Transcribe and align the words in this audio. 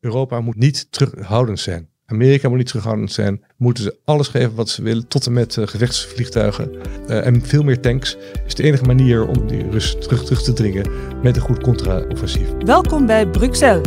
Europa 0.00 0.40
moet 0.40 0.56
niet 0.56 0.92
terughoudend 0.92 1.60
zijn. 1.60 1.88
Amerika 2.06 2.48
moet 2.48 2.58
niet 2.58 2.66
terughoudend 2.66 3.12
zijn. 3.12 3.44
Moeten 3.56 3.84
ze 3.84 3.96
alles 4.04 4.28
geven 4.28 4.54
wat 4.54 4.68
ze 4.68 4.82
willen, 4.82 5.08
tot 5.08 5.26
en 5.26 5.32
met 5.32 5.56
uh, 5.56 5.66
gevechtsvliegtuigen 5.66 6.70
uh, 7.08 7.26
en 7.26 7.42
veel 7.42 7.62
meer 7.62 7.80
tanks. 7.80 8.16
Is 8.46 8.54
de 8.54 8.62
enige 8.62 8.84
manier 8.84 9.26
om 9.26 9.46
die 9.46 9.70
Rus 9.70 9.96
terug, 10.00 10.24
terug 10.24 10.42
te 10.42 10.52
dringen 10.52 10.90
met 11.22 11.36
een 11.36 11.42
goed 11.42 11.60
contra-offensief. 11.60 12.48
Welkom 12.58 13.06
bij 13.06 13.26
Bruxelles, 13.26 13.82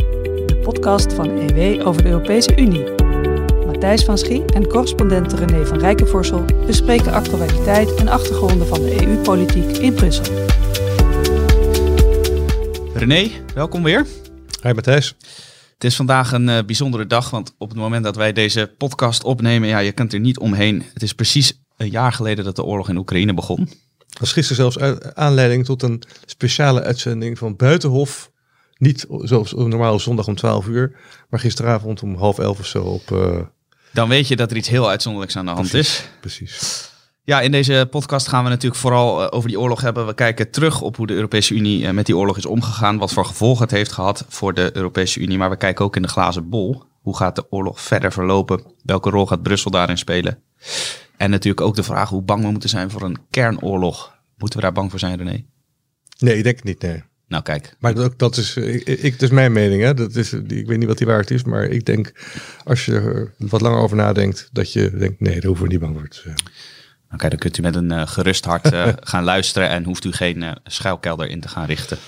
de 0.46 0.60
podcast 0.62 1.12
van 1.12 1.28
EW 1.28 1.86
over 1.86 2.02
de 2.02 2.08
Europese 2.08 2.60
Unie. 2.60 2.84
Matthijs 3.66 4.04
van 4.04 4.18
Schie 4.18 4.44
en 4.44 4.66
correspondent 4.66 5.32
René 5.32 5.66
van 5.66 5.78
Rijkenvorsel 5.78 6.44
bespreken 6.66 7.12
actualiteit 7.12 7.94
en 7.94 8.08
achtergronden 8.08 8.66
van 8.66 8.80
de 8.80 9.06
EU-politiek 9.06 9.76
in 9.76 9.94
Brussel. 9.94 10.34
René, 12.94 13.30
welkom 13.54 13.82
weer. 13.82 14.06
Hi 14.62 14.72
Matthijs. 14.72 15.16
Het 15.84 15.92
is 15.92 15.98
vandaag 15.98 16.32
een 16.32 16.48
uh, 16.48 16.58
bijzondere 16.66 17.06
dag, 17.06 17.30
want 17.30 17.54
op 17.58 17.68
het 17.68 17.78
moment 17.78 18.04
dat 18.04 18.16
wij 18.16 18.32
deze 18.32 18.74
podcast 18.78 19.24
opnemen, 19.24 19.68
ja, 19.68 19.78
je 19.78 19.92
kunt 19.92 20.12
er 20.12 20.20
niet 20.20 20.38
omheen. 20.38 20.84
Het 20.92 21.02
is 21.02 21.12
precies 21.12 21.60
een 21.76 21.90
jaar 21.90 22.12
geleden 22.12 22.44
dat 22.44 22.56
de 22.56 22.64
oorlog 22.64 22.88
in 22.88 22.96
Oekraïne 22.96 23.34
begon. 23.34 23.68
Dat 23.98 24.18
was 24.18 24.32
gisteren 24.32 24.72
zelfs 24.72 24.98
aanleiding 25.14 25.64
tot 25.64 25.82
een 25.82 26.02
speciale 26.24 26.82
uitzending 26.82 27.38
van 27.38 27.56
Buitenhof. 27.56 28.30
Niet 28.76 29.06
zoals 29.08 29.52
normaal 29.52 29.98
zondag 29.98 30.26
om 30.26 30.34
12 30.34 30.66
uur, 30.66 30.96
maar 31.28 31.40
gisteravond 31.40 32.02
om 32.02 32.16
half 32.16 32.38
elf 32.38 32.58
of 32.58 32.66
zo 32.66 32.82
op... 32.82 33.10
Uh... 33.10 33.40
Dan 33.92 34.08
weet 34.08 34.28
je 34.28 34.36
dat 34.36 34.50
er 34.50 34.56
iets 34.56 34.68
heel 34.68 34.88
uitzonderlijks 34.88 35.36
aan 35.36 35.46
de 35.46 35.52
hand 35.52 35.68
precies, 35.68 35.98
is. 35.98 36.08
Precies. 36.20 36.90
Ja, 37.26 37.40
in 37.40 37.52
deze 37.52 37.86
podcast 37.90 38.28
gaan 38.28 38.44
we 38.44 38.50
natuurlijk 38.50 38.80
vooral 38.80 39.22
uh, 39.22 39.26
over 39.30 39.48
die 39.48 39.60
oorlog 39.60 39.80
hebben. 39.80 40.06
We 40.06 40.14
kijken 40.14 40.50
terug 40.50 40.80
op 40.80 40.96
hoe 40.96 41.06
de 41.06 41.14
Europese 41.14 41.54
Unie 41.54 41.82
uh, 41.82 41.90
met 41.90 42.06
die 42.06 42.16
oorlog 42.16 42.36
is 42.36 42.46
omgegaan. 42.46 42.98
Wat 42.98 43.12
voor 43.12 43.24
gevolgen 43.24 43.62
het 43.62 43.70
heeft 43.70 43.92
gehad 43.92 44.24
voor 44.28 44.54
de 44.54 44.70
Europese 44.72 45.20
Unie. 45.20 45.38
Maar 45.38 45.50
we 45.50 45.56
kijken 45.56 45.84
ook 45.84 45.96
in 45.96 46.02
de 46.02 46.08
glazen 46.08 46.48
bol. 46.48 46.82
Hoe 47.00 47.16
gaat 47.16 47.36
de 47.36 47.46
oorlog 47.50 47.80
verder 47.80 48.12
verlopen? 48.12 48.62
Welke 48.82 49.10
rol 49.10 49.26
gaat 49.26 49.42
Brussel 49.42 49.70
daarin 49.70 49.98
spelen? 49.98 50.38
En 51.16 51.30
natuurlijk 51.30 51.66
ook 51.66 51.74
de 51.74 51.82
vraag 51.82 52.08
hoe 52.08 52.22
bang 52.22 52.44
we 52.44 52.50
moeten 52.50 52.68
zijn 52.68 52.90
voor 52.90 53.02
een 53.02 53.18
kernoorlog. 53.30 54.16
Moeten 54.36 54.58
we 54.58 54.64
daar 54.64 54.74
bang 54.74 54.90
voor 54.90 54.98
zijn, 54.98 55.16
René? 55.16 55.44
Nee, 56.18 56.36
ik 56.36 56.44
denk 56.44 56.56
het 56.56 56.64
niet, 56.64 56.82
nee. 56.82 57.02
Nou, 57.28 57.42
kijk. 57.42 57.76
Maar 57.78 57.94
dat, 57.94 58.18
dat 58.18 58.36
is, 58.36 58.56
ik, 58.56 58.86
ik, 58.86 59.12
dat 59.12 59.22
is 59.22 59.30
mijn 59.30 59.52
mening. 59.52 59.82
Hè? 59.82 59.94
Dat 59.94 60.14
is, 60.14 60.32
ik 60.32 60.66
weet 60.66 60.78
niet 60.78 60.88
wat 60.88 60.98
die 60.98 61.06
waard 61.06 61.30
is, 61.30 61.44
maar 61.44 61.64
ik 61.64 61.84
denk, 61.84 62.12
als 62.64 62.84
je 62.84 62.94
er 62.94 63.34
wat 63.38 63.60
langer 63.60 63.78
over 63.78 63.96
nadenkt, 63.96 64.48
dat 64.52 64.72
je 64.72 64.90
denkt, 64.90 65.20
nee, 65.20 65.34
daar 65.34 65.44
hoeven 65.44 65.64
we 65.64 65.70
niet 65.70 65.80
bang 65.80 65.98
voor 65.98 66.08
te 66.08 66.20
zijn. 66.20 66.36
Oké, 67.14 67.26
okay, 67.26 67.30
dan 67.30 67.38
kunt 67.38 67.58
u 67.58 67.62
met 67.62 67.74
een 67.74 67.92
uh, 67.92 68.06
gerust 68.06 68.44
hart 68.44 68.72
uh, 68.72 68.88
gaan 69.10 69.24
luisteren 69.24 69.68
en 69.68 69.84
hoeft 69.84 70.04
u 70.04 70.12
geen 70.12 70.42
uh, 70.42 70.50
schuilkelder 70.64 71.28
in 71.28 71.40
te 71.40 71.48
gaan 71.48 71.66
richten. 71.66 71.98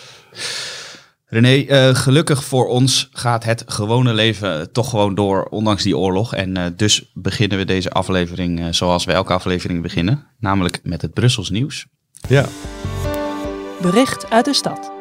René, 1.26 1.94
gelukkig 1.94 2.44
voor 2.44 2.68
ons 2.68 3.08
gaat 3.12 3.44
het 3.44 3.64
gewone 3.66 4.14
leven 4.14 4.72
toch 4.72 4.90
gewoon 4.90 5.14
door, 5.14 5.44
ondanks 5.44 5.82
die 5.82 5.96
oorlog. 5.96 6.34
En 6.34 6.74
dus 6.76 7.10
beginnen 7.14 7.58
we 7.58 7.64
deze 7.64 7.90
aflevering 7.90 8.74
zoals 8.74 9.04
we 9.04 9.12
elke 9.12 9.32
aflevering 9.32 9.82
beginnen, 9.82 10.26
namelijk 10.38 10.80
met 10.82 11.02
het 11.02 11.12
Brussels 11.12 11.50
nieuws. 11.50 11.86
Ja. 12.28 12.44
Bericht 13.80 14.30
uit 14.30 14.44
de 14.44 14.54
stad. 14.54 14.92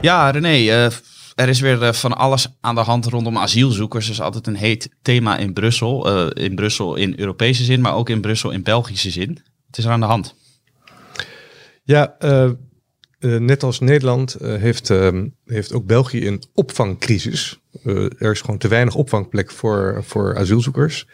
Ja, 0.00 0.30
René, 0.30 0.90
er 1.34 1.48
is 1.48 1.60
weer 1.60 1.94
van 1.94 2.16
alles 2.16 2.46
aan 2.60 2.74
de 2.74 2.80
hand 2.80 3.06
rondom 3.06 3.38
asielzoekers. 3.38 4.06
Dat 4.06 4.14
is 4.14 4.20
altijd 4.20 4.46
een 4.46 4.56
heet 4.56 4.88
thema 5.02 5.36
in 5.36 5.52
Brussel. 5.52 6.26
Uh, 6.26 6.44
in 6.44 6.54
Brussel 6.54 6.94
in 6.94 7.14
Europese 7.16 7.64
zin, 7.64 7.80
maar 7.80 7.94
ook 7.94 8.08
in 8.08 8.20
Brussel 8.20 8.50
in 8.50 8.62
Belgische 8.62 9.10
zin. 9.10 9.38
Het 9.66 9.78
is 9.78 9.84
er 9.84 9.90
aan 9.90 10.00
de 10.00 10.06
hand. 10.06 10.34
Ja, 11.84 12.16
uh, 12.20 12.50
net 13.18 13.62
als 13.62 13.80
Nederland 13.80 14.36
heeft, 14.40 14.88
heeft 15.44 15.72
ook 15.72 15.86
België 15.86 16.26
een 16.26 16.42
opvangcrisis. 16.54 17.58
er 18.18 18.30
is 18.30 18.40
gewoon 18.40 18.58
te 18.58 18.68
weinig 18.68 18.94
opvangplek 18.94 19.50
voor, 19.50 20.04
voor 20.04 20.36
asielzoekers. 20.36 21.06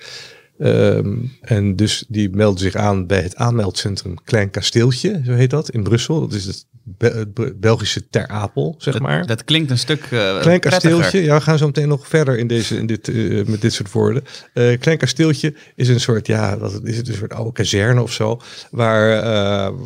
Um, 0.59 1.33
en 1.41 1.77
dus 1.77 2.05
die 2.09 2.31
melden 2.31 2.59
zich 2.59 2.75
aan 2.75 3.07
bij 3.07 3.21
het 3.21 3.37
aanmeldcentrum 3.37 4.15
Klein 4.25 4.51
Kasteeltje, 4.51 5.21
zo 5.25 5.33
heet 5.33 5.51
dat, 5.51 5.71
in 5.71 5.83
Brussel. 5.83 6.21
Dat 6.21 6.33
is 6.33 6.45
het, 6.45 6.67
Be 6.83 7.07
het 7.35 7.61
Belgische 7.61 8.09
Ter 8.09 8.29
Apel, 8.29 8.75
zeg 8.79 8.95
dat, 8.95 9.03
maar. 9.03 9.27
Dat 9.27 9.45
klinkt 9.45 9.71
een 9.71 9.79
stuk 9.79 10.11
uh, 10.11 10.41
Klein 10.41 10.61
Kasteeltje, 10.61 11.23
ja, 11.23 11.37
we 11.37 11.41
gaan 11.41 11.59
zo 11.59 11.67
meteen 11.67 11.89
nog 11.89 12.09
verder 12.09 12.39
in 12.39 12.47
deze, 12.47 12.77
in 12.77 12.87
dit, 12.87 13.09
uh, 13.09 13.47
met 13.47 13.61
dit 13.61 13.73
soort 13.73 13.93
woorden. 13.93 14.23
Uh, 14.55 14.79
Klein 14.79 14.99
Kasteeltje 14.99 15.55
is 15.75 15.89
een 15.89 16.01
soort, 16.01 16.27
ja, 16.27 16.59
wat 16.59 16.81
is 16.83 16.97
het, 16.97 17.09
een 17.09 17.15
soort 17.15 17.33
oude 17.33 17.53
kazerne 17.53 18.03
of 18.03 18.13
zo, 18.13 18.41
waar, 18.71 19.23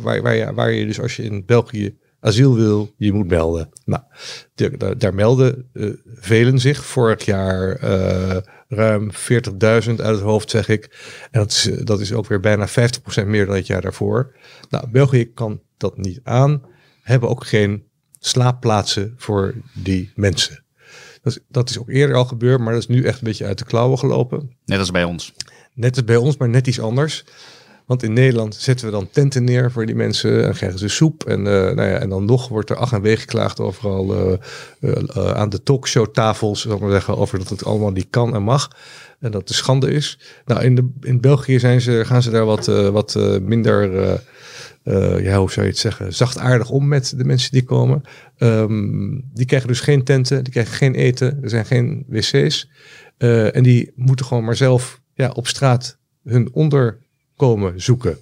waar, 0.01 0.21
waar, 0.21 0.35
je, 0.35 0.53
waar 0.53 0.71
je 0.71 0.85
dus 0.85 0.99
als 0.99 1.15
je 1.15 1.23
in 1.23 1.45
België 1.45 1.97
asiel 2.19 2.55
wil, 2.55 2.93
je 2.97 3.13
moet 3.13 3.27
melden. 3.27 3.69
Nou, 3.85 4.01
daar, 4.55 4.97
daar 4.97 5.13
melden 5.13 5.69
velen 6.15 6.59
zich. 6.59 6.85
Vorig 6.85 7.25
jaar 7.25 7.79
ruim 8.75 9.11
40.000 9.11 9.17
uit 9.59 9.97
het 9.97 10.19
hoofd, 10.19 10.49
zeg 10.49 10.67
ik. 10.69 10.83
En 11.31 11.39
dat 11.39 11.51
is, 11.51 11.69
dat 11.83 11.99
is 11.99 12.13
ook 12.13 12.27
weer 12.27 12.39
bijna 12.39 12.67
50% 12.69 12.71
meer 13.25 13.45
dan 13.45 13.55
het 13.55 13.67
jaar 13.67 13.81
daarvoor. 13.81 14.35
Nou, 14.69 14.89
België 14.89 15.33
kan 15.33 15.61
dat 15.77 15.97
niet 15.97 16.19
aan. 16.23 16.61
Hebben 17.01 17.29
ook 17.29 17.45
geen 17.45 17.83
slaapplaatsen 18.19 19.13
voor 19.17 19.53
die 19.73 20.11
mensen. 20.15 20.63
Dat 21.21 21.33
is, 21.33 21.39
dat 21.47 21.69
is 21.69 21.79
ook 21.79 21.89
eerder 21.89 22.15
al 22.15 22.25
gebeurd, 22.25 22.59
maar 22.59 22.73
dat 22.73 22.81
is 22.81 22.87
nu 22.87 23.03
echt 23.03 23.17
een 23.17 23.27
beetje 23.27 23.45
uit 23.45 23.57
de 23.57 23.65
klauwen 23.65 23.99
gelopen. 23.99 24.55
Net 24.65 24.79
als 24.79 24.91
bij 24.91 25.03
ons. 25.03 25.33
Net 25.73 25.95
als 25.95 26.05
bij 26.05 26.15
ons, 26.15 26.37
maar 26.37 26.49
net 26.49 26.67
iets 26.67 26.79
anders. 26.79 27.25
Want 27.85 28.03
in 28.03 28.13
Nederland 28.13 28.55
zetten 28.55 28.85
we 28.85 28.91
dan 28.91 29.09
tenten 29.11 29.43
neer 29.43 29.71
voor 29.71 29.85
die 29.85 29.95
mensen 29.95 30.45
en 30.45 30.53
krijgen 30.53 30.79
ze 30.79 30.87
soep. 30.87 31.23
En, 31.23 31.39
uh, 31.39 31.45
nou 31.45 31.81
ja, 31.89 31.97
en 31.97 32.09
dan 32.09 32.25
nog 32.25 32.47
wordt 32.47 32.69
er 32.69 32.75
ach 32.75 32.93
en 32.93 33.01
wee 33.01 33.17
geklaagd 33.17 33.59
overal 33.59 34.15
uh, 34.15 34.37
uh, 34.79 35.31
aan 35.31 35.49
de 35.49 35.63
talkshowtafels, 35.63 36.61
zal 36.61 36.75
ik 36.75 36.79
maar 36.79 36.91
zeggen, 36.91 37.17
over 37.17 37.37
dat 37.37 37.49
het 37.49 37.65
allemaal 37.65 37.91
niet 37.91 38.07
kan 38.09 38.35
en 38.35 38.43
mag. 38.43 38.69
En 39.19 39.31
dat 39.31 39.47
de 39.47 39.53
schande 39.53 39.91
is. 39.91 40.19
Nou, 40.45 40.63
in, 40.63 40.75
de, 40.75 40.89
in 41.01 41.21
België 41.21 41.59
zijn 41.59 41.81
ze, 41.81 42.01
gaan 42.05 42.21
ze 42.21 42.29
daar 42.29 42.45
wat, 42.45 42.65
wat 42.65 43.19
minder, 43.41 43.91
ja, 45.23 45.37
hoe 45.37 45.51
zou 45.51 45.65
je 45.65 45.71
het 45.71 45.77
zeggen, 45.77 46.13
zachtaardig 46.13 46.69
om 46.69 46.87
met 46.87 47.13
de 47.17 47.23
mensen 47.23 47.51
die 47.51 47.63
komen. 47.63 48.01
Um, 48.37 49.29
die 49.33 49.45
krijgen 49.45 49.67
dus 49.67 49.79
geen 49.79 50.03
tenten, 50.03 50.43
die 50.43 50.53
krijgen 50.53 50.73
geen 50.73 50.95
eten, 50.95 51.39
er 51.41 51.49
zijn 51.49 51.65
geen 51.65 52.05
wc's. 52.07 52.69
en 53.17 53.63
die 53.63 53.91
moeten 53.95 54.25
gewoon 54.25 54.43
maar 54.43 54.55
zelf 54.55 55.01
ja, 55.13 55.29
op 55.29 55.47
straat 55.47 55.97
hun 56.23 56.49
onder 56.53 57.02
komen 57.43 57.81
zoeken. 57.81 58.17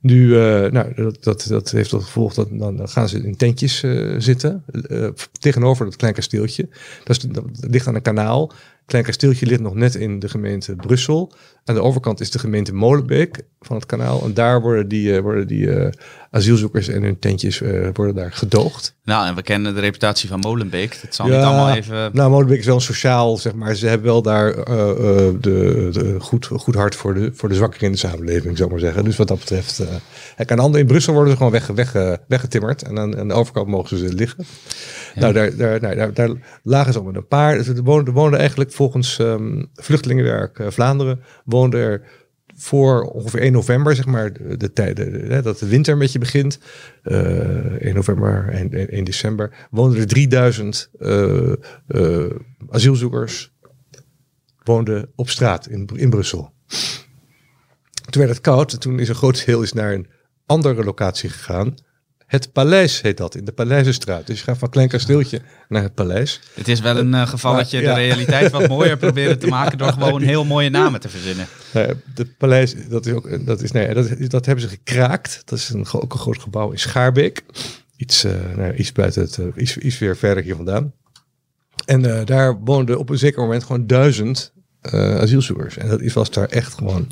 Nu, 0.00 0.26
uh, 0.26 0.70
nou, 0.70 1.12
dat, 1.20 1.46
dat, 1.48 1.70
heeft 1.70 1.90
tot 1.90 2.04
gevolg 2.04 2.34
dat 2.34 2.48
dan, 2.50 2.88
gaan 2.88 3.08
ze 3.08 3.18
in 3.22 3.36
tentjes 3.36 3.82
uh, 3.82 4.14
zitten. 4.18 4.64
Uh, 4.90 5.08
tegenover 5.32 5.84
dat 5.84 5.96
klein 5.96 6.14
kasteeltje. 6.14 6.68
Dat, 7.04 7.16
is, 7.16 7.22
dat 7.22 7.44
ligt 7.60 7.86
aan 7.86 7.94
een 7.94 8.02
kanaal. 8.02 8.52
Klein 8.86 9.04
kasteeltje 9.04 9.46
ligt 9.46 9.60
nog 9.60 9.74
net 9.74 9.94
in 9.94 10.18
de 10.18 10.28
gemeente 10.28 10.76
Brussel. 10.76 11.32
Aan 11.68 11.74
de 11.74 11.82
overkant 11.82 12.20
is 12.20 12.30
de 12.30 12.38
gemeente 12.38 12.74
Molenbeek 12.74 13.42
van 13.60 13.76
het 13.76 13.86
kanaal. 13.86 14.24
En 14.24 14.34
daar 14.34 14.60
worden 14.60 14.88
die, 14.88 15.20
worden 15.20 15.46
die 15.46 15.68
asielzoekers 16.30 16.88
en 16.88 17.02
hun 17.02 17.18
tentjes 17.18 17.62
worden 17.92 18.14
daar 18.14 18.32
gedoogd. 18.32 18.96
Nou, 19.04 19.26
en 19.26 19.34
we 19.34 19.42
kennen 19.42 19.74
de 19.74 19.80
reputatie 19.80 20.28
van 20.28 20.40
Molenbeek. 20.40 20.98
Dat 21.02 21.14
zal 21.14 21.26
ja, 21.26 21.36
niet 21.36 21.44
allemaal 21.44 21.70
even... 21.70 22.10
Nou, 22.12 22.30
Molenbeek 22.30 22.58
is 22.58 22.66
wel 22.66 22.74
een 22.74 22.80
sociaal, 22.80 23.36
zeg 23.36 23.54
maar. 23.54 23.74
Ze 23.74 23.86
hebben 23.86 24.06
wel 24.06 24.22
daar 24.22 24.58
uh, 24.58 24.64
de, 24.64 25.88
de, 25.92 26.16
goed, 26.18 26.46
goed 26.46 26.74
hart 26.74 26.94
voor 26.94 27.14
de, 27.14 27.30
voor 27.34 27.48
de 27.48 27.54
zwakkeren 27.54 27.86
in 27.86 27.92
de 27.92 27.98
samenleving, 27.98 28.56
zou 28.56 28.68
ik 28.68 28.74
maar 28.74 28.84
zeggen. 28.84 29.04
Dus 29.04 29.16
wat 29.16 29.28
dat 29.28 29.38
betreft... 29.38 29.82
Kijk, 30.36 30.50
aan 30.50 30.56
de 30.56 30.62
andere 30.62 30.82
in 30.82 30.88
Brussel 30.88 31.12
worden 31.12 31.30
ze 31.30 31.36
gewoon 31.36 31.52
weg, 31.52 31.66
weg, 31.66 32.18
weggetimmerd. 32.28 32.82
En 32.82 32.98
aan, 32.98 33.18
aan 33.18 33.28
de 33.28 33.34
overkant 33.34 33.68
mogen 33.68 33.98
ze 33.98 34.14
liggen. 34.14 34.44
Ja. 35.14 35.20
Nou, 35.20 35.32
daar, 35.32 35.56
daar, 35.56 35.80
nou, 35.80 35.96
daar, 35.96 36.12
daar 36.12 36.30
lagen 36.62 36.92
ze 36.92 36.98
al 36.98 37.04
met 37.04 37.16
een 37.16 37.26
paar... 37.26 37.56
Er 37.56 37.82
woonden, 37.82 38.14
woonden 38.14 38.38
eigenlijk 38.38 38.72
volgens 38.72 39.18
um, 39.18 39.70
Vluchtelingenwerk 39.74 40.60
Vlaanderen... 40.68 41.20
woonden 41.58 41.80
er 41.80 42.02
voor 42.56 43.02
ongeveer 43.02 43.40
1 43.40 43.52
november, 43.52 43.94
zeg 43.94 44.06
maar, 44.06 44.32
de, 44.32 44.56
de 44.56 44.72
tijden 44.72 45.42
dat 45.42 45.58
de 45.58 45.66
winter 45.66 45.92
een 45.92 45.98
beetje 45.98 46.18
begint, 46.18 46.58
uh, 47.04 47.16
1 47.16 47.94
november 47.94 48.48
en 48.48 48.72
1, 48.72 48.90
1 48.90 49.04
december, 49.04 49.66
woonden 49.70 50.00
er 50.00 50.06
3000 50.06 50.90
uh, 50.98 51.52
uh, 51.88 52.26
asielzoekers 52.70 53.52
woonden 54.62 55.12
op 55.14 55.28
straat 55.28 55.68
in, 55.68 55.88
in 55.94 56.10
Brussel. 56.10 56.52
Toen 58.10 58.22
werd 58.22 58.34
het 58.34 58.40
koud 58.40 58.72
en 58.72 58.80
toen 58.80 58.98
is 58.98 59.08
een 59.08 59.14
groot 59.14 59.46
deel 59.46 59.62
is 59.62 59.72
naar 59.72 59.92
een 59.92 60.06
andere 60.46 60.84
locatie 60.84 61.30
gegaan. 61.30 61.74
Het 62.28 62.52
Paleis 62.52 63.00
heet 63.00 63.16
dat, 63.16 63.34
in 63.34 63.44
de 63.44 63.52
Paleizenstraat. 63.52 64.26
Dus 64.26 64.38
je 64.38 64.44
gaat 64.44 64.58
van 64.58 64.68
Klein 64.68 64.88
Kasteeltje 64.88 65.40
naar 65.68 65.82
het 65.82 65.94
Paleis. 65.94 66.40
Het 66.54 66.68
is 66.68 66.80
wel 66.80 66.96
een 66.96 67.12
uh, 67.12 67.26
gevalletje 67.26 67.80
ja. 67.80 67.94
de 67.94 68.00
realiteit 68.00 68.50
wat 68.50 68.68
mooier 68.68 68.96
proberen 68.96 69.38
te 69.38 69.46
maken 69.46 69.78
door 69.78 69.92
gewoon 69.92 70.22
heel 70.22 70.44
mooie 70.44 70.70
namen 70.70 71.00
te 71.00 71.08
verzinnen. 71.08 71.46
Uh, 71.76 71.84
de 72.14 72.26
Paleis, 72.26 72.88
dat 72.88 73.06
is 73.06 73.12
ook, 73.12 73.46
dat 73.46 73.62
is, 73.62 73.72
nee, 73.72 73.94
dat, 73.94 74.08
dat 74.30 74.46
hebben 74.46 74.64
ze 74.64 74.70
gekraakt. 74.70 75.42
Dat 75.44 75.58
is 75.58 75.68
een, 75.68 75.86
ook 75.92 76.12
een 76.12 76.18
groot 76.18 76.42
gebouw 76.42 76.70
in 76.70 76.78
Schaarbeek. 76.78 77.42
Iets, 77.96 78.24
uh, 78.24 78.32
nou, 78.56 78.74
iets 78.74 78.92
buiten 78.92 79.22
het, 79.22 79.38
iets, 79.56 79.76
iets 79.76 79.98
weer 79.98 80.16
verder 80.16 80.42
hier 80.44 80.56
vandaan. 80.56 80.92
En 81.84 82.24
daar 82.24 82.58
woonden 82.60 82.98
op 82.98 83.08
een 83.08 83.18
zeker 83.18 83.42
moment 83.42 83.64
gewoon 83.64 83.86
duizend 83.86 84.52
asielzoekers. 84.80 85.76
En 85.76 85.88
dat 85.88 86.12
was 86.12 86.30
daar 86.30 86.48
echt 86.48 86.74
gewoon 86.74 87.10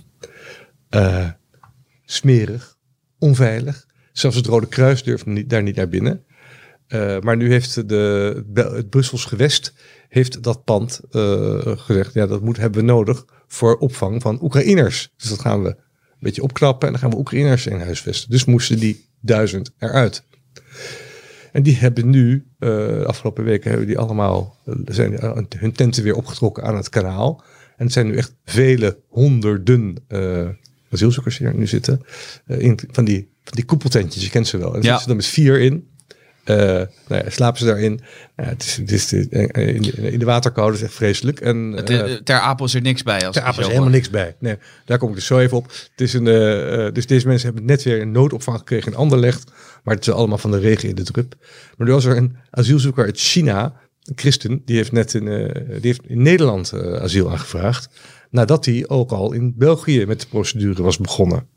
smerig, 2.05 2.77
onveilig. 3.19 3.87
Zelfs 4.19 4.37
het 4.37 4.47
Rode 4.47 4.67
Kruis 4.67 5.03
durfde 5.03 5.31
niet, 5.31 5.51
daar 5.51 5.63
niet 5.63 5.77
naar 5.77 5.89
binnen. 5.89 6.25
Uh, 6.89 7.21
maar 7.21 7.37
nu 7.37 7.51
heeft 7.51 7.89
de, 7.89 8.45
het 8.55 8.91
Brussels 8.91 9.25
gewest 9.25 9.75
heeft 10.09 10.43
dat 10.43 10.65
pand 10.65 11.01
uh, 11.11 11.61
gezegd, 11.65 12.15
ja, 12.15 12.27
dat 12.27 12.43
moet, 12.43 12.57
hebben 12.57 12.81
we 12.81 12.87
nodig 12.87 13.25
voor 13.47 13.77
opvang 13.77 14.23
van 14.23 14.43
Oekraïners. 14.43 15.13
Dus 15.17 15.29
dat 15.29 15.41
gaan 15.41 15.63
we 15.63 15.69
een 15.69 15.77
beetje 16.19 16.43
opknappen 16.43 16.87
en 16.87 16.93
dan 16.93 17.03
gaan 17.03 17.11
we 17.11 17.17
Oekraïners 17.17 17.67
in 17.67 17.81
huisvesten. 17.81 18.31
Dus 18.31 18.45
moesten 18.45 18.79
die 18.79 19.09
duizend 19.21 19.73
eruit. 19.79 20.25
En 21.53 21.62
die 21.62 21.77
hebben 21.77 22.11
nu, 22.11 22.47
de 22.59 23.05
afgelopen 23.07 23.45
weken 23.45 23.69
hebben 23.71 23.87
die 23.87 23.99
allemaal, 23.99 24.57
zijn 24.85 25.47
hun 25.59 25.73
tenten 25.73 26.03
weer 26.03 26.15
opgetrokken 26.15 26.65
aan 26.65 26.77
het 26.77 26.89
kanaal. 26.89 27.45
En 27.77 27.85
het 27.85 27.93
zijn 27.93 28.07
nu 28.07 28.17
echt 28.17 28.35
vele 28.45 28.99
honderden 29.09 29.97
asielzoekers 30.91 31.39
die 31.39 31.49
nu 31.49 31.67
zitten. 31.67 32.01
In, 32.47 32.79
van, 32.91 33.05
die, 33.05 33.35
van 33.47 33.55
die 33.55 33.65
koepeltentjes, 33.65 34.23
je 34.23 34.31
kent 34.31 34.49
ze 34.49 34.59
wel. 34.59 34.75
En 34.75 34.79
er 34.79 34.85
ja. 34.85 34.99
zitten 34.99 35.01
ze 35.01 35.07
dan 35.07 35.17
met 35.17 35.27
vier 35.27 35.61
in. 35.61 35.89
Uh, 36.51 36.57
nou 36.57 37.25
ja, 37.25 37.31
slapen 37.31 37.59
ze 37.59 37.65
daarin. 37.65 38.01
Uh, 38.37 38.47
het 38.47 38.63
is, 38.63 38.77
het 38.77 38.93
is 38.93 39.09
de, 39.09 39.29
in, 39.53 39.83
de, 39.83 40.13
in 40.13 40.19
de 40.19 40.25
waterkoude 40.25 40.77
is 40.77 40.83
echt 40.83 40.95
vreselijk. 40.95 41.41
En, 41.41 41.73
uh, 41.91 42.13
ter 42.15 42.39
Apel 42.39 42.65
is 42.65 42.75
er 42.75 42.81
niks 42.81 43.03
bij. 43.03 43.27
Als 43.27 43.35
ter 43.35 43.45
Apel 43.45 43.59
is 43.59 43.65
er 43.65 43.73
helemaal 43.73 43.93
niks 43.93 44.11
bij. 44.11 44.37
Nee, 44.39 44.57
daar 44.85 44.99
kom 44.99 45.09
ik 45.09 45.15
dus 45.15 45.27
zo 45.27 45.39
even 45.39 45.57
op. 45.57 45.67
Het 45.67 46.01
is 46.01 46.13
een, 46.13 46.25
dus 46.93 47.07
deze 47.07 47.27
mensen 47.27 47.47
hebben 47.47 47.65
net 47.65 47.83
weer 47.83 48.01
een 48.01 48.11
noodopvang 48.11 48.59
gekregen 48.59 48.93
in 48.93 48.99
Anderlecht. 48.99 49.51
Maar 49.85 49.95
het 49.95 50.07
is 50.07 50.13
allemaal 50.13 50.39
van 50.39 50.51
de 50.51 50.59
regen 50.59 50.89
in 50.89 50.95
de 50.95 51.03
drup. 51.03 51.35
Maar 51.77 51.87
nu 51.87 51.93
was 51.93 52.05
er 52.05 52.17
een 52.17 52.37
asielzoeker 52.51 53.05
uit 53.05 53.19
China, 53.19 53.75
een 54.03 54.19
christen, 54.19 54.63
die 54.65 54.77
heeft 54.77 54.93
net 54.93 55.15
in, 55.15 55.25
die 55.67 55.81
heeft 55.81 56.07
in 56.07 56.23
Nederland 56.23 56.73
asiel 57.01 57.31
aangevraagd. 57.31 57.89
Nadat 58.31 58.65
hij 58.65 58.85
ook 58.89 59.11
al 59.11 59.33
in 59.33 59.55
België 59.57 60.07
met 60.07 60.21
de 60.21 60.27
procedure 60.27 60.83
was 60.83 60.99
begonnen. 60.99 61.49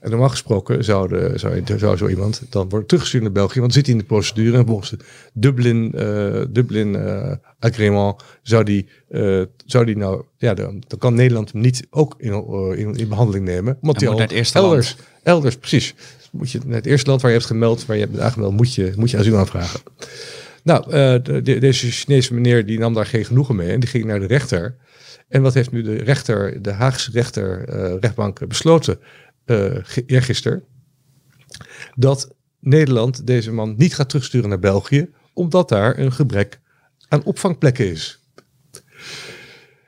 En 0.00 0.10
normaal 0.10 0.28
gesproken 0.28 0.84
zou, 0.84 1.08
de, 1.08 1.32
zou, 1.34 1.62
zou 1.78 1.96
zo 1.96 2.08
iemand 2.08 2.42
dan 2.48 2.68
worden 2.68 2.88
teruggestuurd 2.88 3.22
naar 3.22 3.32
België, 3.32 3.60
want 3.60 3.72
zit 3.72 3.86
hij 3.86 3.94
in 3.94 4.00
de 4.00 4.06
procedure 4.06 4.56
en 4.56 4.66
volgens 4.66 4.90
de 4.90 4.98
Dublin, 5.32 5.92
uh, 5.94 6.44
Dublin 6.50 6.94
uh, 6.94 7.32
agreement 7.58 8.22
zou 8.42 8.64
die, 8.64 8.88
uh, 9.10 9.42
zou 9.66 9.84
die 9.84 9.96
nou, 9.96 10.22
ja, 10.36 10.54
dan, 10.54 10.82
dan 10.86 10.98
kan 10.98 11.14
Nederland 11.14 11.52
hem 11.52 11.60
niet 11.60 11.86
ook 11.90 12.14
in, 12.18 12.32
in, 12.76 12.94
in 12.94 13.08
behandeling 13.08 13.44
nemen, 13.44 13.78
omdat 13.80 14.00
hij 14.00 14.08
al 14.08 14.20
het 14.20 14.30
eerste 14.30 14.58
elders, 14.58 14.88
land. 14.96 15.08
elders, 15.22 15.56
precies. 15.56 15.94
Moet 16.32 16.50
je 16.50 16.60
naar 16.66 16.76
het 16.76 16.86
eerste 16.86 17.08
land 17.08 17.20
waar 17.20 17.30
je 17.30 17.36
hebt 17.36 17.48
gemeld, 17.48 17.86
waar 17.86 17.96
je 17.96 18.04
hebt 18.04 18.18
aangemeld, 18.18 18.52
moet 18.52 18.74
je, 18.74 18.92
moet 18.96 19.10
je 19.10 19.18
asiel 19.18 19.36
aanvragen. 19.36 19.80
Nou, 20.62 20.90
de, 21.22 21.42
deze 21.42 21.90
Chinese 21.90 22.34
meneer 22.34 22.66
die 22.66 22.78
nam 22.78 22.94
daar 22.94 23.06
geen 23.06 23.24
genoegen 23.24 23.56
mee 23.56 23.70
en 23.70 23.80
die 23.80 23.88
ging 23.88 24.04
naar 24.04 24.20
de 24.20 24.26
rechter. 24.26 24.76
En 25.28 25.42
wat 25.42 25.54
heeft 25.54 25.70
nu 25.70 25.82
de 25.82 25.96
rechter, 25.96 26.62
de 26.62 26.72
Haagse 26.72 27.10
rechter, 27.10 27.64
rechtbank 28.00 28.48
besloten? 28.48 28.98
Uh, 29.50 29.76
eergisteren, 30.06 30.64
dat 31.94 32.34
Nederland 32.60 33.26
deze 33.26 33.52
man 33.52 33.74
niet 33.76 33.94
gaat 33.94 34.08
terugsturen 34.08 34.48
naar 34.48 34.58
België, 34.58 35.10
omdat 35.32 35.68
daar 35.68 35.98
een 35.98 36.12
gebrek 36.12 36.60
aan 37.08 37.24
opvangplekken 37.24 37.90
is. 37.90 38.22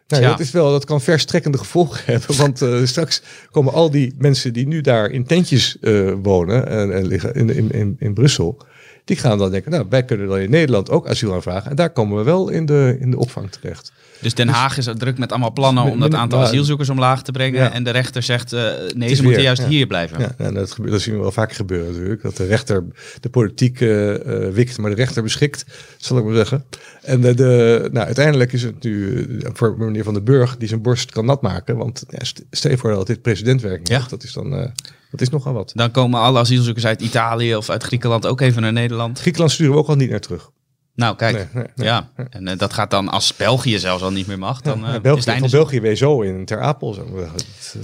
Nou, 0.08 0.22
dat, 0.22 0.40
is 0.40 0.50
wel, 0.50 0.70
dat 0.70 0.84
kan 0.84 1.00
verstrekkende 1.00 1.58
gevolgen 1.58 2.02
hebben. 2.12 2.36
Want 2.36 2.62
uh, 2.62 2.84
straks 2.84 3.22
komen 3.50 3.72
al 3.72 3.90
die 3.90 4.14
mensen 4.18 4.52
die 4.52 4.66
nu 4.66 4.80
daar 4.80 5.10
in 5.10 5.24
tentjes 5.24 5.76
uh, 5.80 6.14
wonen 6.22 6.66
en, 6.66 6.92
en, 6.94 7.06
liggen 7.06 7.34
in, 7.34 7.54
in, 7.54 7.70
in, 7.70 7.96
in 7.98 8.14
Brussel. 8.14 8.62
Die 9.10 9.18
gaan 9.18 9.38
dan 9.38 9.50
denken, 9.50 9.70
nou, 9.70 9.86
wij 9.88 10.04
kunnen 10.04 10.28
dan 10.28 10.38
in 10.38 10.50
Nederland 10.50 10.90
ook 10.90 11.08
asiel 11.08 11.34
aanvragen. 11.34 11.70
En 11.70 11.76
daar 11.76 11.90
komen 11.90 12.16
we 12.18 12.24
wel 12.24 12.48
in 12.48 12.66
de, 12.66 12.96
in 13.00 13.10
de 13.10 13.18
opvang 13.18 13.50
terecht. 13.50 13.92
Dus 14.20 14.34
Den 14.34 14.48
Haag 14.48 14.78
is 14.78 14.88
druk 14.96 15.18
met 15.18 15.30
allemaal 15.30 15.52
plannen 15.52 15.84
om 15.84 16.00
dat 16.00 16.14
aantal 16.14 16.40
asielzoekers 16.40 16.88
omlaag 16.88 17.22
te 17.22 17.32
brengen. 17.32 17.72
En 17.72 17.84
de 17.84 17.90
rechter 17.90 18.22
zegt, 18.22 18.52
uh, 18.52 18.70
nee, 18.94 19.14
ze 19.14 19.22
moeten 19.22 19.42
juist 19.42 19.64
hier 19.64 19.86
blijven. 19.86 20.20
Ja, 20.20 20.34
en 20.36 20.54
dat, 20.54 20.70
gebeurt, 20.70 20.92
dat 20.92 21.00
zien 21.00 21.14
we 21.14 21.20
wel 21.20 21.32
vaker 21.32 21.56
gebeuren 21.56 21.92
natuurlijk. 21.92 22.22
Dat 22.22 22.36
de 22.36 22.46
rechter 22.46 22.84
de 23.20 23.28
politiek 23.28 23.80
uh, 23.80 24.14
wikt, 24.52 24.78
maar 24.78 24.90
de 24.90 24.96
rechter 24.96 25.22
beschikt, 25.22 25.64
zal 25.96 26.18
ik 26.18 26.24
maar 26.24 26.34
zeggen. 26.34 26.64
En 27.02 27.20
de, 27.20 27.34
de, 27.34 27.88
nou, 27.92 28.06
uiteindelijk 28.06 28.52
is 28.52 28.62
het 28.62 28.82
nu 28.82 29.26
voor 29.52 29.74
meneer 29.78 30.04
Van 30.04 30.14
den 30.14 30.24
Burg, 30.24 30.56
die 30.56 30.68
zijn 30.68 30.82
borst 30.82 31.10
kan 31.10 31.24
nat 31.24 31.42
maken. 31.42 31.76
Want 31.76 32.04
ja, 32.08 32.42
stel 32.50 32.76
voor 32.76 32.90
dat 32.90 33.06
dit 33.06 33.22
presidentwerk 33.22 33.88
ja. 33.88 34.04
dat 34.08 34.22
is 34.22 34.32
dan... 34.32 34.72
Dat 35.10 35.20
is 35.20 35.28
nogal 35.28 35.52
wat. 35.52 35.72
Dan 35.74 35.90
komen 35.90 36.20
alle 36.20 36.38
asielzoekers 36.38 36.86
uit 36.86 37.02
Italië 37.02 37.56
of 37.56 37.70
uit 37.70 37.82
Griekenland 37.82 38.26
ook 38.26 38.40
even 38.40 38.62
naar 38.62 38.72
Nederland. 38.72 39.18
Griekenland 39.18 39.52
sturen 39.52 39.72
we 39.72 39.78
ook 39.78 39.88
al 39.88 39.94
niet 39.94 40.10
naar 40.10 40.20
terug. 40.20 40.50
Nou, 40.94 41.16
kijk. 41.16 41.34
Nee, 41.34 41.46
nee, 41.52 41.64
nee, 41.74 41.86
ja. 41.86 42.10
En 42.30 42.48
uh, 42.48 42.58
dat 42.58 42.72
gaat 42.72 42.90
dan 42.90 43.08
als 43.08 43.36
België 43.36 43.78
zelfs 43.78 44.02
al 44.02 44.10
niet 44.10 44.26
meer 44.26 44.38
mag. 44.38 44.60
Dan, 44.60 44.78
uh, 44.78 45.00
België, 45.00 45.18
is 45.18 45.24
het 45.24 45.38
van 45.38 45.50
België 45.50 45.80
weer 45.80 45.96
zo 45.96 46.20
in 46.20 46.44
Ter 46.44 46.60
Apel. 46.60 46.94
Zo. 46.94 47.06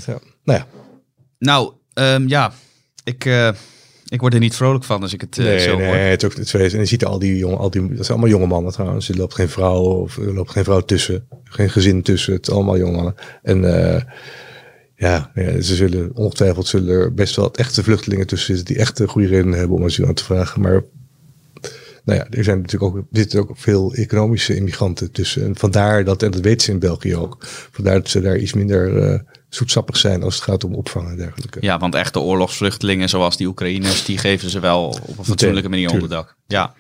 Ja. 0.07 0.19
Nou 0.45 0.59
ja. 0.59 0.67
Nou, 1.39 1.73
um, 1.95 2.29
ja. 2.29 2.53
Ik, 3.05 3.25
uh, 3.25 3.49
ik 4.09 4.21
word 4.21 4.35
er 4.35 4.41
niet 4.41 4.57
vrolijk 4.57 4.85
van 4.85 5.03
als 5.03 5.13
ik 5.13 5.21
het 5.21 5.37
nee, 5.37 5.59
zo 5.59 5.77
nee, 5.77 5.87
hoor. 5.87 5.97
Het 5.97 6.23
is 6.23 6.29
ook 6.29 6.37
het 6.37 6.73
En 6.73 6.79
je 6.79 6.85
ziet 6.85 7.05
al 7.05 7.19
die 7.19 7.39
jongen, 7.39 7.59
al 7.59 7.71
die, 7.71 7.81
dat 7.81 8.07
zijn 8.07 8.19
allemaal 8.19 8.29
jonge 8.29 8.47
mannen 8.47 8.73
trouwens. 8.73 9.09
Er 9.09 9.17
loopt 9.17 9.35
geen 9.35 9.49
vrouw 9.49 9.83
of 9.83 10.17
er 10.17 10.35
loopt 10.35 10.51
geen 10.51 10.65
vrouw 10.65 10.81
tussen. 10.81 11.29
Geen 11.45 11.71
gezin 11.71 12.03
tussen. 12.03 12.33
Het 12.33 12.51
allemaal 12.51 12.79
jonge 12.79 12.97
mannen. 12.97 13.15
En 13.43 13.65
ja, 14.97 15.31
ja, 15.35 15.61
ze 15.61 15.75
zullen 15.75 16.11
ongetwijfeld 16.15 16.67
zullen 16.67 16.95
er 16.95 17.15
best 17.15 17.37
wel 17.37 17.55
echte 17.55 17.83
vluchtelingen 17.83 18.27
tussen 18.27 18.57
zitten 18.57 18.75
die 18.75 18.83
echt 18.83 18.99
een 18.99 19.09
goede 19.09 19.29
reden 19.29 19.53
hebben 19.53 19.77
om 19.77 19.85
asiel 19.85 20.07
aan 20.07 20.15
te 20.15 20.25
vragen. 20.25 20.61
Maar 20.61 20.83
nou 22.05 22.19
ja, 22.19 22.27
er 22.31 22.45
zijn 22.45 22.61
natuurlijk 22.61 22.97
ook, 22.97 23.05
zitten 23.11 23.41
ook 23.41 23.51
veel 23.55 23.95
economische 23.95 24.57
immigranten 24.57 25.13
tussen. 25.13 25.45
En 25.45 25.57
vandaar 25.57 26.05
dat, 26.05 26.23
en 26.23 26.31
dat 26.31 26.41
weten 26.41 26.61
ze 26.61 26.71
in 26.71 26.79
België 26.79 27.17
ook, 27.17 27.37
vandaar 27.73 27.95
dat 27.95 28.09
ze 28.09 28.21
daar 28.21 28.39
iets 28.39 28.53
minder 28.53 29.13
uh, 29.13 29.21
zoetsappig 29.49 29.97
zijn 29.97 30.23
als 30.23 30.35
het 30.35 30.45
gaat 30.45 30.65
om 30.65 30.75
opvang 30.75 31.09
en 31.09 31.17
dergelijke. 31.17 31.59
Ja, 31.61 31.79
want 31.79 31.95
echte 31.95 32.21
oorlogsvluchtelingen 32.21 33.09
zoals 33.09 33.37
die 33.37 33.47
Oekraïners, 33.47 34.05
die 34.05 34.19
geven 34.19 34.51
ze 34.51 34.61
wel 34.61 34.87
op 35.03 35.19
een 35.19 35.25
fatsoenlijke 35.25 35.69
manier 35.69 35.91
onder 35.91 36.09
dak. 36.09 36.37
Ja. 36.47 36.75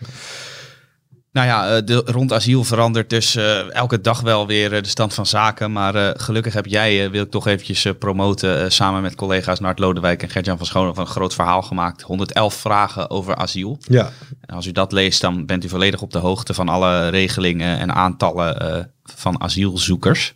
Nou 1.37 1.49
ja, 1.49 1.81
de, 1.81 2.03
rond 2.05 2.33
asiel 2.33 2.65
verandert 2.65 3.11
dus 3.11 3.37
uh, 3.37 3.75
elke 3.75 4.00
dag 4.00 4.21
wel 4.21 4.47
weer 4.47 4.83
de 4.83 4.88
stand 4.88 5.15
van 5.15 5.27
zaken. 5.27 5.73
Maar 5.73 5.97
uh, 5.97 6.11
gelukkig 6.15 6.55
heb 6.55 6.67
jij, 6.67 7.05
uh, 7.05 7.11
wil 7.11 7.23
ik 7.23 7.31
toch 7.31 7.47
eventjes 7.47 7.87
promoten, 7.99 8.73
samen 8.73 9.03
met 9.03 9.15
collega's 9.15 9.61
Nart 9.61 9.79
Lodewijk 9.79 10.23
en 10.23 10.31
Gertjan 10.31 10.56
van 10.56 10.67
Schoon, 10.67 10.99
een 10.99 11.06
groot 11.06 11.35
verhaal 11.35 11.62
gemaakt. 11.62 12.03
111 12.03 12.55
vragen 12.55 13.11
over 13.11 13.37
asiel. 13.37 13.79
Ja. 13.81 14.11
En 14.41 14.55
als 14.55 14.67
u 14.67 14.73
dat 14.73 14.93
leest, 14.93 15.21
dan 15.21 15.47
bent 15.47 15.65
u 15.65 15.69
volledig 15.69 16.03
op 16.03 16.12
de 16.12 16.19
hoogte 16.19 16.55
van 16.55 16.69
alle 16.69 17.09
regelingen 17.09 17.79
en 17.79 17.94
aantallen 17.94 18.91
van 19.05 19.41
asielzoekers. 19.41 20.35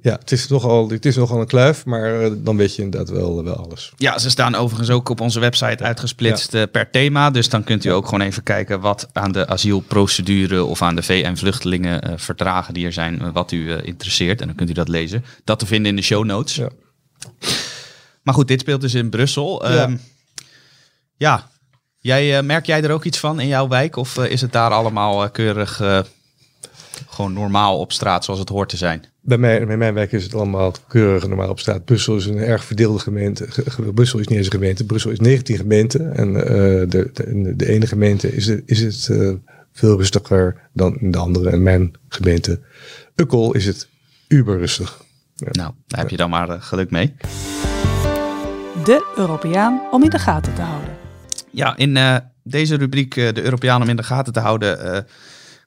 Ja, 0.00 0.16
het 0.18 0.32
is 0.32 0.48
nogal, 0.48 0.88
het 0.90 1.06
is 1.06 1.16
nogal 1.16 1.40
een 1.40 1.46
kluif, 1.46 1.84
maar 1.84 2.22
eh, 2.22 2.30
dan 2.36 2.56
weet 2.56 2.76
je 2.76 2.82
inderdaad 2.82 3.10
wel, 3.10 3.44
wel 3.44 3.54
alles. 3.56 3.92
Ja, 3.96 4.18
ze 4.18 4.30
staan 4.30 4.54
overigens 4.54 4.90
ook 4.90 5.08
op 5.08 5.20
onze 5.20 5.40
website 5.40 5.84
uitgesplitst 5.84 6.52
ja. 6.52 6.66
per 6.66 6.90
thema. 6.90 7.30
Dus 7.30 7.48
dan 7.48 7.64
kunt 7.64 7.84
u 7.84 7.88
ook 7.88 8.04
gewoon 8.04 8.20
even 8.20 8.42
kijken 8.42 8.80
wat 8.80 9.08
aan 9.12 9.32
de 9.32 9.46
asielprocedure 9.46 10.64
of 10.64 10.82
aan 10.82 10.94
de 10.94 11.02
VN-vluchtelingen 11.02 12.10
uh, 12.10 12.12
verdragen 12.16 12.74
die 12.74 12.86
er 12.86 12.92
zijn, 12.92 13.32
wat 13.32 13.52
u 13.52 13.72
interesseert. 13.82 14.40
En 14.40 14.46
dan 14.46 14.56
kunt 14.56 14.70
u 14.70 14.72
dat 14.72 14.88
lezen. 14.88 15.24
Dat 15.44 15.58
te 15.58 15.66
vinden 15.66 15.90
in 15.90 15.96
de 15.96 16.02
show 16.02 16.24
notes. 16.24 16.54
Ja. 16.54 16.68
Maar 18.22 18.34
goed, 18.34 18.48
dit 18.48 18.60
speelt 18.60 18.80
dus 18.80 18.94
in 18.94 19.10
Brussel. 19.10 19.72
Ja. 19.72 19.82
Um, 19.82 20.00
ja. 21.16 21.50
Jij, 21.98 22.42
merk 22.42 22.66
jij 22.66 22.82
er 22.82 22.90
ook 22.90 23.04
iets 23.04 23.18
van 23.18 23.40
in 23.40 23.46
jouw 23.46 23.68
wijk? 23.68 23.96
Of 23.96 24.18
is 24.18 24.40
het 24.40 24.52
daar 24.52 24.70
allemaal 24.70 25.30
keurig 25.30 25.76
gewoon 27.08 27.32
normaal 27.32 27.78
op 27.78 27.92
straat 27.92 28.24
zoals 28.24 28.40
het 28.40 28.48
hoort 28.48 28.68
te 28.68 28.76
zijn? 28.76 29.04
Bij, 29.26 29.38
mij, 29.38 29.66
bij 29.66 29.76
mijn 29.76 29.94
wijk 29.94 30.12
is 30.12 30.22
het 30.22 30.34
allemaal 30.34 30.72
keurig 30.88 31.26
normaal 31.26 31.48
op 31.48 31.58
straat. 31.58 31.84
Brussel 31.84 32.16
is 32.16 32.26
een 32.26 32.38
erg 32.38 32.64
verdeelde 32.64 32.98
gemeente. 32.98 33.48
Brussel 33.94 34.18
is 34.18 34.26
niet 34.26 34.38
eens 34.38 34.46
een 34.46 34.52
gemeente. 34.52 34.84
Brussel 34.84 35.10
is 35.10 35.20
19 35.20 35.56
gemeenten. 35.56 36.14
En 36.14 36.28
uh, 36.28 36.42
de, 36.44 37.10
de, 37.12 37.52
de, 37.56 37.68
ene 37.68 37.86
gemeente 37.86 38.34
is 38.34 38.46
het, 38.46 38.62
is 38.66 38.80
het 38.80 39.08
uh, 39.10 39.32
veel 39.72 39.96
rustiger 39.96 40.68
dan 40.72 40.96
in 41.00 41.10
de 41.10 41.18
andere. 41.18 41.50
En 41.50 41.62
mijn 41.62 41.92
gemeente 42.08 42.60
Ukkel 43.14 43.54
is 43.54 43.66
het 43.66 43.88
uber 44.28 44.58
rustig. 44.58 45.04
Ja. 45.34 45.48
Nou, 45.50 45.72
daar 45.86 46.00
heb 46.00 46.10
je 46.10 46.16
dan 46.16 46.30
maar 46.30 46.48
uh, 46.48 46.56
geluk 46.58 46.90
mee. 46.90 47.14
De 48.84 49.12
Europeaan 49.16 49.80
om 49.90 50.02
in 50.02 50.10
de 50.10 50.18
gaten 50.18 50.54
te 50.54 50.62
houden. 50.62 50.96
Ja, 51.50 51.76
in 51.76 52.22
deze 52.42 52.76
rubriek 52.76 53.14
de 53.14 53.42
Europeaan 53.42 53.82
om 53.82 53.88
in 53.88 53.96
de 53.96 54.02
gaten 54.02 54.32
te 54.32 54.40
houden 54.40 55.06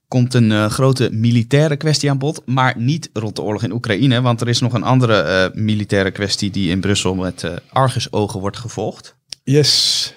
komt 0.09 0.33
een 0.33 0.51
uh, 0.51 0.65
grote 0.65 1.09
militaire 1.11 1.75
kwestie 1.75 2.09
aan 2.09 2.17
bod, 2.17 2.41
maar 2.45 2.73
niet 2.77 3.09
rond 3.13 3.35
de 3.35 3.41
oorlog 3.41 3.63
in 3.63 3.71
Oekraïne, 3.71 4.21
want 4.21 4.41
er 4.41 4.47
is 4.47 4.59
nog 4.59 4.73
een 4.73 4.83
andere 4.83 5.49
uh, 5.53 5.63
militaire 5.63 6.11
kwestie 6.11 6.51
die 6.51 6.69
in 6.69 6.79
Brussel 6.79 7.15
met 7.15 7.43
uh, 7.43 7.51
argusogen 7.69 8.39
wordt 8.39 8.57
gevolgd. 8.57 9.15
Yes, 9.43 10.13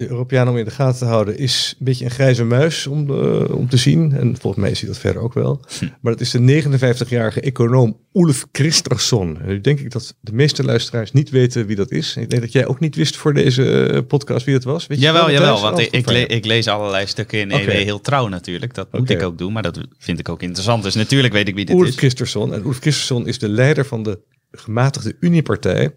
de 0.00 0.08
Europeaan 0.08 0.48
om 0.48 0.56
in 0.56 0.64
de 0.64 0.70
gaten 0.70 0.98
te 0.98 1.04
houden 1.04 1.38
is 1.38 1.74
een 1.78 1.84
beetje 1.84 2.04
een 2.04 2.10
grijze 2.10 2.44
muis 2.44 2.86
om, 2.86 3.06
de, 3.06 3.48
om 3.50 3.68
te 3.68 3.76
zien. 3.76 4.12
En 4.12 4.36
volgens 4.40 4.62
mij 4.62 4.74
zie 4.74 4.86
je 4.86 4.92
dat 4.92 5.02
verder 5.02 5.22
ook 5.22 5.34
wel. 5.34 5.64
Hm. 5.78 5.84
Maar 6.00 6.12
dat 6.12 6.20
is 6.20 6.30
de 6.30 6.62
59-jarige 6.62 7.40
econoom 7.40 7.96
Ulf 8.12 8.46
Christensen. 8.52 9.38
En 9.40 9.46
nu 9.46 9.60
denk 9.60 9.80
ik 9.80 9.90
dat 9.90 10.16
de 10.20 10.32
meeste 10.32 10.64
luisteraars 10.64 11.12
niet 11.12 11.30
weten 11.30 11.66
wie 11.66 11.76
dat 11.76 11.90
is. 11.90 12.16
Ik 12.16 12.30
denk 12.30 12.42
dat 12.42 12.52
jij 12.52 12.66
ook 12.66 12.80
niet 12.80 12.96
wist 12.96 13.16
voor 13.16 13.34
deze 13.34 14.04
podcast 14.08 14.44
wie 14.44 14.54
dat 14.54 14.64
was. 14.64 14.86
Weet 14.86 15.00
jawel, 15.00 15.26
je 15.26 15.32
jawel. 15.32 15.60
Want 15.60 15.78
ik, 15.78 15.90
ik, 15.90 16.10
le 16.10 16.26
ik, 16.26 16.44
lees 16.44 16.68
allerlei 16.68 17.06
stukken 17.06 17.38
in 17.38 17.52
okay. 17.52 17.64
EW 17.64 17.70
heel 17.70 18.00
trouw 18.00 18.28
natuurlijk. 18.28 18.74
Dat 18.74 18.92
moet 18.92 19.00
okay. 19.00 19.16
ik 19.16 19.22
ook 19.22 19.38
doen, 19.38 19.52
maar 19.52 19.62
dat 19.62 19.80
vind 19.98 20.18
ik 20.18 20.28
ook 20.28 20.42
interessant. 20.42 20.82
Dus 20.82 20.94
natuurlijk 20.94 21.32
weet 21.32 21.48
ik 21.48 21.54
wie 21.54 21.64
dit 21.64 21.76
Ulf 21.76 21.86
is. 21.86 21.96
Christensen. 21.96 22.52
En 22.52 22.62
Ulf 22.62 22.78
Christensen 22.78 23.26
is 23.26 23.38
de 23.38 23.48
leider 23.48 23.86
van 23.86 24.02
de 24.02 24.18
gematigde 24.50 25.16
Uniepartij. 25.20 25.90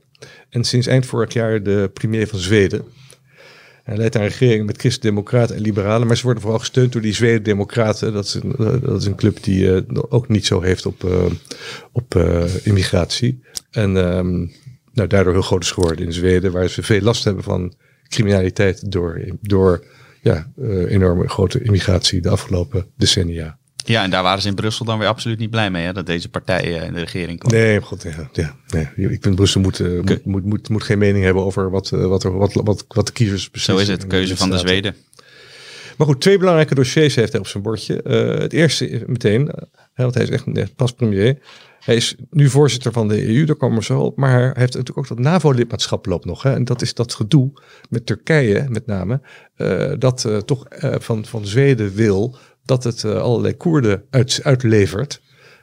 En 0.49 0.63
sinds 0.63 0.87
eind 0.87 1.05
vorig 1.05 1.33
jaar 1.33 1.63
de 1.63 1.89
premier 1.93 2.27
van 2.27 2.39
Zweden. 2.39 2.85
Hij 3.83 3.97
leidt 3.97 4.15
een 4.15 4.21
regering 4.21 4.65
met 4.65 4.77
christen-democraten 4.77 5.55
en 5.55 5.61
liberalen. 5.61 6.07
Maar 6.07 6.17
ze 6.17 6.23
worden 6.23 6.41
vooral 6.41 6.59
gesteund 6.59 6.91
door 6.91 7.01
die 7.01 7.13
Zweden-democraten. 7.13 8.13
Dat, 8.13 8.39
eh, 8.43 8.81
dat 8.81 9.01
is 9.01 9.05
een 9.05 9.15
club 9.15 9.43
die 9.43 9.65
uh, 9.65 9.81
ook 10.09 10.27
niet 10.27 10.45
zo 10.45 10.61
heeft 10.61 10.85
op, 10.85 11.03
uh, 11.03 11.25
op 11.91 12.15
immigratie. 12.63 13.43
En 13.71 13.95
um, 13.95 14.51
nou, 14.93 15.07
daardoor 15.07 15.33
heel 15.33 15.41
groot 15.41 15.63
is 15.63 15.71
geworden 15.71 16.05
in 16.05 16.13
Zweden. 16.13 16.51
Waar 16.51 16.67
ze 16.67 16.83
veel 16.83 17.01
last 17.01 17.23
hebben 17.23 17.43
van 17.43 17.73
criminaliteit 18.07 18.91
door, 18.91 19.21
door 19.41 19.85
ja, 20.21 20.51
enorme 20.87 21.29
grote 21.29 21.61
immigratie 21.61 22.21
de 22.21 22.29
afgelopen 22.29 22.85
decennia. 22.97 23.57
Ja, 23.85 24.03
en 24.03 24.09
daar 24.09 24.23
waren 24.23 24.41
ze 24.41 24.47
in 24.47 24.55
Brussel 24.55 24.85
dan 24.85 24.99
weer 24.99 25.07
absoluut 25.07 25.39
niet 25.39 25.49
blij 25.49 25.71
mee, 25.71 25.85
hè, 25.85 25.93
dat 25.93 26.05
deze 26.05 26.29
partijen 26.29 26.83
in 26.83 26.93
de 26.93 26.99
regering 26.99 27.39
komen. 27.39 27.57
Nee, 27.57 27.81
god, 27.81 28.03
ja, 28.03 28.29
ja, 28.31 28.55
nee. 28.67 29.11
Ik 29.11 29.23
vind 29.23 29.35
Brussel 29.35 29.61
moet, 29.61 29.79
uh, 29.79 30.01
moet, 30.01 30.25
moet, 30.25 30.45
moet, 30.45 30.69
moet, 30.69 30.83
geen 30.83 30.97
mening 30.97 31.23
hebben 31.23 31.43
over 31.43 31.69
wat, 31.69 31.91
uh, 31.93 32.05
wat, 32.05 32.23
er, 32.23 32.37
wat, 32.37 32.53
wat, 32.53 32.85
wat 32.87 33.05
de 33.05 33.13
kiezers 33.13 33.51
beslissen. 33.51 33.85
Zo 33.85 33.91
is 33.91 33.97
het, 33.97 34.07
keuze 34.07 34.37
van 34.37 34.49
de 34.49 34.57
Zweden. 34.57 34.95
Maar 35.97 36.07
goed, 36.07 36.21
twee 36.21 36.37
belangrijke 36.37 36.75
dossiers 36.75 37.15
heeft 37.15 37.31
hij 37.31 37.41
op 37.41 37.47
zijn 37.47 37.63
bordje. 37.63 38.03
Uh, 38.03 38.39
het 38.39 38.53
eerste 38.53 39.03
meteen, 39.07 39.51
want 39.95 40.13
hij 40.13 40.23
is 40.23 40.29
echt 40.29 40.75
pas 40.75 40.91
premier. 40.91 41.39
Hij 41.79 41.95
is 41.95 42.15
nu 42.29 42.49
voorzitter 42.49 42.91
van 42.91 43.07
de 43.07 43.27
EU, 43.27 43.45
daar 43.45 43.55
komen 43.55 43.77
we 43.77 43.83
zo 43.83 43.99
op. 43.99 44.17
Maar 44.17 44.31
hij 44.31 44.43
heeft 44.45 44.73
natuurlijk 44.73 44.97
ook 44.97 45.07
dat 45.07 45.19
NAVO-lidmaatschap 45.19 46.05
loopt 46.05 46.25
nog. 46.25 46.43
Hè? 46.43 46.53
En 46.53 46.65
dat 46.65 46.81
is 46.81 46.93
dat 46.93 47.13
gedoe 47.13 47.51
met 47.89 48.05
Turkije 48.05 48.65
met 48.69 48.85
name. 48.85 49.21
dat 49.99 50.27
toch 50.45 50.65
van, 50.99 51.25
van 51.25 51.45
Zweden 51.45 51.93
wil 51.93 52.37
dat 52.65 52.83
het 52.83 53.03
uh, 53.03 53.21
allerlei 53.21 53.57
Koerden 53.57 54.03
uit, 54.09 54.39
uitlevert. 54.43 55.21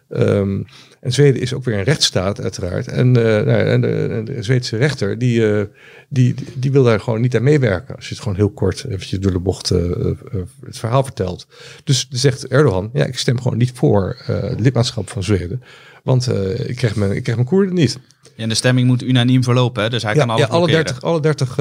Um, 0.09 0.67
en 1.01 1.13
Zweden 1.13 1.41
is 1.41 1.55
ook 1.55 1.65
weer 1.65 1.79
een 1.79 1.85
rechtsstaat, 1.85 2.41
uiteraard. 2.41 2.89
En, 2.89 3.07
uh, 3.07 3.23
nou, 3.23 3.49
en, 3.49 3.81
de, 3.81 3.89
en, 3.89 4.25
de, 4.25 4.43
Zweedse 4.43 4.77
rechter, 4.77 5.19
die, 5.19 5.41
uh, 5.41 5.63
die, 6.09 6.35
die 6.55 6.73
wil 6.73 6.83
daar 6.83 7.01
gewoon 7.01 7.21
niet 7.21 7.37
aan 7.37 7.43
meewerken. 7.43 7.97
Als 7.97 8.09
je 8.09 8.15
het 8.15 8.23
gewoon 8.23 8.39
heel 8.39 8.51
kort 8.51 8.85
eventjes 8.85 9.21
door 9.21 9.33
de 9.33 9.39
bocht 9.39 9.69
het 9.69 10.79
verhaal 10.79 11.03
vertelt. 11.03 11.47
Dus 11.85 12.07
zegt 12.11 12.47
Erdogan, 12.47 12.91
ja, 12.93 13.05
ik 13.05 13.19
stem 13.19 13.41
gewoon 13.41 13.59
niet 13.59 13.73
voor 13.75 14.17
lidmaatschap 14.57 15.11
van 15.11 15.23
Zweden. 15.23 15.63
Want 16.03 16.29
ik, 16.69 16.77
krijg 16.77 16.97
mijn, 16.97 17.13
ik 17.13 17.23
krijg 17.23 17.37
mijn 17.37 17.49
Koerden 17.49 17.75
niet. 17.75 17.99
En 18.37 18.49
de 18.49 18.55
stemming 18.55 18.87
moet 18.87 19.03
unaniem 19.03 19.45
verlopen, 19.45 19.83
hè? 19.83 19.91
dus 19.91 20.03
hij 20.03 20.15
ja, 20.15 20.19
kan 20.19 20.31
alles 20.31 20.47
ja, 20.47 20.53
alle 20.53 20.67
30, 20.67 21.03
alle 21.03 21.21
30 21.21 21.57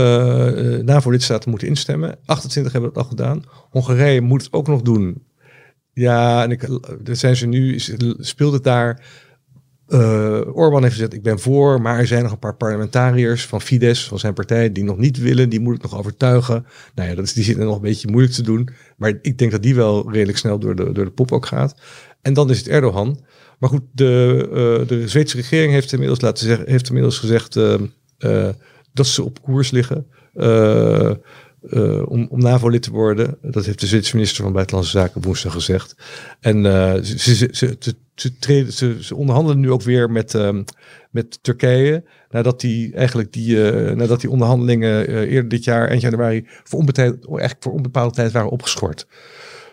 NAVO-lidstaten 0.85 1.49
moeten 1.49 1.67
instemmen. 1.67 2.17
28 2.25 2.71
hebben 2.71 2.93
dat 2.93 3.03
al 3.03 3.09
gedaan. 3.09 3.43
Hongarije 3.69 4.21
moet 4.21 4.43
het 4.43 4.53
ook 4.53 4.67
nog 4.67 4.81
doen. 4.81 5.23
Ja, 5.93 6.43
en 6.43 6.51
ik, 6.51 6.67
zijn 7.11 7.35
ze 7.35 7.45
nu, 7.45 7.79
speelt 8.19 8.53
het 8.53 8.63
daar. 8.63 9.05
Uh, 9.87 10.41
Orbán 10.53 10.81
heeft 10.81 10.93
gezegd, 10.93 11.13
ik 11.13 11.23
ben 11.23 11.39
voor, 11.39 11.81
maar 11.81 11.99
er 11.99 12.07
zijn 12.07 12.23
nog 12.23 12.31
een 12.31 12.39
paar 12.39 12.55
parlementariërs 12.55 13.45
van 13.45 13.61
Fidesz, 13.61 14.07
van 14.07 14.19
zijn 14.19 14.33
partij, 14.33 14.71
die 14.71 14.83
nog 14.83 14.97
niet 14.97 15.17
willen. 15.17 15.49
Die 15.49 15.59
moet 15.59 15.75
ik 15.75 15.81
nog 15.81 15.97
overtuigen. 15.97 16.65
Nou 16.95 17.09
ja, 17.09 17.15
dat 17.15 17.25
is, 17.25 17.33
die 17.33 17.43
zitten 17.43 17.65
nog 17.65 17.75
een 17.75 17.81
beetje 17.81 18.11
moeilijk 18.11 18.33
te 18.33 18.41
doen. 18.41 18.69
Maar 18.97 19.19
ik 19.21 19.37
denk 19.37 19.51
dat 19.51 19.63
die 19.63 19.75
wel 19.75 20.11
redelijk 20.11 20.37
snel 20.37 20.59
door 20.59 20.75
de, 20.75 20.91
door 20.91 21.05
de 21.05 21.11
pop 21.11 21.31
ook 21.31 21.45
gaat. 21.45 21.75
En 22.21 22.33
dan 22.33 22.49
is 22.49 22.57
het 22.57 22.67
Erdogan. 22.67 23.25
Maar 23.59 23.69
goed, 23.69 23.83
de, 23.91 24.45
uh, 24.81 24.87
de 24.87 25.07
Zweedse 25.07 25.37
regering 25.37 25.71
heeft 25.71 25.91
inmiddels, 25.91 26.21
laten 26.21 26.45
zeggen, 26.47 26.69
heeft 26.69 26.87
inmiddels 26.87 27.17
gezegd 27.17 27.55
uh, 27.55 28.49
dat 28.93 29.07
ze 29.07 29.23
op 29.23 29.41
koers 29.41 29.71
liggen. 29.71 30.07
Uh, 31.61 32.09
om, 32.09 32.27
om 32.29 32.39
NAVO-lid 32.39 32.81
te 32.81 32.91
worden. 32.91 33.37
Dat 33.41 33.65
heeft 33.65 33.79
de 33.79 33.87
Zwitserse 33.87 34.15
minister 34.15 34.43
van 34.43 34.53
Buitenlandse 34.53 34.97
Zaken 34.97 35.21
woensdag 35.21 35.53
gezegd. 35.53 35.95
En 36.39 36.57
uh, 36.57 36.93
ze, 36.93 37.35
ze, 37.35 37.49
ze, 37.51 37.77
ze, 38.15 38.37
treden, 38.39 38.73
ze, 38.73 38.97
ze 38.99 39.15
onderhandelen 39.15 39.59
nu 39.59 39.71
ook 39.71 39.81
weer 39.81 40.11
met, 40.11 40.33
um, 40.33 40.63
met 41.11 41.39
Turkije. 41.41 42.03
Nadat 42.29 42.61
die 42.61 42.93
eigenlijk 42.93 43.33
die, 43.33 43.55
uh, 43.55 43.95
nadat 43.95 44.21
die 44.21 44.29
onderhandelingen 44.29 45.07
eerder 45.07 45.49
dit 45.49 45.63
jaar, 45.63 45.87
eind 45.87 46.01
januari, 46.01 46.47
voor 46.63 46.79
onbepaalde, 46.79 47.17
eigenlijk 47.27 47.63
voor 47.63 47.73
onbepaalde 47.73 48.15
tijd 48.15 48.31
waren 48.31 48.49
opgeschort. 48.49 49.07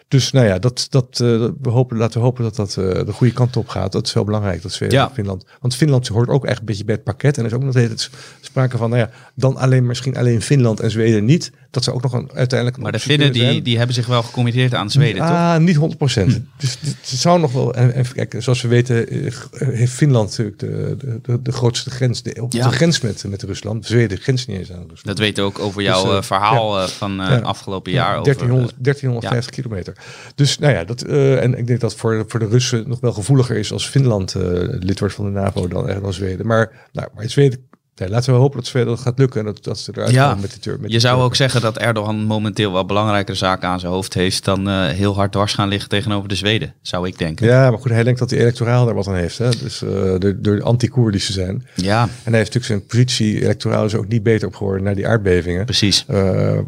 Dus 0.09 0.33
nou 0.33 0.47
ja, 0.47 0.59
dat, 0.59 0.87
dat, 0.91 1.21
uh, 1.23 1.49
we 1.61 1.71
hopen, 1.71 1.97
laten 1.97 2.19
we 2.19 2.25
hopen 2.27 2.43
dat 2.43 2.57
dat 2.57 2.77
uh, 2.79 3.05
de 3.05 3.13
goede 3.13 3.33
kant 3.33 3.57
op 3.57 3.69
gaat. 3.69 3.93
Dat 3.93 4.07
is 4.07 4.13
wel 4.13 4.25
belangrijk, 4.25 4.63
dat 4.63 4.73
Zweden 4.73 4.99
ja. 4.99 5.11
Finland. 5.11 5.45
Want 5.61 5.77
Finland 5.77 6.09
hoort 6.09 6.29
ook 6.29 6.45
echt 6.45 6.59
een 6.59 6.65
beetje 6.65 6.85
bij 6.85 6.95
het 6.95 7.05
pakket. 7.05 7.37
En 7.37 7.45
er 7.45 7.51
is 7.51 7.57
ook 7.57 7.63
nog 7.63 7.73
steeds 7.73 8.11
sprake 8.41 8.77
van, 8.77 8.91
nou 8.91 9.03
ja, 9.03 9.11
dan 9.35 9.57
alleen 9.57 9.87
misschien 9.87 10.17
alleen 10.17 10.43
Finland 10.43 10.81
en 10.81 10.91
Zweden 10.91 11.25
niet. 11.25 11.53
Dat 11.77 11.85
zou 11.85 11.97
ook 11.97 12.03
nog 12.03 12.13
een 12.13 12.31
uiteindelijk. 12.35 12.83
Maar 12.83 12.93
de 12.93 12.99
Finnen 12.99 13.33
die, 13.33 13.63
die 13.63 13.77
hebben 13.77 13.95
zich 13.95 14.07
wel 14.07 14.23
gecommitteerd 14.23 14.75
aan 14.75 14.91
Zweden, 14.91 15.23
ah, 15.23 15.53
toch? 15.53 15.63
niet 15.63 15.77
100 15.77 15.99
procent. 15.99 16.33
Hm. 16.33 16.41
Dus 16.57 16.79
het 16.81 16.97
zou 17.03 17.41
nog 17.41 17.53
wel. 17.53 17.75
En, 17.75 17.95
en 17.95 18.13
kijk, 18.13 18.37
zoals 18.39 18.63
we 18.63 18.69
weten, 18.69 19.09
eh, 19.09 19.33
heeft 19.59 19.93
Finland 19.93 20.29
natuurlijk 20.29 20.59
de, 20.59 20.97
de, 20.99 21.19
de, 21.23 21.43
de 21.43 21.53
grootste 21.53 21.91
grens. 21.91 22.23
De, 22.23 22.43
op 22.43 22.53
ja. 22.53 22.69
de 22.69 22.75
grens 22.75 23.01
met, 23.01 23.25
met 23.29 23.43
Rusland. 23.43 23.87
Zweden 23.87 24.19
grens 24.19 24.47
niet 24.47 24.59
eens 24.59 24.73
aan 24.73 24.79
Rusland. 24.79 25.05
Dat 25.05 25.19
weten 25.19 25.45
we 25.45 25.49
ook 25.49 25.59
over 25.59 25.83
jouw 25.83 26.05
dus, 26.05 26.13
uh, 26.13 26.23
verhaal 26.23 26.81
ja. 26.81 26.87
van 26.87 27.21
uh, 27.21 27.43
afgelopen 27.43 27.93
jaar. 27.93 28.23
1300, 28.23 28.73
over, 28.73 28.83
1350 28.83 29.55
kilometer. 29.55 29.95
Dus 30.35 30.59
nou 30.59 30.73
ja, 30.75 30.85
dat, 30.85 31.07
uh, 31.07 31.43
en 31.43 31.59
ik 31.59 31.67
denk 31.67 31.81
dat 31.81 31.95
voor, 31.95 32.25
voor 32.29 32.41
de 32.41 32.49
Russen 32.49 32.89
nog 32.89 33.01
wel 33.01 33.13
gevoeliger 33.13 33.57
is 33.57 33.73
als 33.73 33.89
Finland 33.89 34.35
uh, 34.35 34.43
lid 34.63 34.99
wordt 34.99 35.15
van 35.15 35.25
de 35.25 35.31
NAVO 35.31 35.69
dan, 35.69 36.01
dan 36.03 36.13
Zweden. 36.13 36.47
Maar, 36.47 36.89
nou, 36.93 37.09
maar 37.15 37.31
Zweden 37.31 37.66
Nee, 37.97 38.09
laten 38.09 38.33
we 38.33 38.39
hopen 38.39 38.57
dat 38.57 38.67
Zweden 38.67 38.89
dat 38.89 39.01
gaat 39.01 39.19
lukken 39.19 39.41
en 39.41 39.47
dat, 39.47 39.65
dat 39.65 39.79
ze 39.79 39.93
eruit 39.95 40.11
ja, 40.11 40.25
komen 40.25 40.41
met 40.41 40.63
die 40.63 40.73
Met 40.81 40.93
je 40.93 41.01
zou 41.01 41.23
ook 41.23 41.35
zeggen 41.35 41.61
dat 41.61 41.79
Erdogan 41.79 42.17
momenteel 42.17 42.73
wel 42.73 42.87
belangrijkere 42.87 43.37
zaken 43.37 43.69
aan 43.69 43.81
zijn 43.81 43.93
hoofd 43.93 44.15
heeft 44.15 44.45
dan 44.45 44.69
uh, 44.69 44.87
heel 44.87 45.15
hard 45.15 45.33
dwars 45.33 45.55
gaan 45.55 45.69
liggen 45.69 45.89
tegenover 45.89 46.29
de 46.29 46.35
Zweden, 46.35 46.75
zou 46.83 47.07
ik 47.07 47.19
denken. 47.19 47.47
Ja, 47.47 47.71
maar 47.71 47.79
goed, 47.79 47.91
hij 47.91 48.03
denkt 48.03 48.19
dat 48.19 48.31
hij 48.31 48.39
electoraal 48.39 48.85
daar 48.85 48.95
wat 48.95 49.07
aan 49.07 49.15
heeft. 49.15 49.39
Hè? 49.39 49.49
Dus 49.49 49.83
uh, 49.83 49.91
door, 50.19 50.37
door 50.39 50.63
anti-Koerdische 50.63 51.33
zijn. 51.33 51.67
Ja. 51.75 52.03
En 52.03 52.09
hij 52.33 52.39
heeft 52.39 52.55
natuurlijk 52.55 52.65
zijn 52.65 52.87
positie 52.87 53.43
electoraal 53.43 53.85
is 53.85 53.95
ook 53.95 54.09
niet 54.09 54.23
beter 54.23 54.49
op 54.49 54.55
geworden 54.55 54.85
na 54.85 54.95
die 54.95 55.07
aardbevingen. 55.07 55.65
Precies. 55.65 56.05
Uh, 56.11 56.59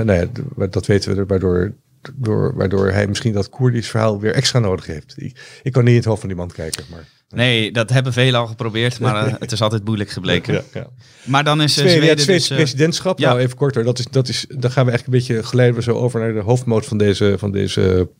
nee, 0.00 0.28
dat 0.70 0.86
weten 0.86 1.14
we 1.14 1.20
er, 1.20 1.26
waardoor 1.26 1.72
door, 2.14 2.54
waardoor 2.54 2.90
hij 2.90 3.06
misschien 3.06 3.32
dat 3.32 3.48
Koerdisch 3.48 3.88
verhaal 3.88 4.20
weer 4.20 4.34
extra 4.34 4.58
nodig 4.58 4.86
heeft. 4.86 5.14
Ik, 5.16 5.60
ik 5.62 5.72
kan 5.72 5.82
niet 5.82 5.92
in 5.92 5.98
het 5.98 6.06
hoofd 6.06 6.20
van 6.20 6.28
die 6.28 6.38
man 6.38 6.50
kijken, 6.50 6.84
maar... 6.90 7.06
Nee, 7.28 7.72
dat 7.72 7.90
hebben 7.90 8.12
velen 8.12 8.40
al 8.40 8.46
geprobeerd, 8.46 9.00
maar 9.00 9.26
uh, 9.26 9.34
het 9.38 9.52
is 9.52 9.62
altijd 9.62 9.84
moeilijk 9.84 10.10
gebleken. 10.10 10.54
Ja, 10.54 10.62
ja. 10.72 10.86
Maar 11.24 11.44
dan 11.44 11.62
is 11.62 11.70
uh, 11.70 11.76
Zweden, 11.76 11.90
Zweden 11.92 12.08
het 12.08 12.20
Zweedse 12.20 12.48
dus, 12.48 12.58
uh, 12.58 12.64
presidentschap, 12.64 13.18
ja. 13.18 13.28
nou 13.28 13.40
even 13.40 13.56
korter, 13.56 13.84
dat 13.84 13.98
is, 13.98 14.06
dat 14.10 14.28
is, 14.28 14.46
dan 14.48 14.70
gaan 14.70 14.86
we 14.86 14.92
echt 14.92 15.06
een 15.06 15.12
beetje 15.12 15.42
geleiden 15.42 15.82
zo 15.82 15.92
over 15.92 16.20
naar 16.20 16.32
de 16.32 16.40
hoofdmoot 16.40 16.86
van 16.86 16.98
deze, 16.98 17.34
van 17.38 17.52
deze 17.52 18.10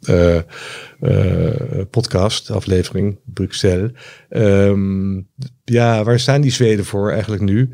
podcast, 1.90 2.50
aflevering, 2.50 3.18
Bruxelles. 3.24 3.90
Um, 4.30 5.28
ja, 5.64 6.04
waar 6.04 6.20
staan 6.20 6.40
die 6.40 6.52
Zweden 6.52 6.84
voor 6.84 7.10
eigenlijk 7.10 7.42
nu? 7.42 7.70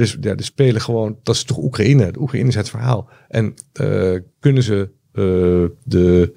Dus 0.00 0.16
ja, 0.20 0.34
de 0.34 0.42
spelen 0.42 0.80
gewoon, 0.80 1.18
dat 1.22 1.34
is 1.34 1.42
toch 1.44 1.58
Oekraïne. 1.58 2.12
De 2.12 2.20
Oekraïne 2.20 2.48
is 2.48 2.54
het 2.54 2.70
verhaal. 2.70 3.08
En 3.28 3.54
kunnen 4.40 4.62
ze 4.62 4.88
de 5.84 6.32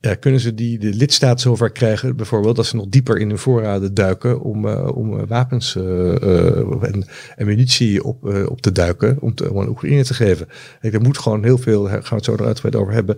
ja, 0.00 0.14
kunnen 0.14 0.40
ze 0.40 0.54
die 0.54 0.78
de 0.78 0.94
lidstaat 0.94 1.40
zover 1.40 1.70
krijgen, 1.70 2.16
bijvoorbeeld, 2.16 2.56
dat 2.56 2.66
ze 2.66 2.76
nog 2.76 2.86
dieper 2.88 3.18
in 3.18 3.28
hun 3.28 3.38
voorraden 3.38 3.94
duiken 3.94 4.40
om, 4.40 4.66
uh, 4.66 4.88
om 4.96 5.26
wapens 5.26 5.76
en, 5.76 7.06
munitie 7.38 8.04
op, 8.04 8.24
op 8.48 8.60
te 8.60 8.72
duiken, 8.72 9.16
om, 9.20 9.34
te, 9.34 9.50
om 9.50 9.60
aan 9.60 9.68
Oekraïne 9.68 10.04
te 10.04 10.14
geven. 10.14 10.48
Kijk, 10.80 10.94
er 10.94 11.00
moet 11.00 11.18
gewoon 11.18 11.44
heel 11.44 11.58
veel, 11.58 11.84
gaan 11.84 12.02
we 12.02 12.14
het 12.14 12.24
zo 12.24 12.32
eruit 12.32 12.76
over 12.76 12.92
hebben, 12.92 13.16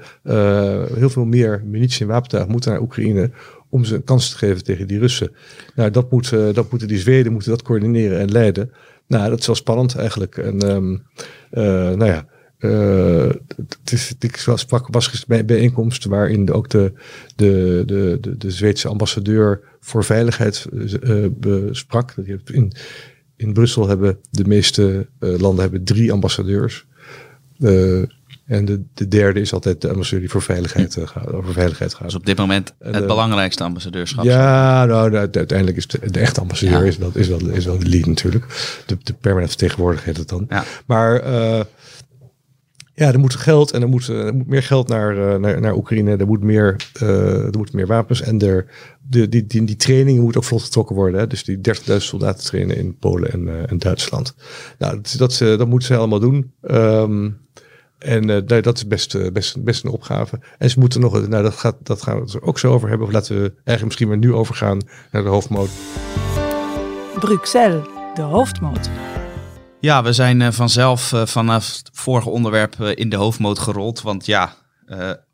heel 0.98 1.10
veel 1.10 1.24
meer 1.24 1.62
munitie 1.66 2.02
en 2.02 2.08
wapentuig 2.08 2.46
moeten 2.46 2.70
naar 2.70 2.80
Oekraïne 2.80 3.30
om 3.72 3.84
ze 3.84 3.94
een 3.94 4.04
kans 4.04 4.30
te 4.30 4.36
geven 4.36 4.64
tegen 4.64 4.86
die 4.86 4.98
Russen. 4.98 5.32
Nou, 5.74 5.90
dat, 5.90 6.10
moet, 6.10 6.30
dat 6.30 6.70
moeten 6.70 6.88
die 6.88 6.98
Zweden 6.98 7.32
moeten 7.32 7.50
dat 7.50 7.62
coördineren 7.62 8.18
en 8.18 8.30
leiden. 8.30 8.72
Nou, 9.06 9.30
dat 9.30 9.38
is 9.38 9.46
wel 9.46 9.56
spannend 9.56 9.96
eigenlijk. 9.96 10.36
En 10.36 10.70
um, 10.70 11.02
nou 11.50 12.04
ja, 12.04 12.26
uh, 12.58 13.30
het 13.56 13.92
is, 13.92 14.14
ik 14.18 14.36
sprak, 14.54 14.86
was 14.90 15.24
bij 15.26 15.44
bijeenkomst 15.44 16.04
waarin 16.04 16.52
ook 16.52 16.68
de, 16.68 16.92
de, 17.36 17.82
de, 17.86 18.18
de, 18.20 18.36
de 18.36 18.50
Zweedse 18.50 18.88
ambassadeur 18.88 19.60
voor 19.80 20.04
veiligheid 20.04 20.66
besprak. 21.30 22.14
In, 22.44 22.72
in 23.36 23.52
Brussel 23.52 23.88
hebben 23.88 24.18
de 24.30 24.44
meeste 24.44 25.06
landen 25.18 25.60
hebben 25.62 25.84
drie 25.84 26.12
ambassadeurs. 26.12 26.86
En 28.52 28.64
de, 28.64 28.82
de 28.94 29.08
derde 29.08 29.40
is 29.40 29.52
altijd 29.52 29.80
de 29.80 29.88
ambassadeur 29.88 30.20
die 30.20 30.30
voor 30.30 30.42
veiligheid, 30.42 30.98
gaat, 31.04 31.32
over 31.32 31.52
veiligheid 31.52 31.94
gaat. 31.94 32.04
Dus 32.04 32.14
op 32.14 32.26
dit 32.26 32.38
moment 32.38 32.74
het 32.78 33.06
belangrijkste 33.06 33.64
ambassadeurschap. 33.64 34.24
Ja, 34.24 34.84
nou, 34.84 35.16
uiteindelijk 35.16 35.76
is 35.76 35.86
de, 35.86 36.10
de 36.10 36.20
echte 36.20 36.40
ambassadeur 36.40 36.78
ja. 36.78 36.84
is, 36.84 36.98
dat, 36.98 37.16
is, 37.16 37.28
wel, 37.28 37.48
is 37.48 37.64
wel 37.64 37.78
de 37.78 37.88
lead 37.88 38.06
natuurlijk. 38.06 38.44
De, 38.86 38.96
de 39.02 39.12
permanent 39.12 39.50
vertegenwoordiger 39.50 40.06
heet 40.06 40.16
het 40.16 40.28
dan. 40.28 40.46
Ja. 40.48 40.64
Maar 40.86 41.22
ja, 42.94 43.12
er 43.12 43.18
moet 43.18 43.34
geld 43.34 43.70
en 43.70 43.82
er 43.82 43.88
moet, 43.88 44.08
er 44.08 44.34
moet 44.34 44.46
meer 44.46 44.62
geld 44.62 44.88
naar, 44.88 45.40
naar, 45.40 45.60
naar 45.60 45.74
Oekraïne. 45.74 46.16
Er 46.16 46.26
moet 46.26 46.42
meer, 46.42 46.76
uh, 47.02 47.44
er 47.44 47.58
moet 47.58 47.72
meer 47.72 47.86
wapens. 47.86 48.22
En 48.22 48.38
er, 48.40 48.66
de, 49.08 49.28
die, 49.28 49.46
die, 49.46 49.64
die 49.64 49.76
trainingen 49.76 50.22
moet 50.22 50.36
ook 50.36 50.44
vlot 50.44 50.62
getrokken 50.62 50.96
worden. 50.96 51.20
Hè? 51.20 51.26
Dus 51.26 51.44
die 51.44 51.60
30.000 51.90 51.96
soldaten 51.96 52.44
trainen 52.44 52.76
in 52.76 52.96
Polen 52.98 53.32
en, 53.32 53.42
uh, 53.42 53.70
en 53.70 53.78
Duitsland. 53.78 54.34
Nou, 54.78 54.94
dat, 54.94 55.14
dat, 55.18 55.58
dat 55.58 55.68
moeten 55.68 55.88
ze 55.88 55.96
allemaal 55.96 56.20
doen. 56.20 56.52
Um, 56.70 57.40
en 58.02 58.28
uh, 58.28 58.62
dat 58.62 58.76
is 58.76 58.86
best, 58.86 59.32
best, 59.32 59.64
best 59.64 59.84
een 59.84 59.90
opgave. 59.90 60.40
En 60.58 60.70
ze 60.70 60.78
moeten 60.78 61.00
nog, 61.00 61.28
nou 61.28 61.42
dat, 61.42 61.56
gaat, 61.56 61.76
dat 61.82 62.02
gaan 62.02 62.16
we 62.16 62.22
het 62.22 62.34
er 62.34 62.42
ook 62.42 62.58
zo 62.58 62.72
over 62.72 62.88
hebben. 62.88 63.06
Of 63.06 63.12
laten 63.12 63.34
we 63.34 63.52
eigenlijk 63.54 63.84
misschien 63.84 64.08
maar 64.08 64.18
nu 64.18 64.32
overgaan 64.32 64.80
naar 65.10 65.22
de 65.22 65.28
hoofdmoot. 65.28 65.70
Bruxelles, 67.18 67.84
de 68.14 68.22
hoofdmoot. 68.22 68.90
Ja, 69.80 70.02
we 70.02 70.12
zijn 70.12 70.40
uh, 70.40 70.50
vanzelf 70.50 71.12
uh, 71.12 71.26
vanaf 71.26 71.76
het 71.76 71.90
vorige 71.92 72.30
onderwerp 72.30 72.76
uh, 72.80 72.90
in 72.94 73.08
de 73.08 73.16
hoofdmoot 73.16 73.58
gerold. 73.58 74.02
Want 74.02 74.26
ja, 74.26 74.54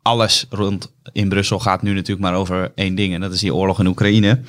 alles 0.01 0.45
rond 0.49 0.93
in 1.11 1.29
Brussel 1.29 1.59
gaat 1.59 1.81
nu 1.81 1.93
natuurlijk 1.93 2.21
maar 2.21 2.35
over 2.35 2.71
één 2.75 2.95
ding. 2.95 3.13
En 3.13 3.21
dat 3.21 3.33
is 3.33 3.39
die 3.39 3.53
oorlog 3.53 3.79
in 3.79 3.87
Oekraïne. 3.87 4.41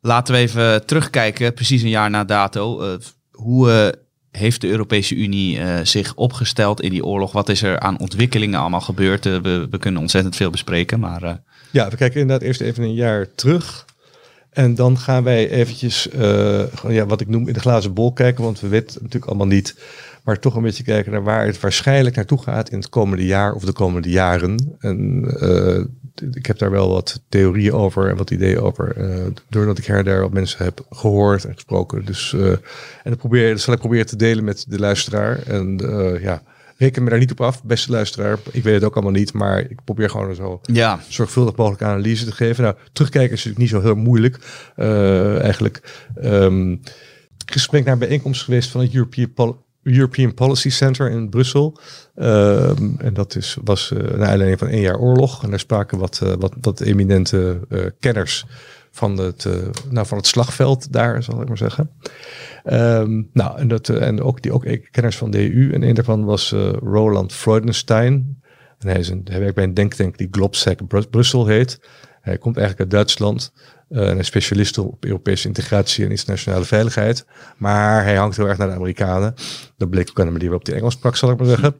Laten 0.00 0.34
we 0.34 0.40
even 0.40 0.86
terugkijken, 0.86 1.54
precies 1.54 1.82
een 1.82 1.88
jaar 1.88 2.10
na 2.10 2.24
dato. 2.24 2.96
hoe 3.32 3.94
heeft 4.32 4.60
de 4.60 4.68
Europese 4.68 5.14
Unie 5.14 5.58
zich 5.82 6.14
opgesteld 6.14 6.80
in 6.80 6.90
die 6.90 7.04
oorlog? 7.04 7.32
Wat 7.32 7.48
is 7.48 7.62
er 7.62 7.78
aan 7.78 7.98
ontwikkelingen 7.98 8.60
allemaal 8.60 8.80
gebeurd? 8.80 9.24
we, 9.24 9.66
we 9.70 9.78
kunnen 9.78 10.00
ontzettend 10.00 10.36
veel 10.36 10.50
bespreken, 10.50 11.00
maar... 11.00 11.40
Ja, 11.70 11.88
we 11.88 11.96
kijken 11.96 12.20
inderdaad 12.20 12.46
eerst 12.46 12.60
even 12.60 12.82
een 12.82 12.94
jaar 12.94 13.34
terug. 13.34 13.84
En 14.50 14.74
dan 14.74 14.98
gaan 14.98 15.22
wij 15.22 15.50
eventjes, 15.50 16.08
ja, 16.88 17.06
wat 17.06 17.20
ik 17.20 17.28
noem, 17.28 17.46
in 17.48 17.52
de 17.52 17.60
glazen 17.60 17.94
bol 17.94 18.12
kijken. 18.12 18.44
Want 18.44 18.60
we 18.60 18.68
weten 18.68 18.98
natuurlijk 19.02 19.30
allemaal 19.30 19.46
niet. 19.46 19.76
Maar 20.24 20.38
toch 20.38 20.54
een 20.54 20.62
beetje 20.62 20.82
kijken 20.82 21.12
naar 21.12 21.22
waar 21.22 21.46
het 21.46 21.60
waarschijnlijk 21.60 22.16
naartoe 22.16 22.42
gaat 22.42 22.68
in 22.68 22.78
het 22.78 22.88
komende 22.88 23.26
jaar 23.26 23.52
of 23.52 23.64
de 23.64 23.72
komende 23.72 24.10
jaren. 24.10 24.76
En 24.78 25.24
ik 26.32 26.46
heb 26.46 26.58
daar 26.58 26.70
wel 26.70 26.88
wat 26.88 27.22
theorieën 27.28 27.72
over 27.72 28.08
en 28.08 28.16
wat 28.16 28.30
ideeën 28.30 28.60
over. 28.60 28.96
Uh, 28.98 29.26
doordat 29.48 29.78
ik 29.78 29.84
her 29.84 29.98
en 29.98 30.04
daar 30.04 30.20
wat 30.20 30.32
mensen 30.32 30.64
heb 30.64 30.86
gehoord 30.90 31.44
en 31.44 31.54
gesproken. 31.54 32.04
Dus, 32.04 32.32
en 32.32 32.60
dat, 33.10 33.18
probeer, 33.18 33.50
dat 33.50 33.60
zal 33.60 33.74
ik 33.74 33.78
proberen 33.78 34.06
te 34.06 34.16
delen 34.16 34.44
met 34.44 34.64
de 34.68 34.78
luisteraar. 34.78 35.42
En 35.42 35.76
ja, 36.20 36.42
reken 36.76 37.02
me 37.02 37.10
daar 37.10 37.18
niet 37.18 37.30
op 37.30 37.40
af, 37.40 37.64
beste 37.64 37.90
luisteraar. 37.90 38.38
Ik 38.50 38.62
weet 38.62 38.74
het 38.74 38.84
ook 38.84 38.94
allemaal 38.94 39.12
niet, 39.12 39.32
maar 39.32 39.60
ik 39.60 39.84
probeer 39.84 40.10
gewoon 40.10 40.34
zo 40.34 40.60
ja. 40.62 41.00
zorgvuldig 41.08 41.56
mogelijk 41.56 41.82
analyse 41.82 42.24
te 42.24 42.32
geven. 42.32 42.62
Nou, 42.62 42.76
terugkijken 42.92 43.36
is 43.36 43.44
natuurlijk 43.44 43.72
niet 43.72 43.82
zo 43.82 43.88
heel 43.88 44.02
moeilijk. 44.02 44.38
Eigenlijk 45.40 46.06
um, 46.24 46.80
gesprek 47.46 47.84
naar 47.84 47.98
bijeenkomst 47.98 48.42
geweest 48.42 48.70
van 48.70 48.80
het 48.80 48.94
European, 48.94 49.56
European 49.82 50.34
Policy 50.34 50.70
Center 50.70 51.10
in 51.10 51.28
Brussel. 51.28 51.78
Um, 52.16 52.94
en 52.98 53.14
dat 53.14 53.36
is, 53.36 53.56
was 53.64 53.90
uh, 53.90 53.98
naar 53.98 54.28
aanleiding 54.28 54.58
van 54.58 54.68
één 54.68 54.80
jaar 54.80 54.98
oorlog. 54.98 55.42
En 55.42 55.50
daar 55.50 55.58
spraken 55.58 55.98
wat, 55.98 56.20
uh, 56.22 56.32
wat, 56.38 56.54
wat 56.60 56.80
eminente 56.80 57.60
kenners 58.00 58.46
van 58.90 59.18
het, 59.18 59.48
nou, 59.90 60.06
van 60.06 60.18
het 60.18 60.26
slagveld 60.26 60.92
daar, 60.92 61.22
zal 61.22 61.42
ik 61.42 61.48
maar 61.48 61.56
zeggen. 61.56 61.90
Um, 62.64 63.30
nou, 63.32 63.58
en, 63.58 63.68
dat, 63.68 63.88
en 63.88 64.22
ook, 64.22 64.42
die 64.42 64.52
ook 64.52 64.66
kenners 64.90 65.16
van 65.16 65.30
de 65.30 65.54
EU. 65.54 65.72
En 65.72 65.82
een 65.82 65.94
daarvan 65.94 66.24
was 66.24 66.50
Roland 66.82 67.32
Freudenstein. 67.32 68.42
En 68.78 68.88
hij, 68.88 68.98
is 68.98 69.08
een, 69.08 69.20
hij 69.24 69.40
werkt 69.40 69.54
bij 69.54 69.64
een 69.64 69.74
denktank 69.74 70.18
die 70.18 70.28
Globsec 70.30 70.86
Br 70.86 71.00
Brussel 71.10 71.46
heet. 71.46 71.80
Hij 72.20 72.38
komt 72.38 72.56
eigenlijk 72.56 72.80
uit 72.80 72.90
Duitsland. 72.90 73.52
Uh, 73.92 74.08
en 74.08 74.18
is 74.18 74.26
specialist 74.26 74.78
op 74.78 75.04
Europese 75.04 75.46
integratie 75.46 76.04
en 76.04 76.10
internationale 76.10 76.64
veiligheid. 76.64 77.26
Maar 77.56 78.04
hij 78.04 78.16
hangt 78.16 78.36
heel 78.36 78.48
erg 78.48 78.58
naar 78.58 78.68
de 78.68 78.74
Amerikanen. 78.74 79.34
Dat 79.76 79.90
bleek 79.90 80.10
ook 80.10 80.20
aan 80.20 80.26
de 80.26 80.32
manier 80.32 80.48
waarop 80.48 80.66
hij 80.66 80.76
Engels 80.76 80.94
sprak, 80.94 81.16
zal 81.16 81.30
ik 81.30 81.38
maar 81.38 81.46
zeggen. 81.46 81.74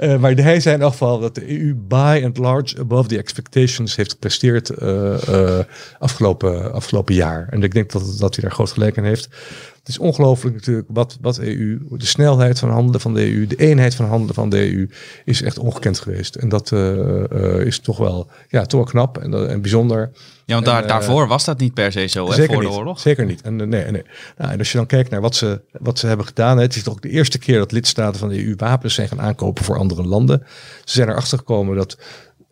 uh, 0.00 0.16
maar 0.20 0.32
hij 0.32 0.60
zei 0.60 0.74
in 0.74 0.80
elk 0.80 0.90
geval 0.90 1.18
dat 1.18 1.34
de 1.34 1.60
EU 1.60 1.74
by 1.74 2.20
and 2.24 2.38
large 2.38 2.78
above 2.78 3.08
the 3.08 3.18
expectations 3.18 3.96
heeft 3.96 4.10
gepresteerd 4.10 4.82
uh, 4.82 5.58
afgelopen, 5.98 6.72
afgelopen 6.72 7.14
jaar. 7.14 7.48
En 7.50 7.62
ik 7.62 7.74
denk 7.74 7.92
dat, 7.92 8.18
dat 8.18 8.34
hij 8.34 8.44
daar 8.44 8.54
groot 8.54 8.72
gelijk 8.72 8.96
in 8.96 9.04
heeft. 9.04 9.28
Het 9.88 9.96
is 9.96 10.02
ongelooflijk 10.02 10.56
natuurlijk 10.56 10.88
wat, 10.90 11.18
wat 11.20 11.38
EU, 11.38 11.78
de 11.90 12.06
snelheid 12.06 12.58
van 12.58 12.70
handelen 12.70 13.00
van 13.00 13.14
de 13.14 13.32
EU, 13.32 13.46
de 13.46 13.56
eenheid 13.56 13.94
van 13.94 14.06
handelen 14.06 14.34
van 14.34 14.48
de 14.48 14.72
EU 14.72 14.90
is 15.24 15.42
echt 15.42 15.58
ongekend 15.58 15.98
geweest. 15.98 16.34
En 16.34 16.48
dat 16.48 16.70
uh, 16.70 16.96
uh, 17.32 17.60
is 17.60 17.78
toch 17.78 17.98
wel, 17.98 18.30
ja, 18.48 18.64
toch 18.64 18.80
wel 18.80 18.90
knap 18.90 19.18
en, 19.18 19.48
en 19.48 19.60
bijzonder. 19.60 20.10
Ja, 20.44 20.54
want 20.54 20.66
daar, 20.66 20.82
en, 20.82 20.88
daarvoor 20.88 21.26
was 21.26 21.44
dat 21.44 21.58
niet 21.58 21.74
per 21.74 21.92
se 21.92 22.06
zo, 22.06 22.30
hè, 22.30 22.44
voor 22.44 22.60
niet, 22.60 22.68
de 22.68 22.76
oorlog? 22.76 23.00
Zeker 23.00 23.24
niet. 23.24 23.42
En, 23.42 23.56
nee, 23.56 23.66
nee. 23.68 24.02
Nou, 24.36 24.52
en 24.52 24.58
als 24.58 24.72
je 24.72 24.78
dan 24.78 24.86
kijkt 24.86 25.10
naar 25.10 25.20
wat 25.20 25.34
ze, 25.34 25.60
wat 25.72 25.98
ze 25.98 26.06
hebben 26.06 26.26
gedaan, 26.26 26.56
hè, 26.56 26.62
het 26.62 26.76
is 26.76 26.82
toch 26.82 27.00
de 27.00 27.08
eerste 27.08 27.38
keer 27.38 27.58
dat 27.58 27.72
lidstaten 27.72 28.20
van 28.20 28.28
de 28.28 28.46
EU 28.46 28.54
wapens 28.56 28.94
zijn 28.94 29.08
gaan 29.08 29.20
aankopen 29.20 29.64
voor 29.64 29.78
andere 29.78 30.02
landen. 30.02 30.42
Ze 30.84 30.94
zijn 30.94 31.08
erachter 31.08 31.38
gekomen 31.38 31.76
dat 31.76 31.98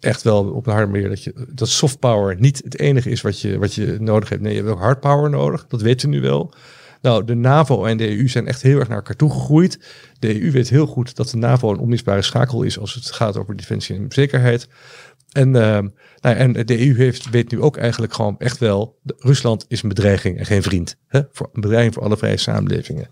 echt 0.00 0.22
wel 0.22 0.44
op 0.44 0.66
een 0.66 0.72
harde 0.72 0.90
manier 0.90 1.08
dat, 1.08 1.24
je, 1.24 1.46
dat 1.48 1.68
soft 1.68 1.98
power 1.98 2.36
niet 2.38 2.60
het 2.64 2.78
enige 2.78 3.10
is 3.10 3.20
wat 3.20 3.40
je, 3.40 3.58
wat 3.58 3.74
je 3.74 3.96
nodig 4.00 4.28
hebt. 4.28 4.42
Nee, 4.42 4.54
je 4.54 4.58
hebt 4.58 4.70
ook 4.72 4.80
hard 4.80 5.00
power 5.00 5.30
nodig. 5.30 5.66
Dat 5.68 5.82
weten 5.82 6.08
we 6.08 6.14
nu 6.14 6.20
wel. 6.20 6.54
Nou, 7.00 7.24
de 7.24 7.34
NAVO 7.34 7.84
en 7.84 7.96
de 7.96 8.18
EU 8.18 8.28
zijn 8.28 8.46
echt 8.46 8.62
heel 8.62 8.78
erg 8.78 8.88
naar 8.88 8.96
elkaar 8.96 9.16
toegegroeid. 9.16 9.78
De 10.18 10.42
EU 10.42 10.50
weet 10.50 10.68
heel 10.68 10.86
goed 10.86 11.16
dat 11.16 11.30
de 11.30 11.36
NAVO 11.36 11.70
een 11.70 11.78
onmisbare 11.78 12.22
schakel 12.22 12.62
is 12.62 12.78
als 12.78 12.94
het 12.94 13.10
gaat 13.10 13.36
over 13.36 13.56
defensie 13.56 13.96
en 13.96 14.06
zekerheid. 14.08 14.68
En, 15.32 15.48
uh, 15.48 15.78
nou, 16.20 16.36
en 16.36 16.52
de 16.52 16.86
EU 16.86 16.96
heeft, 16.96 17.30
weet 17.30 17.50
nu 17.50 17.60
ook 17.60 17.76
eigenlijk 17.76 18.14
gewoon 18.14 18.34
echt 18.38 18.58
wel, 18.58 18.98
Rusland 19.18 19.64
is 19.68 19.82
een 19.82 19.88
bedreiging 19.88 20.38
en 20.38 20.46
geen 20.46 20.62
vriend. 20.62 20.96
Hè? 21.06 21.20
Voor, 21.32 21.50
een 21.52 21.60
bedreiging 21.60 21.94
voor 21.94 22.02
alle 22.02 22.16
vrije 22.16 22.36
samenlevingen. 22.36 23.10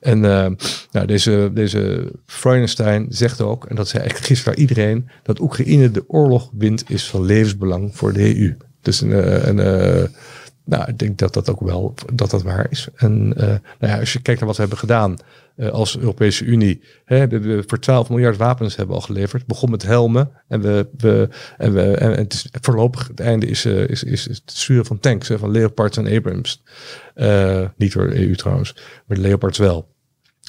En 0.00 0.18
uh, 0.18 0.46
nou, 0.90 1.06
deze, 1.06 1.50
deze 1.54 2.12
Freudenstein 2.26 3.06
zegt 3.08 3.40
ook, 3.40 3.66
en 3.66 3.76
dat 3.76 3.88
zei 3.88 3.98
eigenlijk 4.02 4.30
gisteren 4.30 4.58
iedereen, 4.58 5.08
dat 5.22 5.40
Oekraïne 5.40 5.90
de 5.90 6.04
oorlog 6.06 6.50
wint 6.52 6.90
is 6.90 7.08
van 7.08 7.24
levensbelang 7.24 7.96
voor 7.96 8.12
de 8.12 8.38
EU. 8.38 8.56
Dus 8.80 9.00
een, 9.00 9.10
uh, 9.10 9.46
een 9.46 9.58
nou, 10.68 10.84
ik 10.86 10.98
denk 10.98 11.18
dat 11.18 11.34
dat 11.34 11.50
ook 11.50 11.60
wel 11.60 11.94
dat 12.12 12.30
dat 12.30 12.42
waar 12.42 12.66
is. 12.70 12.88
En 12.94 13.34
uh, 13.36 13.46
nou 13.46 13.58
ja, 13.78 13.98
als 13.98 14.12
je 14.12 14.22
kijkt 14.22 14.40
naar 14.40 14.48
wat 14.48 14.56
we 14.56 14.62
hebben 14.62 14.80
gedaan 14.80 15.16
uh, 15.56 15.68
als 15.68 15.98
Europese 15.98 16.44
Unie, 16.44 16.80
hè, 17.04 17.28
we, 17.28 17.64
voor 17.66 17.78
12 17.78 18.08
miljard 18.08 18.36
wapens 18.36 18.76
hebben 18.76 18.94
al 18.94 19.00
geleverd. 19.00 19.46
Begon 19.46 19.70
met 19.70 19.82
helmen 19.82 20.30
en 20.48 20.60
we, 20.60 20.88
we 20.96 21.28
en 21.56 21.72
we 21.72 21.96
en 21.96 22.10
het 22.10 22.32
is 22.32 22.48
voorlopig 22.60 23.08
het 23.08 23.20
einde 23.20 23.46
is, 23.46 23.66
uh, 23.66 23.88
is, 23.88 24.04
is 24.04 24.24
het 24.24 24.42
sturen 24.44 24.86
van 24.86 25.00
tanks, 25.00 25.28
hè, 25.28 25.38
van 25.38 25.50
Leopards 25.50 25.96
en 25.96 26.16
Abrams. 26.16 26.62
niet 27.76 27.92
door 27.92 28.10
de 28.10 28.26
EU 28.26 28.34
trouwens, 28.34 28.74
maar 29.06 29.16
de 29.16 29.22
Leopards 29.22 29.58
wel. 29.58 29.88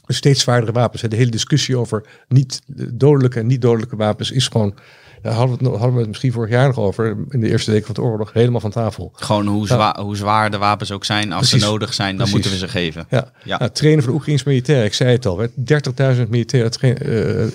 Steeds 0.07 0.41
zwaardere 0.41 0.71
wapens. 0.71 1.01
De 1.01 1.15
hele 1.15 1.31
discussie 1.31 1.77
over 1.77 2.05
niet 2.27 2.61
dodelijke 2.93 3.39
en 3.39 3.47
niet 3.47 3.61
dodelijke 3.61 3.95
wapens 3.95 4.31
is 4.31 4.47
gewoon 4.47 4.75
daar 5.21 5.33
hadden 5.33 5.57
we, 5.57 5.63
het, 5.63 5.73
hadden 5.73 5.93
we 5.93 5.99
het 5.99 6.07
misschien 6.07 6.31
vorig 6.31 6.49
jaar 6.49 6.67
nog 6.67 6.77
over, 6.77 7.17
in 7.29 7.39
de 7.39 7.49
eerste 7.49 7.71
week 7.71 7.85
van 7.85 7.95
de 7.95 8.01
oorlog, 8.01 8.33
helemaal 8.33 8.59
van 8.59 8.71
tafel. 8.71 9.11
Gewoon 9.13 9.47
hoe, 9.47 9.91
hoe 9.99 10.15
zwaar 10.15 10.51
de 10.51 10.57
wapens 10.57 10.91
ook 10.91 11.05
zijn, 11.05 11.31
als 11.31 11.49
Precies. 11.49 11.65
ze 11.65 11.71
nodig 11.71 11.93
zijn, 11.93 12.17
dan 12.17 12.29
Precies. 12.29 12.33
moeten 12.33 12.51
we 12.51 12.57
ze 12.57 12.67
geven. 12.67 13.05
Ja, 13.09 13.31
ja. 13.43 13.57
Nou, 13.57 13.71
trainen 13.71 14.03
van 14.03 14.11
de 14.11 14.17
Oekraïnse 14.17 14.47
militairen, 14.47 14.85
ik 14.85 14.93
zei 14.93 15.11
het 15.11 15.25
al, 15.25 15.47
30.000 15.47 16.29
militairen, 16.29 16.71
uh, 16.81 17.53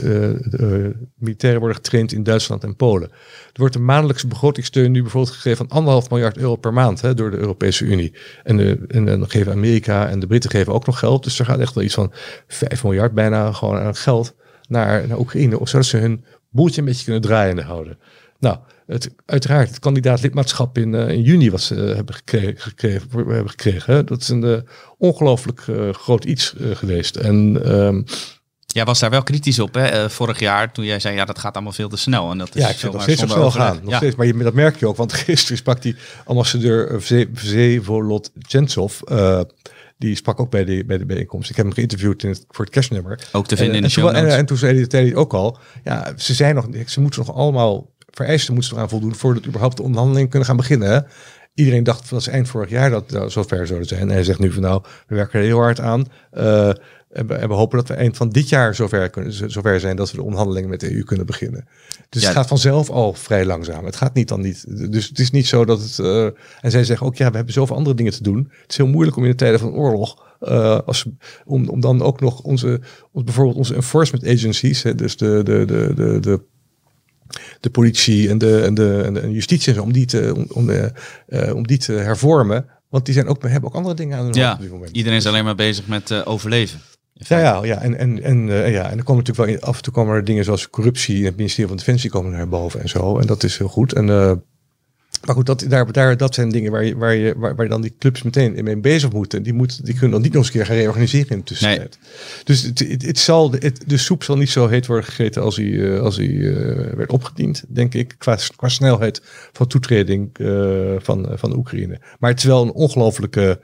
uh, 0.61 0.90
militairen 1.14 1.61
worden 1.61 1.77
getraind 1.77 2.12
in 2.12 2.22
Duitsland 2.22 2.64
en 2.64 2.77
Polen. 2.77 3.09
Er 3.53 3.61
wordt 3.61 3.74
een 3.74 3.85
maandelijkse 3.85 4.27
begrotingssteun 4.27 4.90
nu 4.90 5.03
bijvoorbeeld 5.03 5.35
gegeven 5.35 5.66
van 5.66 5.77
anderhalf 5.77 6.11
miljard 6.11 6.37
euro 6.37 6.57
per 6.57 6.72
maand 6.72 7.00
hè, 7.00 7.14
door 7.14 7.31
de 7.31 7.37
Europese 7.37 7.85
Unie. 7.85 8.12
En, 8.42 8.57
de, 8.57 8.85
en 8.88 9.05
dan 9.05 9.31
geven 9.31 9.53
Amerika 9.53 10.09
en 10.09 10.20
de 10.20 10.27
Britten 10.27 10.50
geven 10.50 10.72
ook 10.72 10.87
nog 10.87 10.98
geld. 10.98 11.24
Dus 11.24 11.38
er 11.38 11.44
gaat 11.44 11.59
echt 11.59 11.74
wel 11.74 11.85
iets 11.85 11.94
van 11.94 12.12
5 12.46 12.83
miljard 12.83 13.12
bijna 13.12 13.53
gewoon 13.53 13.79
aan 13.79 13.96
geld 13.96 14.35
naar, 14.68 15.09
naar 15.09 15.18
Oekraïne, 15.18 15.59
zodat 15.62 15.87
ze 15.87 15.96
hun 15.96 16.24
boeltje 16.54 16.80
een 16.80 16.86
beetje 16.86 17.04
kunnen 17.04 17.22
draaiende 17.22 17.62
houden. 17.62 17.98
Nou, 18.38 18.58
het, 18.86 19.10
uiteraard, 19.26 19.68
het 19.68 19.78
kandidaat 19.78 20.22
lidmaatschap 20.22 20.78
in, 20.78 20.92
uh, 20.92 21.08
in 21.08 21.22
juni 21.22 21.50
wat 21.50 21.60
ze 21.60 21.74
uh, 21.74 21.94
hebben 21.94 22.14
gekregen, 22.14 22.60
gekregen, 22.60 23.08
hebben 23.10 23.50
gekregen 23.50 23.94
hè? 23.94 24.04
dat 24.04 24.20
is 24.20 24.28
een 24.28 24.44
uh, 24.44 24.58
ongelooflijk 24.98 25.60
groot 25.92 26.24
iets 26.24 26.54
geweest. 26.72 27.16
En 27.16 27.62
um, 27.76 28.04
Jij 28.66 28.84
was 28.84 28.98
daar 28.98 29.10
wel 29.10 29.22
kritisch 29.22 29.58
op, 29.58 29.74
hè? 29.74 30.10
vorig 30.10 30.38
jaar, 30.38 30.72
toen 30.72 30.84
jij 30.84 31.00
zei, 31.00 31.14
ja, 31.14 31.24
dat 31.24 31.38
gaat 31.38 31.54
allemaal 31.54 31.72
veel 31.72 31.88
te 31.88 31.96
snel. 31.96 32.30
En 32.30 32.38
dat 32.38 32.54
is 32.54 32.62
ja, 32.62 32.68
ik 32.68 32.76
vind 32.76 32.92
nog 32.92 33.02
steeds 33.02 33.20
snel 33.20 33.50
gaan. 33.50 33.78
Nog 33.82 33.90
ja. 33.90 33.96
steeds, 33.96 34.16
maar 34.16 34.26
je, 34.26 34.36
dat 34.36 34.54
merk 34.54 34.76
je 34.76 34.86
ook, 34.86 34.96
want 34.96 35.12
gisteren 35.28 35.56
sprak 35.56 35.82
die 35.82 35.96
ambassadeur 36.24 37.02
Vsevolod 37.34 38.30
Gentsov, 38.38 39.00
die 39.96 40.16
sprak 40.16 40.40
ook 40.40 40.50
bij 40.50 40.64
de, 40.64 40.85
bij 40.85 40.98
de 40.98 41.07
bijeenkomst. 41.07 41.50
Ik 41.50 41.57
heb 41.57 41.64
hem 41.64 41.74
geïnterviewd 41.74 42.22
in 42.22 42.28
het, 42.28 42.44
voor 42.48 42.64
het 42.64 42.74
kerstnummer. 42.74 43.28
Ook 43.33 43.46
te 43.46 43.57
vinden 43.57 43.74
en, 43.74 43.80
in 43.83 43.87
de 43.87 43.92
show 43.92 44.09
en, 44.09 44.14
en, 44.14 44.28
en, 44.28 44.46
toen 44.46 44.57
zei 44.57 44.87
hij 44.88 45.14
ook 45.14 45.35
al, 45.35 45.59
ja, 45.85 46.12
ze 46.16 46.35
zijn 46.35 46.54
nog, 46.54 46.68
ze 46.87 47.00
moeten 47.00 47.24
nog 47.26 47.35
allemaal 47.35 47.92
vereisten 48.14 48.52
moeten 48.52 48.70
ze 48.70 48.76
eraan 48.76 48.88
voldoen 48.88 49.14
voordat 49.14 49.46
überhaupt 49.46 49.76
de 49.76 49.83
onderhandelingen 49.83 50.28
kunnen 50.28 50.48
gaan 50.48 50.57
beginnen. 50.57 51.07
Iedereen 51.54 51.85
dacht 51.85 52.11
dat 52.11 52.22
ze 52.22 52.30
eind 52.30 52.48
vorig 52.48 52.70
jaar 52.70 52.90
dat 52.90 53.14
uh, 53.14 53.26
zover 53.26 53.66
zouden 53.66 53.88
zijn. 53.88 54.00
En 54.00 54.09
hij 54.09 54.24
zegt 54.24 54.38
nu 54.38 54.52
van 54.52 54.62
nou, 54.62 54.83
we 55.07 55.14
werken 55.14 55.40
er 55.40 55.44
heel 55.44 55.61
hard 55.61 55.80
aan. 55.80 56.04
Uh, 56.33 56.70
en 57.14 57.27
we, 57.27 57.35
en 57.35 57.48
we, 57.48 57.55
hopen 57.55 57.79
dat 57.79 57.88
we 57.88 57.94
eind 57.94 58.16
van 58.16 58.29
dit 58.29 58.48
jaar 58.48 58.74
zover, 58.74 59.11
kunnen, 59.11 59.50
zover 59.50 59.81
zijn 59.81 59.96
dat 59.96 60.11
we 60.11 60.16
de 60.16 60.22
onderhandelingen 60.22 60.68
met 60.68 60.81
de 60.81 60.94
EU 60.94 61.03
kunnen 61.03 61.27
beginnen. 61.27 61.68
Dus 62.09 62.22
ja. 62.22 62.29
het 62.29 62.37
gaat 62.37 62.46
vanzelf 62.46 62.90
al 62.90 63.12
vrij 63.12 63.44
langzaam. 63.44 63.85
Het 63.85 63.96
gaat 63.96 64.14
niet 64.14 64.29
dan 64.29 64.40
niet. 64.40 64.64
Dus 64.92 65.09
het 65.09 65.18
is 65.18 65.31
niet 65.31 65.46
zo 65.46 65.64
dat 65.64 65.83
het. 65.83 65.98
Uh, 65.98 66.24
en 66.61 66.70
zij 66.70 66.85
zeggen 66.85 67.07
ook, 67.07 67.16
ja, 67.16 67.31
we 67.31 67.37
hebben 67.37 67.55
zoveel 67.55 67.77
andere 67.77 67.96
dingen 67.96 68.12
te 68.12 68.22
doen. 68.22 68.48
Het 68.62 68.70
is 68.70 68.77
heel 68.77 68.87
moeilijk 68.87 69.16
om 69.16 69.24
in 69.24 69.31
de 69.31 69.37
tijden 69.37 69.61
van 69.61 69.72
oorlog. 69.72 70.37
Uh, 70.40 70.79
als, 70.87 71.07
om, 71.44 71.68
om 71.68 71.81
dan 71.81 72.03
ook 72.03 72.20
nog 72.20 72.40
onze, 72.40 72.81
ons, 73.12 73.24
bijvoorbeeld 73.24 73.57
onze 73.57 73.74
enforcement 73.74 74.27
agencies, 74.27 74.83
hè, 74.83 74.94
dus 74.94 75.16
de, 75.16 75.40
de, 75.42 75.64
de, 75.64 75.94
de, 75.94 76.20
de 76.20 76.40
de 77.61 77.70
politie 77.70 78.29
en 78.29 78.38
de, 78.38 78.61
en 78.61 78.74
de, 78.74 79.03
en 79.05 79.14
de 79.14 79.31
justitie, 79.31 79.83
om 79.83 79.92
die 79.92 80.07
te, 80.07 80.33
om, 80.37 80.46
om, 80.48 80.70
uh, 80.70 80.85
uh, 81.29 81.55
om 81.55 81.66
die 81.66 81.79
te 81.79 81.92
hervormen. 81.92 82.66
Want 82.88 83.05
die 83.05 83.14
zijn 83.14 83.27
ook, 83.27 83.42
hebben 83.42 83.70
ook 83.70 83.77
andere 83.77 83.94
dingen 83.94 84.18
aan 84.18 84.24
hun 84.24 84.35
ja, 84.35 84.53
op 84.53 84.61
dit 84.61 84.70
moment. 84.70 84.96
Iedereen 84.96 85.18
is 85.18 85.27
alleen 85.27 85.44
maar 85.44 85.55
bezig 85.55 85.87
met 85.87 86.11
uh, 86.11 86.20
overleven. 86.24 86.81
Ja, 87.16 87.38
ja, 87.38 87.64
ja, 87.64 87.81
en, 87.81 87.98
en, 87.98 88.22
en, 88.22 88.48
uh, 88.48 88.72
ja, 88.72 88.90
en 88.90 88.98
er 88.98 89.05
komen 89.05 89.24
natuurlijk 89.24 89.37
wel 89.37 89.46
in, 89.46 89.61
af 89.61 89.77
en 89.77 89.83
toe 89.83 89.92
komen 89.92 90.14
er 90.14 90.24
dingen 90.24 90.44
zoals 90.44 90.70
corruptie 90.70 91.18
in 91.18 91.24
het 91.24 91.37
ministerie 91.37 91.68
van 91.68 91.77
Defensie 91.77 92.11
komen 92.11 92.33
naar 92.33 92.48
boven 92.48 92.81
en 92.81 92.88
zo. 92.88 93.18
En 93.18 93.27
dat 93.27 93.42
is 93.42 93.59
heel 93.59 93.68
goed. 93.68 93.92
En 93.92 94.09
uh, 94.09 94.33
Maar 95.27 95.35
goed, 95.35 95.46
dat, 95.46 95.64
daar, 95.68 95.92
daar, 95.92 96.16
dat 96.16 96.35
zijn 96.35 96.48
dingen 96.48 96.72
waar, 96.72 96.85
je, 96.85 96.96
waar, 96.96 97.14
je, 97.14 97.35
waar, 97.37 97.55
waar 97.55 97.68
dan 97.68 97.81
die 97.81 97.94
clubs 97.98 98.22
meteen 98.22 98.64
mee 98.64 98.77
bezig 98.77 99.12
moeten. 99.12 99.42
Die, 99.42 99.53
moeten. 99.53 99.85
die 99.85 99.94
kunnen 99.94 100.11
dan 100.11 100.20
niet 100.20 100.33
nog 100.33 100.42
eens 100.42 100.53
een 100.53 100.59
keer 100.59 100.66
gaan 100.66 100.77
reorganiseren 100.77 101.31
in 101.31 101.38
de 101.38 101.44
tussentijd. 101.44 101.98
Dus 102.44 102.62
het, 102.62 102.79
het, 102.79 103.03
het 103.03 103.18
zal, 103.18 103.53
het, 103.53 103.83
de 103.87 103.96
soep 103.96 104.22
zal 104.22 104.37
niet 104.37 104.50
zo 104.50 104.68
heet 104.68 104.87
worden 104.87 105.05
gegeten 105.05 105.42
als 105.42 105.57
hij, 105.57 105.66
uh, 105.66 106.00
als 106.00 106.16
hij 106.16 106.55
werd 106.96 107.12
opgediend, 107.12 107.64
denk 107.68 107.94
ik, 107.94 108.14
qua, 108.18 108.38
qua 108.57 108.68
snelheid 108.68 109.22
van 109.53 109.66
toetreding 109.66 110.31
van, 110.98 111.29
van 111.35 111.57
Oekraïne. 111.57 112.00
Maar 112.18 112.31
het 112.31 112.38
is 112.38 112.44
wel 112.44 112.62
een 112.62 112.72
ongelofelijke 112.72 113.61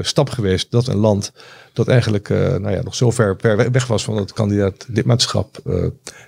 stap 0.00 0.30
geweest 0.30 0.70
dat 0.70 0.86
een 0.86 0.96
land 0.96 1.32
dat 1.74 1.88
eigenlijk 1.88 2.28
nou 2.28 2.70
ja, 2.70 2.82
nog 2.82 2.94
zo 2.94 3.10
ver, 3.10 3.36
ver 3.38 3.70
weg 3.70 3.86
was 3.86 4.04
van 4.04 4.16
het 4.16 4.32
kandidaat 4.32 4.86
lidmaatschap, 4.88 5.60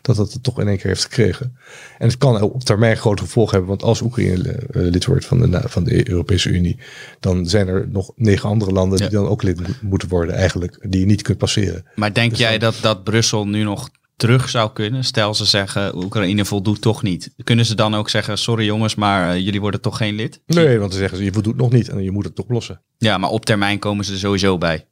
dat 0.03 0.17
dat 0.17 0.33
het 0.33 0.43
toch 0.43 0.61
in 0.61 0.69
één 0.69 0.77
keer 0.77 0.87
heeft 0.87 1.03
gekregen. 1.03 1.57
En 1.99 2.07
het 2.09 2.19
kan 2.19 2.43
op 2.43 2.63
termijn 2.63 2.97
grote 2.97 3.23
gevolgen 3.23 3.53
hebben, 3.53 3.69
want 3.71 3.83
als 3.83 4.01
Oekraïne 4.01 4.59
lid 4.71 5.05
wordt 5.05 5.25
van 5.27 5.51
de, 5.51 5.61
van 5.65 5.85
de 5.85 6.11
Europese 6.11 6.49
Unie, 6.49 6.79
dan 7.21 7.47
zijn 7.47 7.69
er 7.69 7.89
nog 7.89 8.13
negen 8.17 8.49
andere 8.49 8.73
landen 8.73 8.99
ja. 8.99 9.09
die 9.09 9.17
dan 9.19 9.29
ook 9.29 9.43
lid 9.43 9.61
moeten 9.83 10.09
worden 10.09 10.35
eigenlijk, 10.35 10.79
die 10.89 11.01
je 11.01 11.07
niet 11.07 11.23
kunt 11.23 11.39
passeren. 11.39 11.85
Maar 11.95 12.15
denk 12.15 12.31
Dus 12.31 12.39
jij 12.39 12.59
dan- 12.59 12.73
dat, 12.73 12.83
dat 12.83 13.05
Brussel 13.05 13.47
nu 13.47 13.63
nog 13.63 13.89
terug 14.17 14.49
zou 14.49 14.73
kunnen? 14.73 15.05
Stel 15.05 15.35
ze 15.35 15.45
zeggen 15.45 15.97
Oekraïne 16.05 16.45
voldoet 16.45 16.81
toch 16.81 17.03
niet. 17.03 17.35
Kunnen 17.45 17.67
ze 17.67 17.75
dan 17.75 17.95
ook 17.95 18.09
zeggen 18.09 18.39
sorry 18.39 18.65
jongens, 18.65 18.95
maar 18.95 19.31
eh, 19.35 19.45
jullie 19.45 19.61
worden 19.61 19.81
toch 19.81 19.97
geen 19.97 20.15
lid? 20.15 20.41
Nee, 20.47 20.79
want 20.79 20.91
dan 20.91 20.99
zeggen 21.01 21.19
ze 21.19 21.25
je 21.25 21.33
voldoet 21.33 21.57
nog 21.57 21.73
niet 21.73 21.89
en 21.89 22.03
je 22.03 22.11
moet 22.11 22.25
het 22.25 22.35
toch 22.35 22.49
lossen. 22.49 22.81
Ja, 22.99 23.19
maar 23.19 23.31
op 23.31 23.45
termijn 23.45 23.79
komen 23.79 24.05
ze 24.05 24.13
er 24.13 24.19
sowieso 24.19 24.59
bij. 24.59 24.87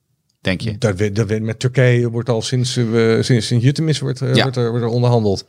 Denk 0.44 0.60
je? 0.60 0.78
Dat, 0.78 0.98
dat 1.12 1.40
met 1.40 1.58
Turkije 1.58 2.10
wordt 2.10 2.28
al 2.28 2.42
sinds, 2.42 2.76
uh, 2.76 3.22
sinds, 3.22 3.48
Juttemis 3.48 3.98
wordt, 3.98 4.20
uh, 4.20 4.34
Ja. 4.34 4.42
wordt, 4.42 4.56
er, 4.56 4.70
wordt 4.70 4.84
er 4.84 4.90
onderhandeld. 4.90 5.46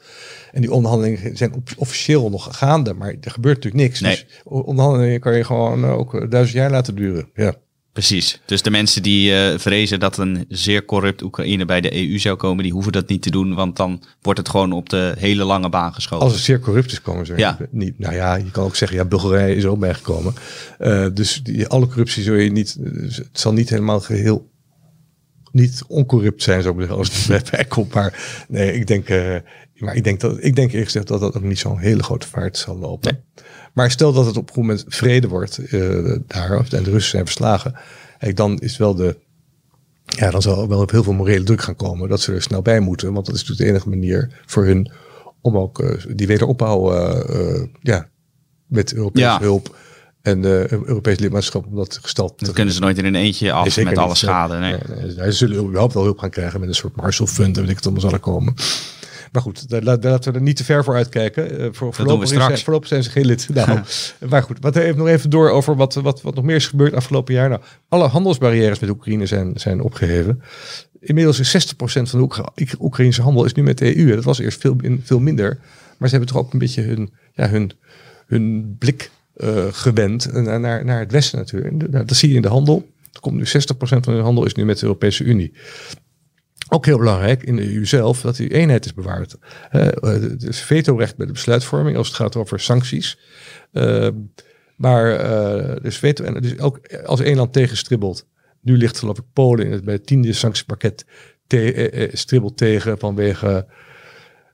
En 0.52 0.62
die 0.62 0.72
onderhandelingen 0.72 1.38
zijn 1.38 1.64
officieel 1.78 2.30
nog 2.30 2.58
gaande, 2.58 2.94
maar 2.94 3.16
er 3.22 3.32
gebeurt 3.32 3.56
natuurlijk 3.56 3.84
niks. 3.84 4.00
Nee. 4.00 4.12
Dus 4.16 4.26
onderhandelingen 4.44 5.20
kan 5.20 5.38
je 5.38 5.44
gewoon 5.44 5.84
uh, 5.84 5.98
ook 5.98 6.32
duizend 6.32 6.58
jaar 6.58 6.72
laten 6.72 6.96
duren. 6.96 7.30
Ja. 7.34 7.56
Precies. 7.94 8.42
Dus 8.46 8.62
de 8.62 8.70
mensen 8.70 9.04
die 9.04 9.36
eh, 9.36 9.60
vrezen 9.60 10.00
dat 10.00 10.18
een 10.18 10.46
zeer 10.50 10.86
corrupt 10.86 11.22
Oekraïne 11.22 11.66
bij 11.66 11.82
de 11.82 12.10
EU 12.10 12.20
zou 12.20 12.36
komen, 12.36 12.64
die 12.64 12.74
hoeven 12.74 12.92
dat 12.92 13.10
niet 13.10 13.22
te 13.22 13.32
doen, 13.32 13.54
want 13.54 13.76
dan 13.76 14.04
wordt 14.22 14.40
het 14.40 14.50
gewoon 14.50 14.72
op 14.72 14.90
de 14.90 15.14
hele 15.18 15.44
lange 15.44 15.70
baan 15.70 15.94
geschoven. 15.94 16.26
Als 16.26 16.34
het 16.36 16.44
zeer 16.44 16.60
corrupt 16.60 16.92
is, 16.92 17.02
komen 17.02 17.26
ze 17.26 17.34
Ja. 17.38 17.58
niet. 17.72 18.00
Nou 18.00 18.14
ja, 18.16 18.36
je 18.36 18.52
kan 18.52 18.64
ook 18.64 18.76
zeggen, 18.76 18.98
ja, 18.98 19.06
Bulgarije 19.06 19.56
is 19.56 19.66
ook 19.66 19.80
bijgekomen. 19.80 20.34
Uh, 20.80 21.08
dus 21.14 21.44
die, 21.44 21.68
alle 21.68 21.88
corruptie 21.88 22.24
zul 22.24 22.36
je 22.36 22.52
niet, 22.52 22.78
het 23.16 23.30
zal 23.32 23.54
niet 23.54 23.70
helemaal 23.70 24.00
geheel 24.00 24.54
niet 25.56 25.84
oncorrupt 25.88 26.44
zijn, 26.44 26.62
zou 26.62 26.74
ik 26.74 26.80
zeggen, 26.80 26.98
als 26.98 27.28
het 27.28 27.46
erbij 27.46 27.66
komt. 27.66 27.94
Maar 27.94 28.46
nee, 28.48 28.74
ik 28.74 28.88
denk, 28.88 29.10
uh, 29.10 29.36
maar 29.76 29.96
ik 29.96 30.04
denk, 30.04 30.20
dat, 30.20 30.38
ik 30.40 30.56
denk 30.56 30.70
eerlijk 30.70 30.86
gezegd 30.86 31.08
dat 31.08 31.20
dat 31.20 31.36
ook 31.36 31.44
niet 31.44 31.60
zo'n 31.60 31.80
hele 31.80 32.04
grote 32.04 32.28
vaart 32.28 32.58
zal 32.58 32.78
lopen. 32.78 33.14
Nee. 33.14 33.44
Maar 33.74 33.92
stel 33.92 34.14
dat 34.14 34.26
het 34.26 34.38
op 34.38 34.50
een 34.50 34.62
moment 34.62 34.86
vrede 34.88 35.28
wordt 35.28 35.74
uh, 35.74 36.16
daar, 36.28 36.68
en 36.70 36.84
de 36.84 36.90
Russen 36.90 37.12
zijn 37.12 37.26
verslagen, 37.26 37.76
kijk, 38.20 38.36
dan 38.36 38.60
is 38.60 38.78
wel 38.78 38.96
de, 38.96 39.18
ja, 40.06 40.32
dan 40.32 40.42
zal 40.42 40.62
er 40.62 40.68
wel 40.68 40.82
op 40.82 40.92
heel 40.92 41.04
veel 41.04 41.14
morele 41.14 41.44
druk 41.44 41.62
gaan 41.62 41.76
komen 41.76 42.10
dat 42.10 42.22
ze 42.22 42.34
er 42.34 42.42
snel 42.42 42.62
bij 42.62 42.80
moeten. 42.80 43.14
Want 43.14 43.26
dat 43.26 43.36
is 43.36 43.42
natuurlijk 43.42 43.68
de 43.68 43.74
enige 43.74 43.90
manier 43.90 44.42
voor 44.46 44.66
hun 44.66 44.92
om 45.42 45.58
ook 45.58 45.80
uh, 45.80 46.06
die 46.16 46.28
wederopbouw, 46.28 46.94
uh, 46.94 47.64
ja, 47.82 48.10
met 48.68 48.94
Europese 48.94 49.26
Ja. 49.26 49.40
hulp 49.40 49.76
en 50.26 50.44
uh, 50.44 50.68
Europees 50.68 51.20
lidmaatschap 51.20 51.66
om 51.66 51.76
dat 51.76 52.00
gesteld 52.02 52.40
Dat 52.40 52.54
kunnen 52.54 52.74
ze 52.74 52.80
nooit 52.80 52.98
in 52.98 53.06
een 53.06 53.16
eentje 53.16 53.52
af 53.52 53.76
Nee, 53.76 53.86
met 53.86 53.98
alle 53.98 54.08
niet. 54.08 54.18
schade. 54.18 54.58
Nee. 54.58 54.78
Ze 55.14 55.32
zullen 55.32 55.64
überhaupt 55.64 55.94
wel 55.94 56.04
hulp 56.04 56.20
gaan 56.20 56.30
krijgen 56.30 56.60
met 56.60 56.70
een 56.70 56.76
soort 56.76 56.96
Marshall 56.96 57.28
Fund 57.28 57.56
en 57.56 57.62
weet 57.62 57.72
ik 57.72 57.76
het 57.76 57.86
allemaal 57.86 58.04
zal 58.04 58.12
er 58.12 58.20
komen. 58.20 58.54
Maar 59.32 59.42
goed, 59.42 59.70
daar, 59.70 59.84
daar 59.84 60.12
laten 60.12 60.32
we 60.32 60.38
er 60.38 60.44
niet 60.44 60.56
te 60.56 60.64
ver 60.64 60.84
voor 60.84 60.96
uitkijken. 60.96 61.62
Uh, 61.62 61.68
voor, 61.72 61.94
voorlopig, 61.94 62.28
zijn, 62.28 62.58
voorlopig 62.58 62.88
zijn 62.88 63.04
ze 63.04 63.10
geen 63.10 63.26
lid. 63.26 63.48
Nou, 63.54 63.80
maar 64.30 64.44
goed, 64.44 64.58
wat 64.62 64.76
even 64.76 64.98
nog 64.98 65.08
even 65.08 65.30
door 65.30 65.50
over 65.50 65.76
wat, 65.76 65.94
wat, 65.94 66.22
wat 66.22 66.36
nog 66.36 66.44
meer 66.44 66.56
is 66.56 66.68
gebeurd 66.68 66.94
afgelopen 66.94 67.34
jaar. 67.34 67.50
Nou, 67.50 67.62
alle 67.90 68.08
handelsbarrières 68.08 68.80
met 68.80 68.90
Oekraïne 68.90 69.26
zijn, 69.26 69.52
zijn 69.56 69.82
opgeheven. 69.82 70.42
Inmiddels 71.00 71.40
is 71.40 71.74
60% 71.74 71.76
van 71.78 72.04
de 72.04 72.18
Oekra 72.18 72.52
Oekraïnse 72.80 73.22
handel 73.22 73.46
is 73.46 73.54
nu 73.54 73.64
met 73.64 73.78
de 73.78 73.98
EU. 73.98 74.16
Dat 74.16 74.24
was 74.24 74.40
eerst 74.40 74.62
veel, 74.62 74.76
veel 75.04 75.20
minder. 75.20 75.58
Maar 75.98 76.10
ze 76.10 76.16
hebben 76.16 76.34
toch 76.34 76.44
ook 76.44 76.54
een 76.54 76.60
beetje 76.60 76.82
hun, 76.82 77.14
ja, 77.34 77.50
hun, 77.50 77.72
hun 78.26 78.76
blik 78.80 79.12
uh, 79.38 79.66
gewend 79.72 80.34
naar, 80.34 80.60
naar, 80.60 80.86
naar 80.86 81.00
het 81.00 81.12
Westen 81.12 81.40
natuurlijk. 81.40 81.92
Dat 81.92 82.16
zie 82.16 82.30
je 82.30 82.36
in 82.36 82.42
de 82.42 82.48
handel. 82.48 82.90
Er 83.12 83.20
komt 83.20 83.36
nu 83.36 83.46
60% 83.46 83.48
van 83.78 84.02
de 84.02 84.12
handel 84.12 84.46
is 84.46 84.54
nu 84.54 84.66
met 84.66 84.80
de 84.80 84.86
Europese 84.86 85.24
Unie. 85.24 85.54
Ook 86.70 86.86
heel 86.86 86.98
belangrijk 86.98 87.44
in 87.44 87.56
de 87.56 87.74
EU 87.74 87.86
zelf 87.86 88.22
dat 88.22 88.36
die 88.36 88.54
eenheid 88.54 88.86
is 88.86 88.94
bewaard. 88.94 89.38
Uh, 89.72 89.88
dus 90.38 90.60
vetorecht 90.60 91.18
bij 91.18 91.26
de 91.26 91.32
besluitvorming 91.32 91.98
als 91.98 92.08
het 92.08 92.16
gaat 92.16 92.36
over 92.36 92.60
sancties. 92.60 93.20
Uh, 93.72 94.10
maar 94.76 95.30
uh, 95.30 95.76
dus 95.82 95.98
veto 95.98 96.24
en 96.24 96.42
dus 96.42 96.60
ook 96.60 96.88
als 97.06 97.20
één 97.20 97.36
land 97.36 97.54
tegenstribbelt. 97.54 98.28
Nu 98.62 98.78
ligt 98.78 99.00
geloof 99.00 99.18
ik 99.18 99.24
Polen 99.34 99.66
in 99.66 99.72
het, 99.72 99.84
bij 99.84 99.94
het 99.94 100.06
tiende 100.06 100.34
sanctiepakket 100.34 101.06
te, 101.48 101.74
eh, 101.74 102.46
tegen 102.56 103.00
vanwege 103.00 103.68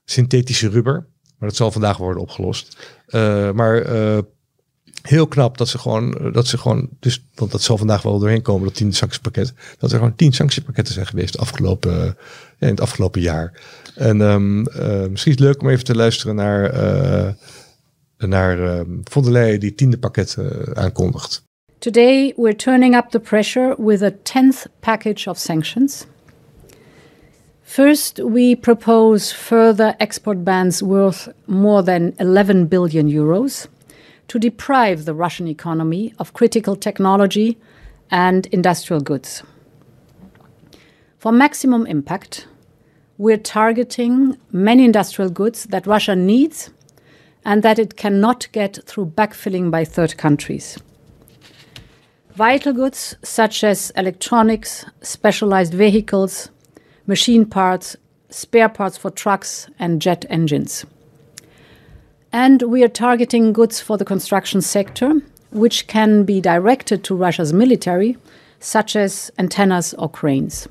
synthetische 0.04 0.68
rubber. 0.68 1.06
Maar 1.38 1.48
dat 1.48 1.56
zal 1.56 1.72
vandaag 1.72 1.96
worden 1.96 2.22
opgelost. 2.22 2.76
maar 3.54 3.82
heel 5.02 5.26
knap 5.26 5.58
dat 5.58 5.68
ze 5.68 5.78
gewoon, 5.78 6.30
dat 6.32 6.46
ze 6.46 6.58
gewoon, 6.58 6.88
dus, 7.00 7.24
want 7.34 7.50
dat 7.50 7.62
zal 7.62 7.78
vandaag 7.78 8.02
wel 8.02 8.18
doorheen 8.18 8.42
komen, 8.42 8.64
dat 8.64 8.74
tiende 8.74 8.94
sanctiepakket, 8.94 9.52
dat 9.78 9.92
er 9.92 9.98
gewoon 9.98 10.16
tien 10.16 10.32
sanctiepakketten 10.32 10.94
zijn 10.94 11.06
geweest 11.06 11.38
afgelopen, 11.38 11.92
uh, 11.92 12.06
in 12.58 12.68
het 12.68 12.80
afgelopen 12.80 13.20
jaar. 13.20 13.60
En 13.94 14.20
um, 14.20 14.58
uh, 14.58 15.06
misschien 15.06 15.32
is 15.32 15.38
het 15.38 15.40
leuk 15.40 15.60
om 15.62 15.68
even 15.68 15.84
te 15.84 15.94
luisteren 15.94 16.34
naar, 16.34 16.74
uh, 16.74 17.28
naar 18.16 18.84
von 19.04 19.22
der 19.22 19.32
Leyen 19.32 19.60
die 19.60 19.74
tiende 19.74 19.98
pakket 19.98 20.36
aankondigt. 20.74 21.42
Today 21.78 22.32
we're 22.36 22.56
turning 22.56 22.96
up 22.96 23.10
the 23.10 23.20
pressure 23.20 23.74
with 23.78 24.02
a 24.02 24.10
10th 24.10 24.70
package 24.80 25.30
of 25.30 25.38
sanctions. 25.38 26.06
First, 27.62 28.18
we 28.18 28.56
propose 28.60 29.34
further 29.34 29.94
export 29.96 30.44
bans 30.44 30.80
worth 30.80 31.28
more 31.44 31.82
than 31.82 32.12
11 32.16 32.68
billion 32.68 33.08
euros 33.08 33.68
to 34.28 34.38
deprive 34.38 35.04
the 35.04 35.14
Russian 35.14 35.48
economy 35.48 36.14
of 36.18 36.32
critical 36.32 36.76
technology 36.76 37.58
and 38.10 38.46
industrial 38.46 39.00
goods. 39.00 39.42
For 41.18 41.32
maximum 41.32 41.86
impact, 41.86 42.46
we're 43.18 43.36
targeting 43.36 44.38
many 44.50 44.84
industrial 44.84 45.30
goods 45.30 45.64
that 45.66 45.86
Russia 45.86 46.16
needs 46.16 46.70
and 47.44 47.62
that 47.62 47.78
it 47.78 47.96
cannot 47.96 48.48
get 48.52 48.78
through 48.86 49.06
backfilling 49.06 49.70
by 49.70 49.84
third 49.84 50.16
countries. 50.16 50.78
Vital 52.34 52.72
goods 52.72 53.14
such 53.22 53.62
as 53.62 53.92
electronics, 53.96 54.86
specialized 55.02 55.74
vehicles, 55.74 56.50
machine 57.06 57.44
parts, 57.44 57.96
spare 58.30 58.68
parts 58.68 58.96
for 58.96 59.10
trucks, 59.10 59.68
and 59.78 60.00
jet 60.00 60.24
engines. 60.30 60.86
And 62.32 62.62
we 62.62 62.82
are 62.82 62.88
targeting 62.88 63.52
goods 63.52 63.80
for 63.80 63.98
the 63.98 64.04
construction 64.06 64.62
sector, 64.62 65.20
which 65.50 65.86
can 65.86 66.24
be 66.24 66.40
directed 66.40 67.04
to 67.04 67.14
Russia's 67.14 67.52
military, 67.52 68.16
such 68.58 68.96
as 68.96 69.30
antennas 69.38 69.92
or 69.94 70.08
cranes. 70.08 70.66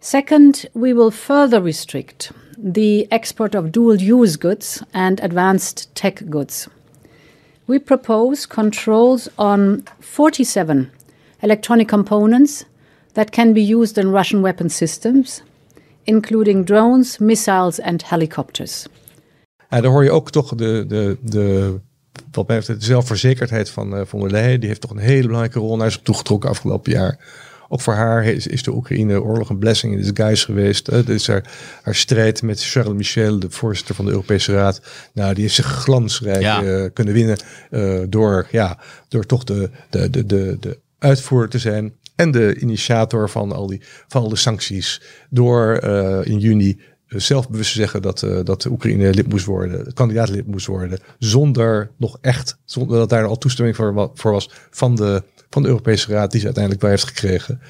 Second, 0.00 0.66
we 0.74 0.92
will 0.92 1.10
further 1.10 1.60
restrict 1.60 2.32
the 2.56 3.06
export 3.12 3.54
of 3.54 3.70
dual 3.70 3.96
use 3.96 4.36
goods 4.36 4.82
and 4.92 5.20
advanced 5.20 5.94
tech 5.94 6.28
goods. 6.28 6.68
We 7.68 7.78
propose 7.78 8.46
controls 8.46 9.28
on 9.38 9.82
47 10.00 10.90
electronic 11.42 11.88
components 11.88 12.64
that 13.14 13.30
can 13.30 13.52
be 13.52 13.62
used 13.62 13.96
in 13.96 14.10
Russian 14.10 14.42
weapon 14.42 14.70
systems, 14.70 15.42
including 16.06 16.64
drones, 16.64 17.20
missiles, 17.20 17.78
and 17.78 18.02
helicopters. 18.02 18.88
Ja, 19.70 19.80
daar 19.80 19.90
hoor 19.90 20.04
je 20.04 20.10
ook 20.10 20.30
toch 20.30 20.54
de, 20.54 20.84
de, 20.88 21.16
de, 21.22 21.74
wat 22.30 22.48
mij 22.48 22.58
betreft, 22.58 22.80
de 22.80 22.86
zelfverzekerdheid 22.86 23.70
van 23.70 23.94
uh, 23.94 24.00
von 24.06 24.20
der 24.20 24.30
Leyen. 24.30 24.60
Die 24.60 24.68
heeft 24.68 24.80
toch 24.80 24.90
een 24.90 24.98
hele 24.98 25.26
belangrijke 25.26 25.58
rol 25.58 25.76
naar 25.76 25.90
zich 25.90 26.02
toegetrokken 26.02 26.50
afgelopen 26.50 26.92
jaar. 26.92 27.18
Ook 27.68 27.80
voor 27.80 27.94
haar 27.94 28.24
is, 28.24 28.46
is 28.46 28.62
de 28.62 28.74
Oekraïne-oorlog 28.74 29.48
een 29.50 29.58
blessing 29.58 29.92
in 29.92 29.98
disguise 29.98 30.44
geweest. 30.44 30.90
Dit 30.90 31.08
is 31.08 31.26
haar, 31.26 31.44
haar 31.82 31.94
strijd 31.94 32.42
met 32.42 32.64
Charles 32.64 32.96
Michel, 32.96 33.38
de 33.38 33.50
voorzitter 33.50 33.94
van 33.94 34.04
de 34.04 34.10
Europese 34.10 34.52
Raad. 34.52 34.80
Nou, 35.12 35.34
die 35.34 35.42
heeft 35.42 35.54
zich 35.54 35.66
glansrijk 35.66 36.40
Ja. 36.40 36.62
uh, 36.62 36.84
kunnen 36.92 37.14
winnen 37.14 37.38
uh, 37.70 38.00
door, 38.08 38.48
ja, 38.50 38.78
door 39.08 39.26
toch 39.26 39.44
de, 39.44 39.70
de, 39.90 40.10
de, 40.10 40.26
de, 40.26 40.56
de 40.60 40.78
uitvoerder 40.98 41.48
te 41.48 41.58
zijn. 41.58 41.92
En 42.14 42.30
de 42.30 42.56
initiator 42.58 43.30
van 43.30 43.52
al 43.52 43.66
die, 43.66 43.80
van 44.08 44.22
al 44.22 44.28
de 44.28 44.36
sancties. 44.36 45.02
Door 45.30 45.80
uh, 45.84 46.18
in 46.22 46.38
juni 46.38 46.80
zelf 47.08 47.48
bewust 47.48 47.72
te 47.72 47.78
zeggen 47.78 48.02
dat, 48.02 48.22
uh, 48.22 48.40
dat 48.44 48.62
de 48.62 48.70
Oekraïne 48.70 49.14
lid 49.14 49.28
moest 49.28 49.44
worden, 49.44 49.92
kandidaatlid 49.94 50.46
moest 50.46 50.66
worden, 50.66 50.98
zonder 51.18 51.90
nog 51.96 52.18
echt, 52.20 52.58
zonder 52.64 52.98
dat 52.98 53.08
daar 53.08 53.24
al 53.24 53.38
toestemming 53.38 53.76
voor, 53.76 54.10
voor 54.14 54.32
was 54.32 54.50
van 54.70 54.96
de, 54.96 55.22
van 55.50 55.62
de 55.62 55.68
Europese 55.68 56.12
Raad, 56.12 56.30
die 56.30 56.40
ze 56.40 56.46
uiteindelijk 56.46 56.82
wel 56.82 56.92
heeft 56.92 57.06
gekregen. 57.06 57.60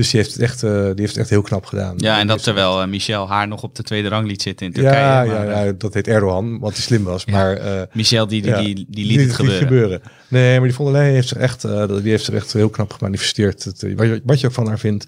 Dus 0.00 0.10
die 0.10 0.20
heeft 0.20 0.32
het 0.32 0.42
echt, 0.42 0.60
die 0.60 0.94
heeft 0.96 1.10
het 1.10 1.16
echt 1.16 1.30
heel 1.30 1.42
knap 1.42 1.64
gedaan. 1.66 1.94
Ja, 1.96 2.18
en 2.18 2.26
dat 2.26 2.42
terwijl 2.42 2.86
Michel 2.86 3.28
haar 3.28 3.48
nog 3.48 3.62
op 3.62 3.74
de 3.74 3.82
tweede 3.82 4.08
rang 4.08 4.26
liet 4.26 4.42
zitten 4.42 4.66
in 4.66 4.72
Turkije. 4.72 4.94
Ja, 4.94 5.22
ja, 5.22 5.64
ja 5.64 5.72
dat 5.72 5.94
heet 5.94 6.08
Erdogan, 6.08 6.58
want 6.58 6.72
hij 6.72 6.82
slim 6.82 7.04
was. 7.04 7.24
Maar, 7.24 7.60
Michel 7.92 8.26
die, 8.26 8.42
die, 8.42 8.54
die, 8.54 8.86
die, 8.88 9.06
liet 9.06 9.20
het 9.20 9.34
gebeuren. 9.34 9.62
gebeuren. 9.62 10.00
Nee, 10.28 10.58
maar 10.58 10.68
die 10.68 10.76
von 10.76 10.92
der 10.92 11.02
heeft 11.02 11.28
zich 11.28 11.38
echt, 11.38 11.62
die 12.02 12.10
heeft 12.10 12.24
zich 12.24 12.34
echt 12.34 12.52
heel 12.52 12.68
knap 12.68 12.92
gemanifesteerd. 12.92 13.64
Het, 13.64 13.82
wat, 13.96 14.06
je, 14.06 14.20
wat 14.24 14.40
je 14.40 14.46
ook 14.46 14.52
van 14.52 14.66
haar 14.66 14.78
vindt. 14.78 15.06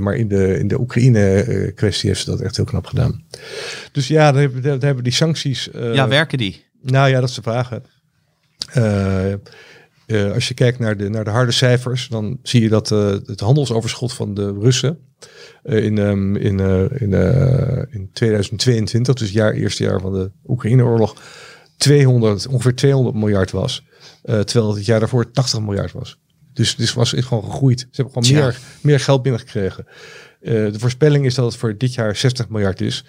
maar 0.00 0.14
in 0.14 0.28
de, 0.28 0.58
in 0.58 0.68
de 0.68 0.80
Oekraïne-kwestie 0.80 2.08
heeft 2.08 2.22
ze 2.22 2.30
dat 2.30 2.40
echt 2.40 2.56
heel 2.56 2.64
knap 2.64 2.86
gedaan. 2.86 3.24
Dus 3.92 4.08
ja, 4.08 4.34
hebben, 4.34 4.62
dan 4.62 4.80
hebben 4.80 5.04
die 5.04 5.12
sancties... 5.12 5.68
ja, 5.72 6.08
werken 6.08 6.38
die? 6.38 6.64
Nou 6.82 7.08
ja, 7.08 7.20
dat 7.20 7.28
is 7.28 7.34
de 7.34 7.42
vraag. 7.42 7.70
Uh, 10.06 10.32
als 10.32 10.48
je 10.48 10.54
kijkt 10.54 10.78
naar 10.78 10.96
de, 10.96 11.08
naar 11.08 11.24
de 11.24 11.30
harde 11.30 11.52
cijfers, 11.52 12.08
dan 12.08 12.38
zie 12.42 12.62
je 12.62 12.68
dat 12.68 12.90
uh, 12.90 13.08
het 13.08 13.40
handelsoverschot 13.40 14.12
van 14.12 14.34
de 14.34 14.58
Russen 14.60 14.98
uh, 15.64 15.84
in, 15.84 15.98
um, 15.98 16.36
in, 16.36 16.60
in, 16.98 17.12
in 17.90 18.10
2022, 18.12 19.14
dus 19.14 19.26
het 19.26 19.36
jaar, 19.36 19.52
eerste 19.52 19.82
jaar 19.82 20.00
van 20.00 20.12
de 20.12 20.30
Oekraïne-oorlog, 20.46 21.22
200, 21.76 22.46
ongeveer 22.46 22.74
200 22.74 23.16
miljard 23.16 23.50
was. 23.50 23.84
terwijl 24.22 24.74
het 24.74 24.86
jaar 24.86 25.00
daarvoor 25.00 25.30
80 25.30 25.60
miljard 25.60 25.92
was. 25.92 26.18
Dus, 26.52 26.76
dus 26.76 26.92
was 26.92 27.10
het 27.10 27.24
gewoon 27.24 27.44
gegroeid. 27.44 27.80
Ze 27.80 28.02
hebben 28.02 28.22
gewoon 28.22 28.42
meer, 28.42 28.58
meer 28.80 29.00
geld 29.00 29.22
binnengekregen. 29.22 29.86
de 30.40 30.78
voorspelling 30.78 31.24
is 31.24 31.34
dat 31.34 31.44
het 31.44 31.56
voor 31.56 31.76
dit 31.76 31.94
jaar 31.94 32.16
60 32.16 32.48
miljard 32.48 32.80
is. 32.80 33.04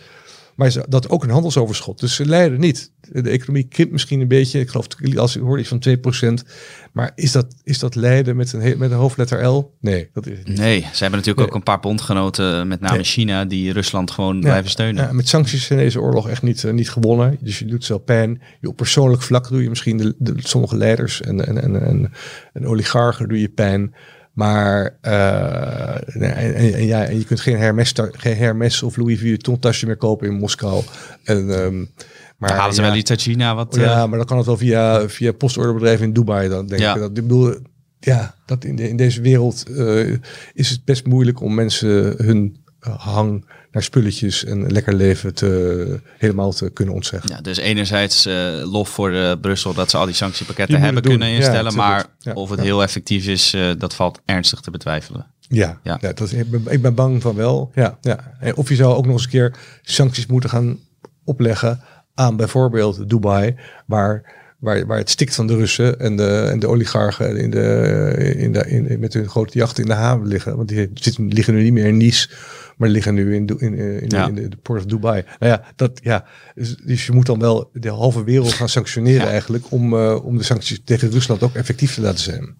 Maar 0.57 0.75
dat 0.89 1.09
ook 1.09 1.23
een 1.23 1.29
handelsoverschot. 1.29 1.99
Dus 1.99 2.15
ze 2.15 2.25
leiden 2.25 2.59
niet. 2.59 2.91
De 3.11 3.29
economie 3.29 3.63
krimpt 3.63 3.91
misschien 3.91 4.21
een 4.21 4.27
beetje. 4.27 4.59
Ik 4.59 4.69
geloof, 4.69 4.87
als 5.15 5.35
ik 5.35 5.41
hoorde 5.41 5.61
iets 5.61 5.69
van 5.69 6.41
2%. 6.41 6.47
Maar 6.91 7.11
is 7.15 7.31
dat, 7.31 7.55
is 7.63 7.79
dat 7.79 7.95
leiden 7.95 8.35
met 8.35 8.53
een, 8.53 8.77
met 8.77 8.91
een 8.91 8.97
hoofdletter 8.97 9.45
L? 9.45 9.75
Nee, 9.79 10.09
dat 10.13 10.27
is 10.27 10.37
niet. 10.43 10.57
Nee, 10.57 10.79
ze 10.79 11.01
hebben 11.01 11.19
natuurlijk 11.19 11.47
ook 11.47 11.55
een 11.55 11.63
paar 11.63 11.79
bondgenoten, 11.79 12.67
met 12.67 12.79
name 12.79 13.03
China, 13.03 13.45
die 13.45 13.73
Rusland 13.73 14.11
gewoon 14.11 14.39
blijven 14.39 14.69
steunen. 14.69 15.03
Ja, 15.03 15.11
met 15.11 15.27
sancties 15.27 15.69
in 15.69 15.77
deze 15.77 16.01
oorlog 16.01 16.29
echt 16.29 16.41
niet, 16.41 16.63
uh, 16.63 16.71
niet 16.73 16.89
gewonnen. 16.89 17.37
Dus 17.41 17.59
je 17.59 17.65
doet 17.65 17.85
zelf 17.85 18.03
pijn. 18.03 18.41
Je 18.61 18.67
op 18.67 18.75
persoonlijk 18.75 19.21
vlak 19.21 19.49
doe 19.49 19.63
je 19.63 19.69
misschien 19.69 19.97
de, 19.97 20.15
de, 20.17 20.33
sommige 20.37 20.77
leiders 20.77 21.21
en, 21.21 21.47
en, 21.47 21.61
en, 21.61 21.81
en, 21.85 22.11
en 22.53 22.67
oligarchen 22.67 23.27
doe 23.27 23.41
je 23.41 23.49
pijn. 23.49 23.93
Maar 24.37 24.97
uh, 25.01 25.95
en, 26.15 26.55
en, 26.55 26.85
ja, 26.85 27.05
en 27.05 27.17
je 27.17 27.25
kunt 27.25 27.39
geen 27.39 27.57
Hermes, 27.57 27.93
geen 28.11 28.35
Hermes 28.35 28.83
of 28.83 28.97
Louis 28.97 29.19
Vuitton 29.19 29.59
tasje 29.59 29.85
meer 29.85 29.97
kopen 29.97 30.27
in 30.27 30.33
Moskou. 30.33 30.83
En, 31.23 31.49
um, 31.49 31.89
maar 32.37 32.53
halen 32.53 32.75
ze 32.75 32.81
wel 32.81 32.95
iets 32.95 33.09
uit 33.09 33.21
China? 33.21 33.55
Wat, 33.55 33.75
ja, 33.75 34.03
uh... 34.03 34.09
maar 34.09 34.17
dan 34.17 34.27
kan 34.27 34.37
het 34.37 34.45
wel 34.45 34.57
via, 34.57 35.09
via 35.09 35.31
postorderbedrijven 35.31 36.05
in 36.05 36.13
Dubai. 36.13 36.49
Dan 36.49 36.67
denk 36.67 36.81
ja. 36.81 36.93
ik 36.93 36.99
dat. 36.99 37.09
Ik 37.09 37.15
bedoel, 37.15 37.55
ja, 37.99 38.35
dat 38.45 38.63
in, 38.63 38.75
de, 38.75 38.89
in 38.89 38.97
deze 38.97 39.21
wereld 39.21 39.63
uh, 39.69 40.17
is 40.53 40.69
het 40.69 40.85
best 40.85 41.05
moeilijk 41.05 41.41
om 41.41 41.53
mensen 41.53 42.13
hun 42.25 42.57
hang 42.79 43.45
naar 43.77 43.85
spulletjes 43.85 44.45
en 44.45 44.71
lekker 44.71 44.95
leven 44.95 45.33
te, 45.33 45.99
helemaal 46.17 46.51
te 46.51 46.69
kunnen 46.69 46.93
ontzeggen. 46.93 47.29
Ja, 47.29 47.41
dus 47.41 47.57
enerzijds 47.57 48.27
uh, 48.27 48.33
lof 48.71 48.89
voor 48.89 49.11
uh, 49.11 49.33
Brussel 49.41 49.73
dat 49.73 49.89
ze 49.89 49.97
al 49.97 50.05
die 50.05 50.15
sanctiepakketten 50.15 50.81
hebben 50.81 51.01
kunnen 51.01 51.27
instellen, 51.27 51.75
maar 51.75 52.05
of 52.33 52.49
het 52.49 52.59
heel 52.59 52.83
effectief 52.83 53.27
is, 53.27 53.53
uh, 53.53 53.71
dat 53.77 53.95
valt 53.95 54.21
ernstig 54.25 54.59
te 54.59 54.71
betwijfelen. 54.71 55.25
Ja, 55.39 55.79
ja. 55.83 55.97
dat 55.97 56.21
is, 56.21 56.33
ik, 56.33 56.49
ben, 56.49 56.63
ik 56.69 56.81
ben 56.81 56.95
bang 56.95 57.21
van 57.21 57.35
wel. 57.35 57.71
Ja, 57.75 57.97
ja. 58.01 58.33
Of 58.55 58.69
je 58.69 58.75
zou 58.75 58.95
ook 58.95 59.05
nog 59.05 59.13
eens 59.13 59.23
een 59.23 59.29
keer 59.29 59.55
sancties 59.81 60.25
moeten 60.25 60.49
gaan 60.49 60.79
opleggen 61.23 61.81
aan 62.13 62.35
bijvoorbeeld 62.35 63.09
Dubai, 63.09 63.55
waar 63.85 64.35
waar, 64.57 64.85
waar 64.85 64.97
het 64.97 65.09
stikt 65.09 65.35
van 65.35 65.47
de 65.47 65.55
Russen 65.55 65.99
en 65.99 66.15
de, 66.15 66.47
en 66.51 66.59
de 66.59 66.67
oligarchen 66.67 67.37
in 67.37 67.49
de, 67.49 68.35
in 68.37 68.51
de, 68.51 68.69
in, 68.69 68.99
met 68.99 69.13
hun 69.13 69.29
grote 69.29 69.57
jachten 69.57 69.83
in 69.83 69.89
de 69.89 69.95
haven 69.95 70.27
liggen. 70.27 70.55
Want 70.55 70.67
die 70.67 70.89
zitten, 70.93 71.27
liggen 71.27 71.53
nu 71.53 71.63
niet 71.63 71.73
meer 71.73 71.85
in 71.85 71.97
Nice 71.97 72.29
maar 72.77 72.89
liggen 72.89 73.13
nu 73.13 73.35
in, 73.35 73.47
in, 73.47 73.73
in, 73.73 74.07
in, 74.07 74.37
in 74.37 74.49
de, 74.49 74.57
Port 74.61 74.79
of 74.79 74.85
Dubai. 74.85 75.23
Nou 75.39 75.51
ja, 75.51 75.63
dat, 75.75 75.99
ja 76.03 76.25
dus, 76.55 76.75
dus, 76.75 77.05
je 77.05 77.11
moet 77.11 77.25
dan 77.25 77.39
wel 77.39 77.69
de 77.73 77.89
halve 77.89 78.23
wereld 78.23 78.53
gaan 78.53 78.69
sanctioneren 78.69 79.27
eigenlijk 79.27 79.71
om, 79.71 79.93
uh, 79.93 80.25
om 80.25 80.37
de 80.37 80.43
sancties 80.43 80.81
tegen 80.83 81.09
Rusland 81.09 81.43
ook 81.43 81.55
effectief 81.55 81.93
te 81.93 82.01
laten 82.01 82.23
zijn. 82.23 82.55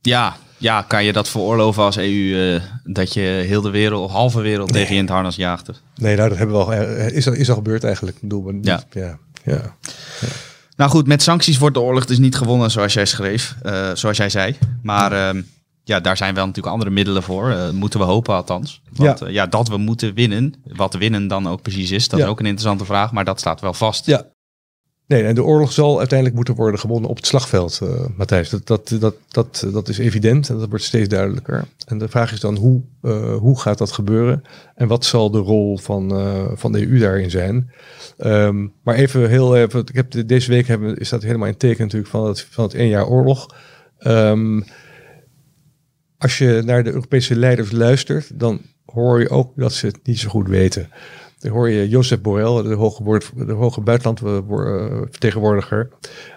Ja, 0.00 0.36
ja, 0.56 0.82
kan 0.82 1.04
je 1.04 1.12
dat 1.12 1.28
veroorloven 1.28 1.82
als 1.82 1.96
EU 1.96 2.54
uh, 2.54 2.62
dat 2.84 3.12
je 3.12 3.20
heel 3.20 3.60
de 3.60 3.70
wereld, 3.70 4.10
halve 4.10 4.40
wereld 4.40 4.70
nee. 4.70 4.80
tegen 4.80 4.94
je 4.94 5.00
in 5.00 5.06
het 5.06 5.14
harnas 5.14 5.36
jaagt? 5.36 5.82
Nee, 5.96 6.16
nou, 6.16 6.28
dat 6.28 6.38
hebben 6.38 6.56
we 6.56 6.64
al. 6.64 6.72
Is, 7.12 7.26
is 7.26 7.48
al 7.48 7.54
gebeurd 7.54 7.84
eigenlijk. 7.84 8.16
Ik 8.16 8.22
bedoel, 8.22 8.50
niet, 8.50 8.66
ja. 8.66 8.82
Ja, 8.92 9.18
ja. 9.44 9.76
ja. 10.20 10.30
Nou 10.76 10.90
goed, 10.90 11.06
met 11.06 11.22
sancties 11.22 11.58
wordt 11.58 11.74
de 11.74 11.80
oorlog 11.80 12.04
dus 12.04 12.18
niet 12.18 12.36
gewonnen, 12.36 12.70
zoals 12.70 12.92
jij 12.92 13.04
schreef, 13.04 13.54
uh, 13.62 13.90
zoals 13.94 14.16
jij 14.16 14.28
zei. 14.28 14.56
Maar 14.82 15.34
uh, 15.34 15.42
ja, 15.84 16.00
daar 16.00 16.16
zijn 16.16 16.34
wel 16.34 16.46
natuurlijk 16.46 16.74
andere 16.74 16.90
middelen 16.90 17.22
voor. 17.22 17.48
Uh, 17.48 17.70
moeten 17.70 18.00
we 18.00 18.06
hopen 18.06 18.34
althans. 18.34 18.82
Want 18.92 19.18
ja. 19.18 19.26
Uh, 19.26 19.32
ja. 19.32 19.46
dat 19.46 19.68
we 19.68 19.76
moeten 19.76 20.14
winnen. 20.14 20.54
Wat 20.64 20.94
winnen 20.94 21.28
dan 21.28 21.48
ook 21.48 21.62
precies 21.62 21.90
is, 21.90 22.08
dat 22.08 22.18
ja. 22.18 22.24
is 22.24 22.30
ook 22.30 22.40
een 22.40 22.46
interessante 22.46 22.84
vraag. 22.84 23.12
Maar 23.12 23.24
dat 23.24 23.40
staat 23.40 23.60
wel 23.60 23.74
vast. 23.74 24.06
Ja. 24.06 24.32
Nee, 25.06 25.24
en 25.24 25.34
de 25.34 25.44
oorlog 25.44 25.72
zal 25.72 25.98
uiteindelijk 25.98 26.36
moeten 26.36 26.54
worden 26.54 26.80
gewonnen 26.80 27.10
op 27.10 27.16
het 27.16 27.26
slagveld, 27.26 27.80
uh, 27.82 27.88
Matthijs. 28.16 28.50
Dat, 28.50 28.66
dat, 28.66 28.96
dat, 29.00 29.14
dat, 29.28 29.66
dat 29.72 29.88
is 29.88 29.98
evident 29.98 30.48
en 30.48 30.58
dat 30.58 30.68
wordt 30.68 30.84
steeds 30.84 31.08
duidelijker. 31.08 31.64
En 31.86 31.98
de 31.98 32.08
vraag 32.08 32.32
is 32.32 32.40
dan 32.40 32.56
hoe, 32.56 32.82
hoe 33.38 33.60
gaat 33.60 33.78
dat 33.78 33.92
gebeuren? 33.92 34.42
En 34.74 34.88
wat 34.88 35.04
zal 35.04 35.30
de 35.30 35.38
rol 35.38 35.78
van, 35.78 36.08
van 36.56 36.72
de 36.72 36.86
EU 36.86 36.98
daarin 36.98 37.30
zijn? 37.30 37.70
Um, 38.18 38.72
maar 38.82 38.94
even 38.94 39.28
heel 39.28 39.56
even, 39.56 39.80
ik 39.80 39.94
heb 39.94 40.28
deze 40.28 40.50
week 40.50 40.66
hebben, 40.66 40.96
is 40.96 41.08
dat 41.08 41.22
helemaal 41.22 41.48
in 41.48 41.56
teken 41.56 41.82
natuurlijk 41.82 42.10
van 42.10 42.26
het, 42.26 42.46
van 42.50 42.64
het 42.64 42.74
één 42.74 42.88
jaar 42.88 43.06
oorlog. 43.06 43.54
Um, 44.06 44.64
als 46.18 46.38
je 46.38 46.62
naar 46.64 46.84
de 46.84 46.90
Europese 46.90 47.36
leiders 47.36 47.70
luistert, 47.70 48.40
dan 48.40 48.60
hoor 48.86 49.20
je 49.20 49.28
ook 49.28 49.52
dat 49.56 49.72
ze 49.72 49.86
het 49.86 49.98
niet 50.02 50.18
zo 50.18 50.28
goed 50.28 50.48
weten. 50.48 50.90
Dan 51.38 51.50
hoor 51.50 51.70
je 51.70 51.88
Josep 51.88 52.22
Borrell, 52.22 52.68
de 52.68 52.74
hoge, 52.74 53.20
de 53.46 53.52
hoge 53.52 53.80
buitenlandvertegenwoordiger. 53.80 55.88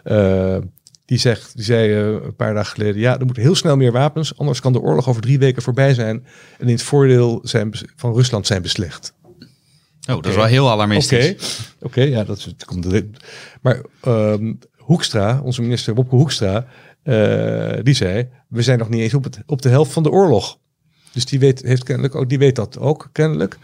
Uh, 0.05 0.57
die, 1.05 1.17
zegt, 1.17 1.55
die 1.55 1.65
zei 1.65 1.89
uh, 1.89 2.07
een 2.23 2.35
paar 2.35 2.53
dagen 2.53 2.71
geleden: 2.71 3.01
ja, 3.01 3.19
er 3.19 3.25
moeten 3.25 3.43
heel 3.43 3.55
snel 3.55 3.77
meer 3.77 3.91
wapens, 3.91 4.37
anders 4.37 4.59
kan 4.59 4.73
de 4.73 4.79
oorlog 4.79 5.09
over 5.09 5.21
drie 5.21 5.39
weken 5.39 5.61
voorbij 5.61 5.93
zijn 5.93 6.25
en 6.57 6.67
in 6.67 6.73
het 6.73 6.83
voordeel 6.83 7.39
zijn, 7.43 7.71
van 7.95 8.13
Rusland 8.13 8.47
zijn 8.47 8.61
beslecht. 8.61 9.15
Oh, 10.09 10.15
dat 10.15 10.25
is 10.25 10.35
wel 10.35 10.45
heel 10.45 10.69
alarmistisch. 10.69 11.59
Oké, 11.75 11.85
okay. 11.85 12.09
ja, 12.09 12.23
dat 12.23 12.55
komt. 12.65 13.03
Maar 13.61 13.81
um, 14.07 14.59
Hoekstra, 14.77 15.41
onze 15.43 15.61
minister 15.61 15.95
Wopke 15.95 16.15
Hoekstra, 16.15 16.67
uh, 17.07 17.83
die 17.83 17.93
zei, 17.93 18.29
we 18.47 18.61
zijn 18.61 18.79
nog 18.79 18.89
niet 18.89 19.01
eens 19.01 19.13
op, 19.13 19.23
het, 19.23 19.39
op 19.45 19.61
de 19.61 19.69
helft 19.69 19.91
van 19.91 20.03
de 20.03 20.11
oorlog. 20.11 20.57
Dus 21.13 21.25
die 21.25 21.39
weet, 21.39 21.61
heeft 21.61 21.83
kennelijk 21.83 22.15
ook, 22.15 22.29
die 22.29 22.37
weet 22.37 22.55
dat 22.55 22.79
ook 22.79 23.09
kennelijk. 23.11 23.57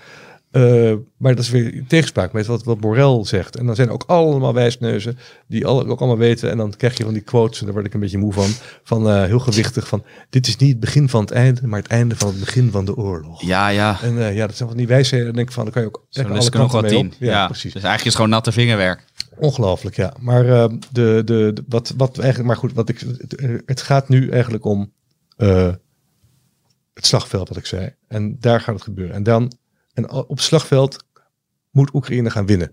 Uh, 0.52 0.94
maar 1.18 1.36
dat 1.36 1.44
is 1.44 1.50
weer 1.50 1.84
tegenspraak 1.88 2.32
met 2.32 2.46
wat, 2.46 2.64
wat 2.64 2.80
Borrell 2.80 3.26
zegt. 3.26 3.56
En 3.56 3.66
dan 3.66 3.76
zijn 3.76 3.88
er 3.88 3.94
ook 3.94 4.04
allemaal 4.08 4.54
wijsneuzen 4.54 5.18
die 5.48 5.68
ook 5.68 6.00
allemaal 6.00 6.18
weten. 6.18 6.50
En 6.50 6.58
dan 6.58 6.74
krijg 6.78 6.98
je 6.98 7.04
van 7.04 7.14
die 7.14 7.22
quotes, 7.22 7.60
en 7.60 7.66
daar 7.66 7.74
word 7.74 7.86
ik 7.86 7.94
een 7.94 8.00
beetje 8.00 8.18
moe 8.18 8.34
van. 8.34 8.50
Van 8.84 9.08
uh, 9.08 9.24
heel 9.24 9.40
gewichtig 9.40 9.88
van, 9.88 10.04
dit 10.30 10.48
is 10.48 10.58
niet 10.58 10.70
het 10.70 10.80
begin 10.80 11.10
van 11.10 11.22
het 11.22 11.32
einde, 11.32 11.68
maar 11.68 11.80
het 11.80 11.92
einde 11.92 12.16
van 12.16 12.28
het 12.28 12.40
begin 12.40 12.72
van 12.72 12.86
de 12.86 12.96
oorlog. 12.96 13.42
Ja, 13.42 13.68
ja. 13.68 13.98
En 14.02 14.14
uh, 14.14 14.36
ja, 14.36 14.48
dat 14.48 14.56
zijn 14.56 14.70
van 14.70 14.78
die 14.78 14.88
wijsheden. 14.88 15.26
Dan 15.26 15.36
denk 15.36 15.48
ik 15.48 15.54
van, 15.54 15.64
dan 15.64 15.74
kan 15.74 15.82
je 15.82 15.88
ook 15.88 16.06
Zo 16.10 16.24
alle 16.24 16.50
nog 16.52 16.72
wat 16.72 16.88
tien. 16.88 17.14
Ja, 17.20 17.32
ja, 17.32 17.46
precies. 17.46 17.74
Dus 17.74 17.84
eigenlijk 17.84 18.06
is 18.06 18.16
gewoon 18.16 18.30
natte 18.30 18.52
vingerwerk. 18.52 19.04
Ongelooflijk, 19.38 19.96
ja. 19.96 20.14
Maar 20.20 20.46
uh, 20.46 20.66
de, 20.92 21.22
de, 21.26 21.64
wat, 21.68 21.94
wat 21.98 22.18
eigenlijk, 22.18 22.48
maar 22.48 22.58
goed, 22.58 22.74
wat 22.74 22.90
ik, 22.90 23.04
het 23.66 23.82
gaat 23.82 24.10
nu 24.10 24.30
eigenlijk 24.30 24.66
om 24.66 24.94
uh, 25.38 25.74
het 26.94 27.06
slagveld, 27.06 27.48
wat 27.48 27.58
ik 27.58 27.66
zei. 27.66 27.96
En 28.08 28.40
daar 28.40 28.62
gaat 28.62 28.76
het 28.76 28.84
gebeuren. 28.84 29.16
En 29.16 29.24
dan, 29.24 29.52
en 29.94 30.12
op 30.12 30.30
het 30.30 30.42
slagveld 30.42 31.06
moet 31.72 31.94
Oekraïne 31.94 32.30
gaan 32.30 32.46
winnen. 32.46 32.72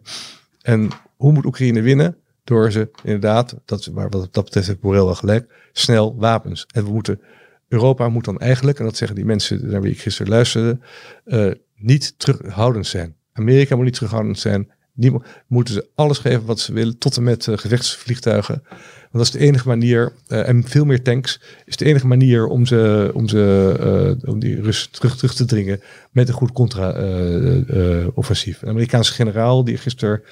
En 0.61 0.89
hoe 1.17 1.33
moet 1.33 1.45
Oekraïne 1.45 1.81
winnen? 1.81 2.17
Door 2.45 2.73
ze 2.73 2.91
inderdaad, 3.03 3.55
dat, 3.65 3.91
maar 3.93 4.09
wat 4.09 4.33
dat 4.33 4.45
betreft 4.45 4.67
heeft 4.67 4.81
Borrell 4.81 5.05
wel 5.05 5.15
gelijk, 5.15 5.69
snel 5.73 6.17
wapens. 6.17 6.67
En 6.67 6.85
we 6.85 6.91
moeten, 6.91 7.21
Europa 7.69 8.09
moet 8.09 8.25
dan 8.25 8.39
eigenlijk, 8.39 8.79
en 8.79 8.85
dat 8.85 8.97
zeggen 8.97 9.17
die 9.17 9.25
mensen 9.25 9.71
naar 9.71 9.81
wie 9.81 9.93
ik 9.93 10.01
gisteren 10.01 10.33
luisterde, 10.33 10.79
uh, 11.25 11.53
niet 11.75 12.19
terughoudend 12.19 12.87
zijn. 12.87 13.17
Amerika 13.33 13.77
moet 13.77 13.85
niet 13.85 13.95
terughoudend 13.95 14.39
zijn. 14.39 14.71
Die 14.95 15.13
moeten 15.47 15.75
ze 15.75 15.89
alles 15.95 16.19
geven 16.19 16.45
wat 16.45 16.61
ze 16.61 16.73
willen, 16.73 16.99
tot 16.99 17.17
en 17.17 17.23
met 17.23 17.47
uh, 17.47 17.59
gevechtsvliegtuigen. 17.59 18.63
Want 19.11 19.25
dat 19.25 19.27
is 19.27 19.31
de 19.31 19.39
enige 19.39 19.69
manier, 19.69 20.13
uh, 20.29 20.49
en 20.49 20.65
veel 20.65 20.85
meer 20.85 21.03
tanks, 21.03 21.41
is 21.65 21.77
de 21.77 21.85
enige 21.85 22.07
manier 22.07 22.47
om, 22.47 22.67
ze, 22.67 23.11
om, 23.15 23.29
ze, 23.29 24.17
uh, 24.23 24.31
om 24.31 24.39
die 24.39 24.63
Rus 24.63 24.89
terug, 24.91 25.17
terug 25.17 25.35
te 25.35 25.45
dringen 25.45 25.81
met 26.11 26.29
een 26.29 26.35
goed 26.35 26.53
contra-offensief. 26.53 28.63
een 28.63 28.69
Amerikaanse 28.69 29.13
generaal 29.13 29.65
die 29.65 29.77
gisteren 29.77 30.23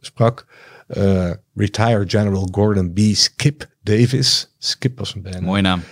sprak, 0.00 0.46
retired 1.54 2.10
General 2.10 2.48
Gordon 2.50 2.92
B. 2.92 2.98
Skip 3.12 3.66
Davis. 3.82 4.54
Skip 4.58 4.98
was 4.98 5.14
een 5.14 5.22
bijna. 5.22 5.40
Mooie 5.40 5.62
naam. 5.62 5.82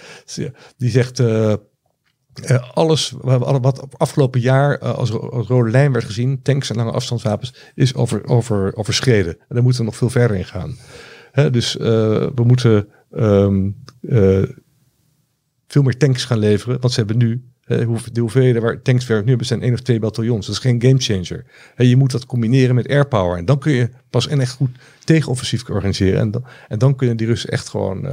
Die 0.77 0.91
zegt 0.91 1.23
uh, 2.45 2.71
alles 2.73 3.15
wat 3.61 3.99
afgelopen 3.99 4.41
jaar 4.41 4.83
uh, 4.83 4.95
als, 4.95 5.11
rode 5.11 5.71
lijn 5.71 5.93
werd 5.93 6.05
gezien, 6.05 6.43
tanks 6.43 6.71
en 6.71 6.77
lange 6.77 6.91
afstandswapens, 6.91 7.55
is 7.75 7.95
over, 7.95 8.27
over, 8.27 8.77
overschreden. 8.77 9.33
En 9.39 9.47
daar 9.49 9.63
moeten 9.63 9.81
we 9.81 9.87
nog 9.87 9.97
veel 9.97 10.11
verder 10.11 10.37
in 10.37 10.45
gaan. 10.45 10.77
Hè, 11.33 11.51
dus 11.51 11.77
uh, 11.77 11.85
we 12.35 12.43
moeten 12.45 12.89
um, 13.11 13.77
veel 15.67 15.83
meer 15.83 15.97
tanks 15.97 16.25
gaan 16.25 16.39
leveren, 16.39 16.81
want 16.81 16.93
ze 16.93 16.99
hebben 16.99 17.17
nu 17.17 17.45
de 18.13 18.21
hoeveelheden 18.21 18.63
waar 18.63 18.83
tanks 18.83 19.07
werken 19.07 19.25
nu 19.25 19.31
hebben 19.31 19.47
zijn 19.47 19.63
één 19.63 19.73
of 19.73 19.81
twee 19.81 19.99
bataljons. 19.99 20.47
Dat 20.47 20.55
is 20.55 20.61
geen 20.61 20.83
gamechanger. 20.83 21.45
Je 21.77 21.97
moet 21.97 22.11
dat 22.11 22.27
combineren 22.27 22.75
met 22.75 22.89
airpower. 22.89 23.39
En 23.39 23.45
dan 23.45 23.59
kun 23.59 23.73
je 23.73 23.89
pas 24.11 24.29
echt 24.29 24.53
goed 24.53 24.71
tegenoffensief 25.05 25.69
organiseren. 25.69 26.21
En 26.21 26.31
dan, 26.31 26.45
en 26.69 26.79
dan 26.79 26.97
kunnen 26.97 27.17
die 27.17 27.27
Russen 27.27 27.51
echt 27.51 27.69
gewoon 27.69 28.09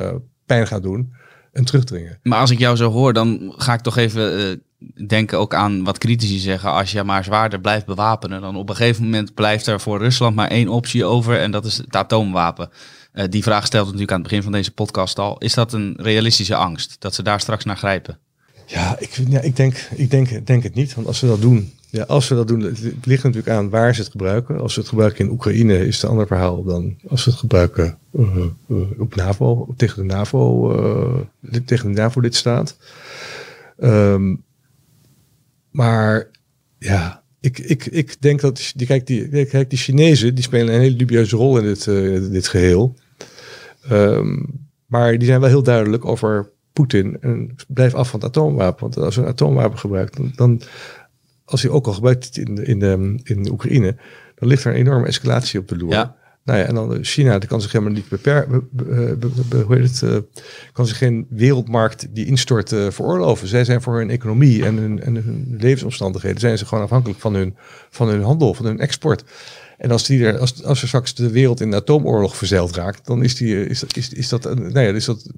pijn 0.46 0.68
gaan 0.68 0.82
doen 0.82 1.14
en 1.54 1.66
terugdringen. 1.66 2.20
Maar 2.24 2.40
als 2.40 2.52
ik 2.52 2.60
jou 2.60 2.76
zo 2.76 2.92
hoor, 2.92 3.14
dan 3.14 3.54
ga 3.58 3.74
ik 3.74 3.82
toch 3.82 3.98
even 3.98 4.40
uh, 4.40 5.08
denken 5.08 5.40
ook 5.40 5.54
aan 5.54 5.84
wat 5.84 5.98
critici 5.98 6.40
zeggen. 6.40 6.72
Als 6.72 6.92
je 6.92 7.04
maar 7.04 7.24
zwaarder 7.24 7.60
blijft 7.60 7.86
bewapenen, 7.86 8.42
dan 8.42 8.56
op 8.56 8.70
een 8.70 8.76
gegeven 8.76 9.04
moment 9.04 9.34
blijft 9.34 9.68
er 9.68 9.80
voor 9.80 10.00
Rusland 10.00 10.36
maar 10.36 10.48
één 10.48 10.68
optie 10.68 11.06
over. 11.06 11.40
En 11.40 11.52
dat 11.52 11.66
is 11.66 11.78
het 11.78 11.96
atoomwapen. 11.96 12.70
Uh, 13.14 13.24
die 13.30 13.44
vraag 13.44 13.66
stelt 13.66 13.86
natuurlijk 13.86 14.12
aan 14.12 14.20
het 14.20 14.28
begin 14.28 14.44
van 14.44 14.52
deze 14.52 14.72
podcast 14.72 15.20
al. 15.20 15.38
Is 15.38 15.54
dat 15.54 15.74
een 15.74 15.94
realistische 15.98 16.56
angst, 16.56 16.96
dat 17.00 17.14
ze 17.14 17.24
daar 17.24 17.40
straks 17.40 17.66
naar 17.66 17.78
grijpen? 17.78 18.18
Ja, 18.66 18.96
ik, 19.00 19.20
ja, 19.28 19.42
ik, 19.42 19.56
denk, 19.56 19.88
ik 19.96 20.12
denk, 20.12 20.46
denk 20.48 20.64
het 20.64 20.76
niet. 20.76 20.94
Want 20.94 21.08
als 21.08 21.20
ze 21.20 21.28
dat 21.28 21.42
doen, 21.42 21.74
ja, 21.94 22.04
als 22.04 22.26
ze 22.26 22.36
dat 22.36 22.48
doen, 22.48 22.62
het 22.62 23.06
ligt 23.06 23.24
natuurlijk 23.24 23.50
aan 23.50 23.70
waar 23.70 23.96
ze 23.96 24.02
het 24.02 24.12
gebruiken. 24.12 24.60
Als 24.60 24.74
ze 24.74 24.80
het 24.80 24.90
gebruiken 24.90 25.26
in 25.26 25.32
Oekraïne 25.32 25.86
is 25.86 25.96
het 25.96 26.04
een 26.04 26.10
ander 26.10 26.28
verhaal 26.28 26.64
dan 26.64 26.98
als 27.08 27.24
ze 27.24 27.30
het 27.30 27.40
gebruiken 27.40 27.98
uh, 28.12 28.38
uh, 28.68 29.00
op 29.00 29.16
NAVO, 29.16 29.74
tegen 29.78 30.08
de 30.08 30.14
NAVO, 30.14 30.76
uh, 31.52 31.60
tegen 31.66 31.94
de 31.94 32.02
NAVO-lidstaat. 32.02 32.78
Um, 33.78 34.44
maar 35.70 36.30
ja, 36.78 37.24
ik, 37.40 37.60
ik, 37.60 37.86
ik 37.86 38.22
denk 38.22 38.42
dat 38.42 38.72
die, 38.76 38.88
kijk, 38.88 39.08
die, 39.08 39.46
kijk, 39.46 39.70
die 39.70 39.80
Chinezen 39.80 40.36
die 40.36 40.44
spelen 40.44 40.74
een 40.74 40.82
hele 40.82 40.96
dubieuze 40.96 41.36
rol 41.36 41.58
in 41.58 41.64
dit, 41.64 41.86
dit 42.32 42.48
geheel. 42.48 42.96
Um, 43.92 44.46
maar 44.86 45.18
die 45.18 45.28
zijn 45.28 45.40
wel 45.40 45.50
heel 45.50 45.64
duidelijk 45.64 46.06
over 46.06 46.52
Poetin 46.74 47.18
en 47.22 47.56
blijf 47.68 47.94
af 47.94 48.10
van 48.10 48.20
het 48.20 48.30
atoomwapen. 48.30 48.82
Want 48.82 48.98
als 48.98 49.18
een 49.18 49.26
atoomwapen 49.26 49.80
gebruikt, 49.80 50.18
dan, 50.18 50.32
dan 50.36 50.62
als 51.46 51.62
hij 51.62 51.72
ook 51.72 51.88
al 51.88 51.94
gebruikt 51.94 52.38
in, 52.38 52.66
in, 52.66 52.80
de, 52.80 53.20
in 53.24 53.52
Oekraïne, 53.52 53.96
dan 54.36 54.48
ligt 54.48 54.64
er 54.64 54.72
een 54.72 54.80
enorme 54.80 55.08
escalatie 55.08 55.60
op 55.60 55.68
de 55.68 55.78
loer. 55.78 55.92
Ja. 55.92 56.16
Nou 56.44 56.60
ja, 56.60 56.66
en 56.66 56.76
dan 56.76 57.04
China, 57.04 57.40
die 57.40 57.50
kan 57.50 57.62
zich 57.62 57.72
helemaal 57.72 57.94
niet 57.94 58.10
beperken. 58.10 58.70
Hoe 59.66 59.76
heet 59.76 59.90
het? 59.90 60.02
Uh, 60.02 60.18
kan 60.74 60.88
zich 60.88 60.98
geen 60.98 61.26
wereldmarkt 61.30 62.08
die 62.16 62.26
instort 62.26 62.72
uh, 62.72 62.90
veroorloven. 62.90 63.48
Zij 63.48 63.64
zijn 63.64 63.82
voor 63.82 63.98
hun 63.98 64.10
economie 64.10 64.66
en 64.66 64.78
hun, 64.78 65.02
en 65.02 65.16
hun 65.16 65.56
levensomstandigheden 65.60 66.40
zijn 66.40 66.58
ze 66.58 66.66
gewoon 66.66 66.84
afhankelijk 66.84 67.20
van 67.20 67.34
hun, 67.34 67.56
van 67.90 68.08
hun 68.08 68.22
handel, 68.22 68.54
van 68.54 68.66
hun 68.66 68.80
export. 68.80 69.24
En 69.78 69.92
als, 69.92 70.06
die 70.06 70.26
er, 70.26 70.38
als, 70.40 70.64
als 70.64 70.82
er 70.82 70.88
straks 70.88 71.14
de 71.14 71.30
wereld 71.30 71.62
in 71.62 71.70
de 71.70 71.76
atoomoorlog 71.76 72.38
verzeild 72.38 72.76
raakt, 72.76 73.06
dan 73.06 73.24
is, 73.24 73.36
die, 73.36 73.66
is, 73.68 73.80
dat, 73.80 73.98
is, 73.98 74.10
is, 74.10 74.30
dat, 74.30 74.44
nou 74.44 74.80
ja, 74.80 74.94
is 74.94 75.06
dat 75.06 75.30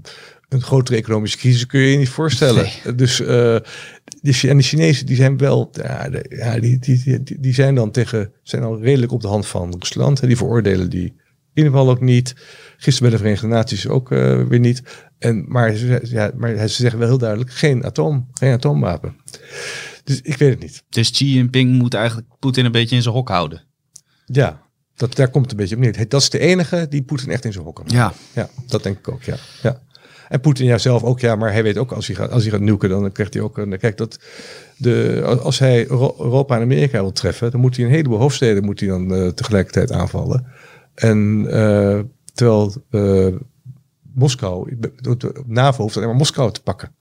een 0.50 0.62
grotere 0.62 0.98
economische 0.98 1.38
crisis, 1.38 1.66
kun 1.66 1.80
je 1.80 1.92
je 1.92 1.98
niet 1.98 2.10
voorstellen. 2.10 2.70
Dus 2.96 3.20
uh, 3.20 3.58
die, 4.22 4.50
en 4.50 4.58
de 4.58 4.64
Chinezen 4.64 5.06
die 5.06 5.16
zijn 5.16 5.38
wel, 5.38 5.70
ja, 5.72 6.10
de, 6.10 6.26
ja 6.30 6.60
die, 6.60 6.80
die, 6.80 7.24
die, 7.24 7.40
die, 7.40 7.54
zijn 7.54 7.76
dan 7.76 7.92
tegen, 7.92 8.32
zijn 8.44 8.64
al 8.64 8.82
redelijk 8.82 9.12
op 9.12 9.22
de 9.22 9.28
hand 9.28 9.48
van 9.48 9.76
Rusland. 9.80 10.22
En 10.22 10.28
die 10.28 10.38
veroordelen 10.38 10.90
die 10.90 11.14
inval 11.54 11.90
ook 11.90 12.02
niet. 12.02 12.36
Gisteren 12.78 13.02
bij 13.02 13.10
de 13.10 13.18
Verenigde 13.18 13.48
Naties 13.48 13.88
ook 13.88 14.12
uh, 14.12 14.44
weer 14.44 14.60
niet. 14.60 14.82
En, 15.20 15.46
maar, 15.48 15.78
ja, 16.04 16.32
maar 16.38 16.58
ze 16.58 16.82
zeggen 16.82 17.00
wel 17.00 17.08
heel 17.08 17.18
duidelijk, 17.18 17.52
geen 17.52 17.86
atoom, 17.86 18.28
geen 18.34 18.54
atoomwapen. 18.54 19.16
Dus 20.04 20.22
ik 20.22 20.38
weet 20.38 20.50
het 20.50 20.60
niet. 20.60 20.84
Dus 20.90 21.12
Xi 21.12 21.34
Jinping 21.34 21.72
moet 21.72 21.94
eigenlijk 21.94 22.28
Poetin 22.40 22.66
een 22.66 22.72
beetje 22.72 22.96
in 22.96 23.02
zijn 23.02 23.16
hok 23.16 23.30
houden. 23.30 23.64
Ja, 24.26 24.62
dat, 24.96 25.16
daar 25.16 25.30
komt 25.30 25.44
het 25.44 25.52
een 25.52 25.58
beetje 25.58 25.76
op 25.76 25.82
neer. 25.82 26.10
Dat 26.10 26.22
is 26.22 26.30
de 26.30 26.40
enige 26.40 26.86
die 26.90 27.04
Poetin 27.04 27.32
echt 27.32 27.46
in 27.46 27.54
zijn 27.54 27.66
hok 27.66 27.76
kan 27.76 27.86
Ja. 27.88 28.14
ja, 28.34 28.50
dat 28.68 28.84
denk 28.84 28.98
ik 28.98 29.08
ook, 29.08 29.24
ja. 29.24 29.36
ja. 29.64 29.82
En 30.30 30.40
Poetin 30.40 30.66
ja 30.66 30.78
zelf 30.78 31.04
ook, 31.04 31.20
ja, 31.20 31.36
maar 31.36 31.52
hij 31.52 31.64
weet 31.64 31.78
ook 31.78 31.92
als 31.92 32.08
hij 32.08 32.16
gaat, 32.16 32.32
als 32.32 32.44
hij 32.44 32.52
gaat 32.52 32.62
nuken, 32.62 32.90
dan 32.90 33.12
krijgt 33.12 33.34
hij 33.34 33.44
ook 33.44 33.58
een. 33.58 33.80
Kijk, 33.80 33.98
dat 33.98 34.20
de, 34.78 35.22
als 35.42 35.60
hij 35.60 35.90
Europa 35.90 36.56
en 36.56 36.62
Amerika 36.62 37.02
wil 37.02 37.12
treffen, 37.12 37.52
dan 37.52 37.60
moet 37.60 37.76
hij 37.76 37.86
een 37.86 37.92
heleboel 37.92 38.18
hoofdsteden 38.18 38.64
moet 38.64 38.80
hij 38.80 38.90
dan 38.90 39.14
uh, 39.14 39.28
tegelijkertijd 39.28 39.92
aanvallen. 39.92 40.46
En 40.96 41.46
uh, 41.50 42.00
terwijl 42.34 42.74
uh, 42.92 43.36
Moskou, 44.14 44.78
NAVO 45.46 45.82
hoeft 45.82 45.96
alleen 45.96 46.08
maar 46.08 46.18
Moskou 46.18 46.52
te 46.52 46.62
pakken. 46.62 46.92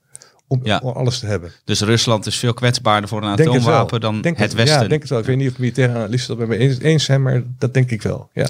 Om, 0.47 0.59
ja. 0.63 0.79
om, 0.83 0.91
alles 0.91 1.19
te 1.19 1.25
hebben. 1.25 1.51
Dus 1.63 1.81
Rusland 1.81 2.25
is 2.25 2.37
veel 2.37 2.53
kwetsbaarder 2.53 3.09
voor 3.09 3.23
een 3.23 3.29
atoomwapen 3.29 4.01
dan 4.01 4.21
denk 4.21 4.37
het, 4.37 4.45
het 4.45 4.55
Westen. 4.55 4.81
Ja, 4.81 4.87
denk 4.87 5.01
het 5.01 5.09
wel. 5.09 5.19
Ik 5.19 5.25
weet 5.25 5.37
niet 5.37 5.51
of 5.51 5.57
militaire 5.57 5.93
analisten 5.93 6.37
dat 6.37 6.47
met 6.47 6.57
me 6.57 6.79
eens 6.79 7.03
zijn, 7.03 7.21
maar 7.21 7.43
dat 7.57 7.73
denk 7.73 7.91
ik 7.91 8.01
wel. 8.01 8.29
Ja. 8.33 8.47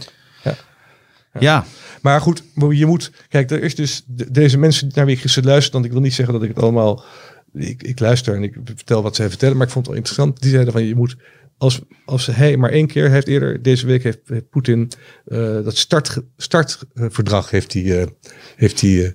Ja. 1.39 1.65
Maar 2.01 2.21
goed, 2.21 2.43
je 2.69 2.85
moet. 2.85 3.11
Kijk, 3.29 3.51
er 3.51 3.63
is 3.63 3.75
dus 3.75 4.03
deze 4.07 4.57
mensen 4.57 4.91
naar 4.93 5.05
wie 5.05 5.15
ik 5.15 5.21
gisteren 5.21 5.49
luister. 5.49 5.73
Want 5.73 5.85
ik 5.85 5.91
wil 5.91 6.01
niet 6.01 6.13
zeggen 6.13 6.33
dat 6.33 6.43
ik 6.43 6.49
het 6.49 6.63
allemaal. 6.63 7.03
Ik, 7.53 7.83
ik 7.83 7.99
luister 7.99 8.35
en 8.35 8.43
ik 8.43 8.57
vertel 8.63 9.01
wat 9.01 9.15
zij 9.15 9.29
vertellen. 9.29 9.57
Maar 9.57 9.65
ik 9.65 9.71
vond 9.71 9.85
het 9.85 9.95
wel 9.95 10.03
interessant. 10.03 10.41
Die 10.41 10.51
zeiden 10.51 10.73
van 10.73 10.83
je 10.83 10.95
moet. 10.95 11.15
Als, 11.57 11.81
als 12.05 12.25
hij 12.25 12.57
maar 12.57 12.69
één 12.69 12.87
keer 12.87 13.09
heeft 13.09 13.27
eerder 13.27 13.61
deze 13.61 13.85
week 13.85 14.03
heeft, 14.03 14.19
heeft 14.25 14.49
Poetin 14.49 14.91
uh, 15.27 15.39
dat 15.63 15.77
start, 15.77 16.21
startverdrag 16.37 17.49
heeft 17.49 17.73
hij, 17.73 17.81
uh, 17.81 18.05
heeft 18.55 18.81
hij, 18.81 18.89
uh, 18.89 19.09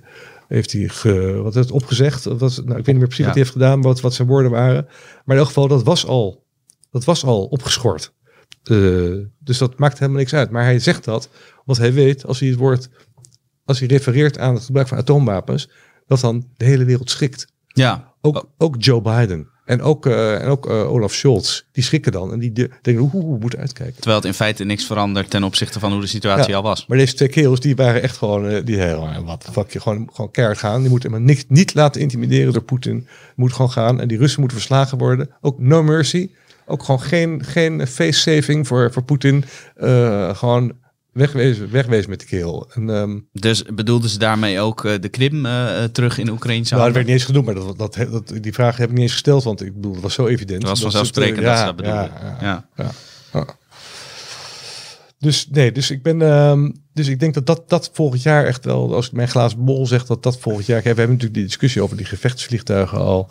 heeft 0.47 0.71
hij 0.71 0.87
ge, 0.87 1.39
wat 1.43 1.53
het 1.53 1.71
opgezegd. 1.71 2.23
Wat, 2.23 2.39
nou, 2.39 2.59
ik 2.59 2.65
weet 2.67 2.85
niet 2.85 2.85
meer 2.85 3.07
precies 3.07 3.17
ja. 3.17 3.23
wat 3.25 3.33
hij 3.33 3.43
heeft 3.43 3.51
gedaan, 3.51 3.81
wat, 3.81 4.01
wat 4.01 4.13
zijn 4.13 4.27
woorden 4.27 4.51
waren. 4.51 4.85
Maar 5.25 5.35
in 5.35 5.41
elk 5.41 5.47
geval, 5.47 5.67
dat 5.67 5.83
was 5.83 6.05
al, 6.05 6.45
dat 6.91 7.03
was 7.03 7.23
al 7.23 7.45
opgeschort. 7.45 8.13
Uh, 8.63 9.25
dus 9.39 9.57
dat 9.57 9.79
maakt 9.79 9.99
helemaal 9.99 10.19
niks 10.19 10.33
uit. 10.33 10.49
Maar 10.49 10.63
hij 10.63 10.79
zegt 10.79 11.03
dat, 11.03 11.29
want 11.65 11.79
hij 11.79 11.93
weet, 11.93 12.25
als 12.25 12.39
hij 12.39 12.49
het 12.49 12.57
woord, 12.57 12.89
als 13.65 13.79
hij 13.79 13.87
refereert 13.87 14.37
aan 14.37 14.53
het 14.53 14.63
gebruik 14.63 14.87
van 14.87 14.97
atoomwapens, 14.97 15.69
dat 16.07 16.19
dan 16.19 16.47
de 16.57 16.65
hele 16.65 16.85
wereld 16.85 17.09
schrikt. 17.09 17.47
Ja. 17.67 18.13
Ook, 18.21 18.49
ook 18.57 18.75
Joe 18.79 19.01
Biden. 19.01 19.49
En 19.65 19.81
ook, 19.81 20.05
uh, 20.05 20.41
en 20.41 20.47
ook 20.47 20.69
uh, 20.69 20.91
Olaf 20.91 21.13
Scholz, 21.13 21.61
die 21.71 21.83
schrikken 21.83 22.11
dan 22.11 22.31
en 22.31 22.39
die 22.39 22.51
de, 22.51 22.69
denken, 22.81 23.03
hoe, 23.03 23.21
hoe 23.21 23.39
moet 23.39 23.55
uitkijken. 23.55 23.95
Terwijl 23.95 24.15
het 24.15 24.25
in 24.25 24.33
feite 24.33 24.63
niks 24.63 24.85
verandert 24.85 25.29
ten 25.29 25.43
opzichte 25.43 25.79
van 25.79 25.91
hoe 25.91 26.01
de 26.01 26.07
situatie 26.07 26.49
ja, 26.49 26.55
al 26.55 26.63
was. 26.63 26.85
Maar 26.85 26.97
deze 26.97 27.13
twee 27.13 27.29
kerels, 27.29 27.59
die 27.59 27.75
waren 27.75 28.01
echt 28.01 28.17
gewoon, 28.17 28.51
uh, 28.51 28.65
die 28.65 28.77
heel, 28.77 29.23
wat 29.25 29.47
fuck 29.51 29.71
je, 29.71 29.79
gewoon, 29.79 30.09
gewoon 30.13 30.31
keihard 30.31 30.59
gaan. 30.59 30.81
Die 30.81 30.89
moeten 30.89 31.11
helemaal 31.11 31.33
niet, 31.35 31.49
niet 31.49 31.73
laten 31.73 32.01
intimideren 32.01 32.53
door 32.53 32.63
Poetin. 32.63 33.07
Moet 33.35 33.53
gewoon 33.53 33.71
gaan 33.71 34.01
en 34.01 34.07
die 34.07 34.17
Russen 34.17 34.39
moeten 34.39 34.57
verslagen 34.57 34.97
worden. 34.97 35.29
Ook 35.41 35.59
no 35.59 35.83
mercy. 35.83 36.29
Ook 36.71 36.83
gewoon 36.83 37.01
geen, 37.01 37.43
geen 37.43 37.87
face 37.87 38.19
saving 38.19 38.67
voor, 38.67 38.91
voor 38.93 39.03
Poetin. 39.03 39.43
Uh, 39.77 40.35
gewoon 40.35 40.73
wegwezen, 41.11 41.71
wegwezen 41.71 42.09
met 42.09 42.19
de 42.19 42.25
keel. 42.25 42.69
En, 42.73 42.89
um, 42.89 43.27
dus 43.33 43.63
bedoelden 43.63 44.09
ze 44.09 44.19
daarmee 44.19 44.59
ook 44.59 44.83
uh, 44.83 44.93
de 44.99 45.09
Krim 45.09 45.45
uh, 45.45 45.83
terug 45.83 46.17
in 46.17 46.29
Oekraïne? 46.29 46.65
Nou, 46.69 46.83
dat 46.83 46.93
werd 46.93 47.05
niet 47.05 47.15
eens 47.15 47.25
genoemd, 47.25 47.45
maar 47.45 47.55
dat, 47.55 47.77
dat, 47.77 47.97
dat, 48.11 48.33
die 48.41 48.53
vraag 48.53 48.77
heb 48.77 48.87
ik 48.89 48.93
niet 48.93 49.03
eens 49.03 49.11
gesteld, 49.11 49.43
want 49.43 49.61
ik 49.61 49.73
bedoel, 49.73 49.93
het 49.93 50.01
was 50.01 50.13
zo 50.13 50.27
evident. 50.27 50.61
Het 50.61 50.69
was 50.69 50.81
vanzelfsprekend 50.81 51.35
dat, 51.35 51.45
dat 51.45 51.57
ze 51.57 51.65
dat 51.65 51.75
bedoelden. 51.75 52.11
Ja, 52.21 52.37
ja, 52.41 52.65
ja. 52.75 52.91
ja. 53.33 53.45
Dus 55.19 55.47
nee, 55.49 55.71
dus 55.71 55.91
ik 55.91 56.03
ben, 56.03 56.21
um, 56.21 56.83
dus 56.93 57.07
ik 57.07 57.19
denk 57.19 57.33
dat, 57.33 57.45
dat 57.45 57.69
dat 57.69 57.89
volgend 57.93 58.21
jaar 58.21 58.45
echt 58.45 58.65
wel, 58.65 58.95
als 58.95 59.05
ik 59.05 59.11
mijn 59.11 59.27
glazen 59.27 59.65
bol 59.65 59.87
zeg, 59.87 60.05
dat 60.05 60.23
dat 60.23 60.39
volgend 60.39 60.65
jaar, 60.65 60.81
kijk, 60.81 60.95
we 60.95 60.99
hebben 60.99 61.17
natuurlijk 61.17 61.39
die 61.39 61.49
discussie 61.49 61.81
over 61.81 61.97
die 61.97 62.05
gevechtsvliegtuigen 62.05 62.97
al, 62.97 63.29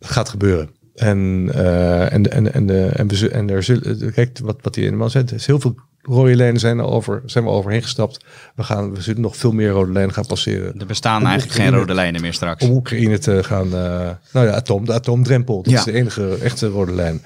gaat 0.00 0.28
gebeuren. 0.28 0.70
En, 0.96 1.50
uh, 1.54 2.12
en, 2.12 2.32
en, 2.32 2.52
en, 2.52 2.68
uh, 2.68 2.98
en, 2.98 3.08
we, 3.08 3.28
en 3.30 3.50
er 3.50 3.62
zullen, 3.62 4.12
kijk, 4.12 4.38
wat, 4.42 4.56
wat 4.62 4.74
die 4.74 4.84
helemaal 4.84 5.10
zei, 5.10 5.24
er 5.24 5.34
is 5.34 5.46
heel 5.46 5.60
veel 5.60 5.74
rode 6.02 6.36
lijnen 6.36 6.60
zijn, 6.60 6.78
er 6.78 6.84
over, 6.84 7.22
zijn 7.26 7.44
we 7.44 7.50
overheen 7.50 7.82
gestapt. 7.82 8.24
We, 8.54 8.62
gaan, 8.62 8.94
we 8.94 9.00
zullen 9.00 9.20
nog 9.20 9.36
veel 9.36 9.52
meer 9.52 9.70
rode 9.70 9.92
lijnen 9.92 10.14
gaan 10.14 10.26
passeren. 10.26 10.80
Er 10.80 10.86
bestaan 10.86 11.26
eigenlijk 11.26 11.50
Oekraïne, 11.50 11.70
geen 11.70 11.80
rode 11.80 11.94
lijnen 11.94 12.20
meer 12.20 12.32
straks. 12.32 12.64
Om 12.64 12.70
Oekraïne 12.70 13.18
te 13.18 13.44
gaan, 13.44 13.66
uh, 13.66 14.10
nou 14.32 14.46
ja, 14.46 14.50
atoom, 14.50 14.84
de 14.84 14.92
atoomdrempel, 14.92 15.62
dat 15.62 15.72
ja. 15.72 15.78
is 15.78 15.84
de 15.84 15.92
enige 15.92 16.38
echte 16.42 16.66
rode 16.66 16.92
lijn. 16.92 17.22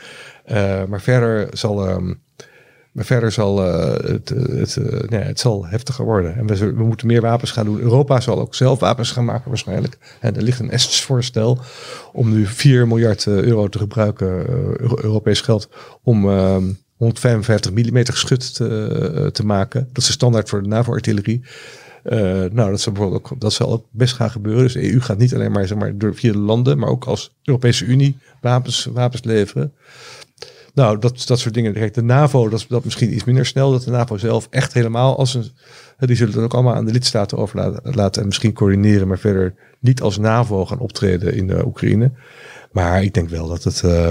maar 0.89 1.01
verder 1.01 1.49
zal... 1.53 1.89
Um, 1.89 2.21
maar 2.93 3.05
verder 3.05 3.33
zal 3.33 3.67
uh, 3.67 3.93
het, 3.93 4.29
het, 4.29 4.77
uh, 4.77 5.01
ja, 5.09 5.19
het 5.19 5.41
zal 5.41 5.67
heftiger 5.67 6.05
worden. 6.05 6.37
En 6.37 6.47
we, 6.47 6.75
we, 6.75 6.85
moeten 6.85 7.07
meer 7.07 7.21
wapens 7.21 7.51
gaan 7.51 7.65
doen. 7.65 7.81
Europa 7.81 8.21
zal 8.21 8.41
ook 8.41 8.55
zelf 8.55 8.81
wapens 8.81 9.11
gaan 9.11 9.25
maken 9.25 9.49
waarschijnlijk. 9.49 9.99
En 10.21 10.37
er 10.37 10.43
ligt 10.43 10.61
een 10.61 10.71
Esters 10.71 11.03
voorstel 11.03 11.59
om 12.13 12.31
nu 12.33 12.47
4 12.47 12.87
miljard 12.87 13.27
euro 13.27 13.69
te 13.69 13.79
gebruiken, 13.79 14.29
Europees 15.03 15.41
geld, 15.41 15.69
om 16.03 16.29
155 16.97 17.73
mm 17.73 18.05
geschut 18.05 18.55
te, 18.55 19.31
te, 19.33 19.45
maken. 19.45 19.89
Dat 19.93 20.03
is 20.03 20.07
de 20.07 20.13
standaard 20.13 20.49
voor 20.49 20.63
de 20.63 20.69
NAVO-artillerie. 20.69 21.43
nou, 22.53 22.71
dat 22.71 22.81
zal, 22.81 22.93
bijvoorbeeld 22.93 23.31
ook, 23.31 23.41
dat 23.41 23.53
zal 23.53 23.87
best 23.91 24.15
gaan 24.15 24.31
gebeuren. 24.31 24.63
Dus 24.63 24.73
de 24.73 24.93
EU 24.93 25.01
gaat 25.01 25.19
niet 25.19 25.35
alleen 25.35 25.53
maar, 25.53 25.67
zeg 25.67 25.79
maar 25.79 25.99
door 25.99 26.15
de 26.21 26.39
landen, 26.39 26.79
maar 26.79 26.89
ook 26.89 27.05
als 27.05 27.35
Europese 27.45 27.85
Unie 27.85 28.17
wapens, 28.41 28.85
wapens 28.85 29.25
leveren. 29.25 29.73
Nou, 30.75 30.99
dat, 30.99 31.27
dat 31.27 31.39
soort 31.39 31.55
dingen. 31.55 31.73
Kijk, 31.73 31.95
de 31.95 32.03
NAVO, 32.03 32.49
dat 32.49 32.59
is 32.59 32.67
dat 32.67 32.85
misschien 32.85 33.15
iets 33.15 33.25
minder 33.25 33.47
snel. 33.47 33.71
Dat 33.71 33.83
de 33.83 33.91
NAVO 33.91 34.17
zelf 34.17 34.47
echt 34.51 34.73
helemaal 34.73 35.19
als 35.19 35.35
een. 35.35 35.45
Die 35.99 36.17
zullen 36.17 36.35
het 36.35 36.43
ook 36.43 36.55
allemaal 36.55 36.75
aan 36.75 36.85
de 36.85 36.93
lidstaten 36.93 37.39
overlaten. 37.39 38.21
En 38.21 38.27
misschien 38.27 38.53
coördineren, 38.53 39.09
maar 39.09 39.19
verder 39.19 39.55
niet 39.79 40.03
als 40.03 40.19
NAVO 40.19 40.67
gaan 40.67 40.79
optreden 40.79 41.35
in 41.35 41.47
de 41.47 41.67
Oekraïne. 41.67 42.13
Maar 42.73 43.03
ik 43.03 43.15
denk 43.15 43.29
wel 43.29 43.49
dat 43.49 43.65
het. 43.65 43.83
Uh, 43.85 44.11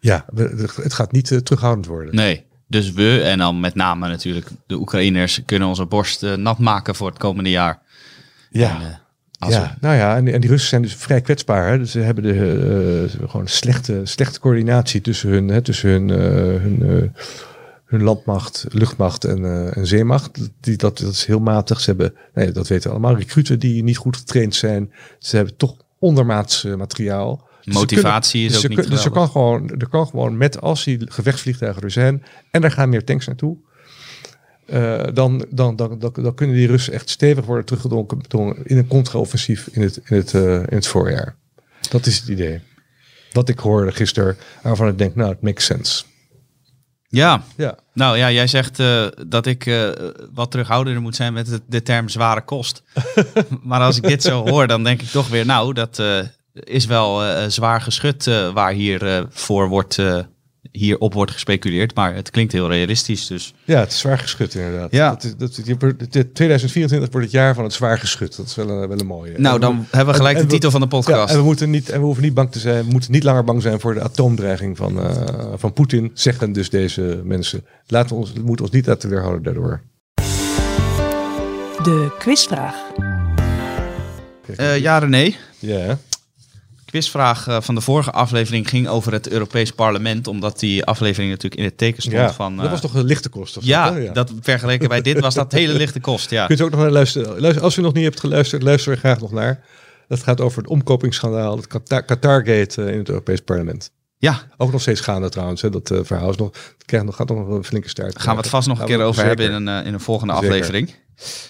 ja, 0.00 0.24
het 0.34 0.92
gaat 0.92 1.12
niet 1.12 1.30
uh, 1.30 1.38
terughoudend 1.38 1.86
worden. 1.86 2.14
Nee. 2.14 2.44
Dus 2.66 2.92
we, 2.92 3.20
en 3.22 3.38
dan 3.38 3.60
met 3.60 3.74
name 3.74 4.08
natuurlijk 4.08 4.46
de 4.66 4.74
Oekraïners, 4.74 5.40
kunnen 5.46 5.68
onze 5.68 5.86
borst 5.86 6.22
uh, 6.22 6.34
nat 6.34 6.58
maken 6.58 6.94
voor 6.94 7.08
het 7.08 7.18
komende 7.18 7.50
jaar. 7.50 7.82
Ja. 8.50 8.80
En, 8.80 9.00
Ja, 9.48 9.76
nou 9.80 9.96
ja, 9.96 10.16
en, 10.16 10.24
die- 10.24 10.34
en 10.34 10.40
die 10.40 10.50
Russen 10.50 10.68
zijn 10.68 10.82
dus 10.82 10.94
vrij 10.94 11.20
kwetsbaar. 11.20 11.68
Hè? 11.70 11.78
Dus 11.78 11.90
ze 11.90 11.98
hebben 12.00 12.24
de, 12.24 13.08
eh, 13.20 13.28
gewoon 13.30 13.48
slechte, 13.48 14.00
slechte 14.04 14.40
coördinatie 14.40 15.00
tussen 15.00 15.28
hun, 15.30 15.48
hè, 15.48 15.62
tussen 15.62 15.90
hun, 15.90 16.10
eh, 16.10 16.16
hun, 16.62 16.82
eh, 16.82 17.22
hun 17.84 18.02
landmacht, 18.02 18.66
luchtmacht 18.68 19.24
en, 19.24 19.72
en 19.74 19.86
zeemacht. 19.86 20.50
Die, 20.60 20.76
dat, 20.76 20.98
dat 20.98 21.12
is 21.12 21.24
heel 21.24 21.40
matig. 21.40 21.80
Ze 21.80 21.90
hebben, 21.90 22.14
nee, 22.34 22.52
dat 22.52 22.68
weten 22.68 22.84
we 22.90 22.96
allemaal, 22.96 23.16
recruten 23.16 23.58
die 23.58 23.82
niet 23.82 23.96
goed 23.96 24.16
getraind 24.16 24.54
zijn. 24.54 24.92
Ze 25.18 25.36
hebben 25.36 25.56
toch 25.56 25.76
ondermaats 25.98 26.62
materiaal. 26.76 27.48
Dus 27.64 27.74
Motivatie 27.74 28.44
is 28.46 28.52
dus 28.52 28.62
ook 28.64 28.68
niet 28.76 28.90
Dus 28.90 29.04
er 29.04 29.10
kan, 29.10 29.28
gewoon, 29.28 29.70
er 29.78 29.88
kan 29.88 30.06
gewoon 30.06 30.36
met 30.36 30.60
als 30.60 30.84
die 30.84 31.10
gevechtsvliegtuigen 31.10 31.82
er 31.82 31.90
zijn 31.90 32.22
en 32.50 32.64
er 32.64 32.70
gaan 32.70 32.88
meer 32.88 33.04
tanks 33.04 33.26
naartoe. 33.26 33.56
Eh, 34.70 35.02
dan, 35.14 35.44
dan, 35.50 35.76
dan, 35.76 35.98
dan, 35.98 36.12
dan 36.12 36.34
kunnen 36.34 36.56
die 36.56 36.66
Russen 36.66 36.92
echt 36.92 37.10
stevig 37.10 37.44
worden 37.44 37.64
teruggedrongen 37.64 38.18
door- 38.28 38.56
in 38.64 38.76
een 38.76 38.86
contra-offensief 38.86 39.68
in 39.72 39.82
het, 39.82 40.00
in, 40.04 40.16
het, 40.16 40.34
eh, 40.34 40.54
in 40.54 40.66
het 40.76 40.86
voorjaar. 40.86 41.36
Dat 41.90 42.06
is 42.06 42.18
het 42.18 42.28
idee. 42.28 42.60
Wat 43.32 43.48
ik 43.48 43.58
hoorde 43.58 43.92
gisteren, 43.92 44.36
waarvan 44.62 44.88
ik 44.88 44.98
denk, 44.98 45.14
nou, 45.14 45.30
het 45.30 45.42
makes 45.42 45.64
sense. 45.64 46.04
Ja, 47.08 47.42
Ja, 47.56 47.78
nou 47.94 48.16
ja, 48.16 48.30
jij 48.30 48.46
zegt 48.46 48.78
eh, 48.78 49.06
dat 49.26 49.46
ik 49.46 49.66
eh, 49.66 49.88
wat 50.34 50.50
terughoudender 50.50 51.02
moet 51.02 51.16
zijn 51.16 51.32
met 51.32 51.60
de 51.66 51.82
term 51.82 52.08
zware 52.08 52.44
kost. 52.44 52.82
maar 53.62 53.80
als 53.80 53.96
ik 53.96 54.02
dit 54.02 54.22
zo 54.22 54.48
hoor, 54.48 54.66
dan 54.66 54.84
denk 54.84 55.02
ik 55.02 55.08
toch 55.08 55.28
weer, 55.28 55.46
nou, 55.46 55.72
dat 55.74 56.02
is 56.52 56.86
wel 56.86 57.22
zwaar 57.50 57.80
geschut 57.80 58.26
eh, 58.26 58.52
waar 58.52 58.72
hier 58.72 59.26
voor 59.30 59.68
wordt, 59.68 59.98
eh, 60.62 60.68
hier 60.72 60.98
op 60.98 61.12
wordt 61.14 61.30
gespeculeerd. 61.32 61.94
Maar 61.94 62.14
het 62.14 62.30
klinkt 62.30 62.52
heel 62.52 62.68
realistisch, 62.70 63.26
dus 63.26 63.54
ja 63.64 63.80
het 63.80 63.90
is 63.92 63.98
zwaar 63.98 64.18
geschud 64.18 64.54
inderdaad. 64.54 64.92
Ja. 64.92 65.10
Dat, 65.10 65.24
is- 65.24 65.36
dat, 65.36 65.50
is- 65.50 65.56
je- 65.64 66.32
2024 66.32 67.10
wordt 67.10 67.26
het 67.26 67.34
jaar 67.36 67.54
van 67.54 67.64
het 67.64 67.72
zwaar 67.72 67.98
geschud. 67.98 68.36
Dat 68.36 68.46
is 68.46 68.54
wel 68.54 68.68
een, 68.70 68.88
wel 68.88 69.00
een 69.00 69.06
mooie. 69.06 69.34
nou, 69.38 69.54
En 69.54 69.60
dan 69.60 69.78
we- 69.78 69.96
hebben 69.96 70.14
we 70.14 70.20
gelijk 70.20 70.36
en 70.36 70.40
de 70.42 70.46
we- 70.46 70.52
titel 70.54 70.70
van 70.70 70.80
de 70.80 70.86
Ja, 70.90 70.96
podcast. 70.96 71.32
en 71.32 71.38
we 71.38 71.44
moeten 71.44 71.70
niet 71.70 71.88
en 71.90 71.98
we 71.98 72.04
hoeven 72.04 72.22
niet 72.22 72.34
bang 72.34 72.52
te 72.52 72.58
zijn. 72.58 72.84
We 72.84 72.90
moeten 72.90 73.12
niet 73.12 73.22
langer 73.24 73.44
bang 73.44 73.62
zijn 73.62 73.80
voor 73.80 73.94
de 73.94 74.00
atoomdreiging 74.02 74.76
van, 74.76 75.00
eh, 75.00 75.12
van 75.56 75.72
Poetin, 75.72 76.10
zeggen 76.14 76.52
dus 76.52 76.70
deze 76.70 77.20
mensen. 77.24 77.64
Laten 77.86 78.08
we 78.16 78.20
ons, 78.22 78.32
we 78.32 78.40
moeten 78.42 78.64
ons 78.64 78.74
niet 78.74 78.86
laten 78.86 79.08
weerhouden 79.10 79.42
daardoor. 79.42 79.80
De 81.82 82.10
quizvraag. 82.18 82.74
Eh, 84.56 84.78
ja, 84.78 84.98
René. 84.98 85.32
Ja, 85.58 85.98
quizvraag 86.90 87.46
eh, 87.46 87.60
van 87.60 87.74
de 87.74 87.80
vorige 87.80 88.10
aflevering 88.10 88.68
ging 88.68 88.88
over 88.88 89.12
het 89.12 89.28
Europees 89.28 89.70
Parlement, 89.70 90.26
omdat 90.26 90.58
die 90.58 90.84
aflevering 90.84 91.30
natuurlijk 91.30 91.60
in 91.60 91.66
het 91.66 91.78
teken 91.78 92.02
stond 92.02 92.16
ja. 92.16 92.32
van... 92.32 92.56
dat 92.56 92.64
eh, 92.64 92.70
was 92.70 92.80
toch 92.80 92.94
een 92.94 93.04
lichte 93.04 93.28
kost? 93.28 93.56
Of 93.56 93.64
ja, 93.64 93.90
dat 94.12 94.32
vergeleken 94.40 94.88
bij 94.88 95.00
dit 95.00 95.20
was 95.20 95.34
dat 95.34 95.52
hele 95.52 95.72
lichte 95.72 96.00
kost, 96.00 96.30
ja. 96.30 96.46
Kunt 96.46 96.60
u 96.60 96.64
ook 96.64 96.70
nog 96.70 96.80
naar 96.80 96.90
luisteren. 96.90 97.40
Luister, 97.40 97.64
als 97.64 97.76
u 97.76 97.82
nog 97.82 97.92
niet 97.92 98.04
hebt 98.04 98.20
geluisterd, 98.20 98.62
luister 98.62 98.92
er 98.92 98.98
graag 98.98 99.20
nog 99.20 99.32
naar. 99.32 99.64
Dat 100.10 100.22
gaat 100.22 100.40
over 100.40 100.58
het 100.58 100.70
omkopingsschandaal, 100.70 101.56
het 101.56 101.66
Qatar- 101.66 102.04
Qatargate 102.04 102.82
eh, 102.82 102.92
in 102.92 102.98
het 102.98 103.08
Europees 103.08 103.40
Parlement. 103.40 103.90
Ja, 104.18 104.42
Ook 104.56 104.72
nog 104.72 104.80
steeds 104.80 105.00
gaande 105.00 105.28
trouwens. 105.28 105.62
Hè. 105.62 105.70
Dat 105.70 105.90
eh, 105.90 105.98
verhaal 106.02 106.30
is 106.30 106.36
nog, 106.36 106.48
het 106.48 106.86
krijgt 106.86 107.06
nog, 107.06 107.16
gaat 107.16 107.28
nog 107.28 107.48
een 107.48 107.64
flinke 107.64 107.88
start. 107.88 108.20
Gaan 108.20 108.34
we 108.34 108.40
het 108.40 108.50
vast 108.50 108.68
nog 108.68 108.80
een 108.80 108.86
keer 108.86 109.02
over 109.02 109.24
hebben 109.24 109.46
in 109.46 109.52
een, 109.52 109.68
eh, 109.68 109.86
in 109.86 109.94
een 109.94 110.00
volgende 110.00 110.34
Zeker. 110.34 110.48
aflevering. 110.48 110.94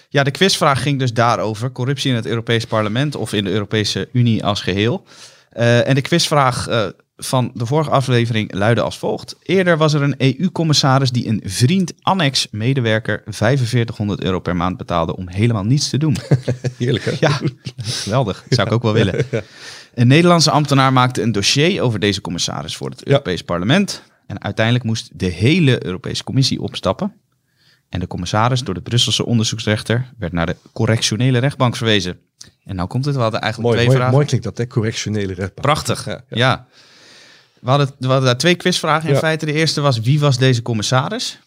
Ja, 0.09 0.23
de 0.23 0.31
quizvraag 0.31 0.83
ging 0.83 0.99
dus 0.99 1.13
daarover. 1.13 1.73
Corruptie 1.73 2.11
in 2.11 2.17
het 2.17 2.27
Europees 2.27 2.65
Parlement 2.65 3.17
of 3.17 3.33
in 3.33 3.45
de 3.45 3.51
Europese 3.51 4.09
Unie 4.13 4.45
als 4.45 4.61
geheel. 4.61 5.05
Eh, 5.51 5.89
en 5.89 5.95
de 5.95 6.01
quizvraag 6.01 6.69
eh, 6.69 6.87
van 7.17 7.51
de 7.55 7.67
vorige 7.67 7.91
aflevering 7.91 8.55
luidde 8.55 8.83
als 8.83 8.99
volgt. 8.99 9.37
Eerder 9.43 9.77
was 9.77 9.95
er 9.95 10.03
een 10.03 10.15
EU-commissaris 10.19 11.11
die 11.11 11.29
een 11.29 11.43
vriend 11.45 11.93
annex 12.01 12.49
medewerker 12.51 13.23
4500 13.27 14.23
euro 14.23 14.41
per 14.41 14.57
maand 14.57 14.77
betaalde 14.77 15.17
om 15.17 15.29
helemaal 15.29 15.65
niets 15.65 15.89
te 15.89 15.99
doen. 15.99 16.17
Heerlijk 16.79 17.05
hè? 17.05 17.13
Ja, 17.21 17.41
geweldig. 17.77 18.45
Zou 18.49 18.67
ik 18.67 18.75
ook 18.75 18.83
wel 18.83 18.93
willen. 18.93 19.27
Een 19.95 20.07
Nederlandse 20.07 20.51
ambtenaar 20.51 20.93
maakte 20.93 21.23
een 21.23 21.33
dossier 21.33 21.83
over 21.83 22.01
deze 22.01 22.21
commissaris 22.21 22.77
voor 22.77 22.91
het 22.91 23.07
Europees 23.07 23.43
Parlement. 23.43 24.03
En 24.27 24.43
uiteindelijk 24.43 24.85
moest 24.85 25.11
de 25.13 25.27
hele 25.27 25.87
Europese 25.87 26.25
Commissie 26.25 26.61
opstappen. 26.61 27.13
En 27.91 28.01
de 28.01 28.07
commissaris 28.07 28.61
door 28.63 28.75
de 28.75 28.81
Brusselse 28.83 29.27
onderzoeksrechter 29.27 30.13
werd 30.19 30.33
naar 30.33 30.47
de 30.47 30.57
correctionele 30.73 31.39
rechtbank 31.39 31.77
verwezen. 31.77 32.19
En 32.65 32.77
nou 32.77 32.89
komt 32.89 33.05
het, 33.05 33.15
we 33.15 33.21
hadden 33.21 33.41
eigenlijk 33.41 33.73
Mooi, 33.73 33.77
twee 33.81 33.87
mooi, 33.89 33.99
vragen. 33.99 34.15
mooi 34.17 34.27
klinkt 34.27 34.47
dat, 34.47 34.59
hè? 34.59 34.67
Correctionele 34.67 35.27
rechtbank. 35.35 35.61
Prachtig, 35.61 36.05
Ja, 36.05 36.13
ja. 36.13 36.37
ja. 36.37 36.67
We, 37.61 37.71
hadden, 37.71 37.91
we 37.99 38.07
hadden 38.07 38.25
daar 38.25 38.37
twee 38.39 38.55
quizvragen 38.55 39.09
in 39.09 39.15
Ja. 39.15 39.21
feite. 39.21 39.47
De 39.47 39.53
eerste 39.53 39.81
was, 39.81 40.01
wie 40.01 40.21
was 40.21 40.39
deze 40.39 40.63
commissaris? 40.63 41.39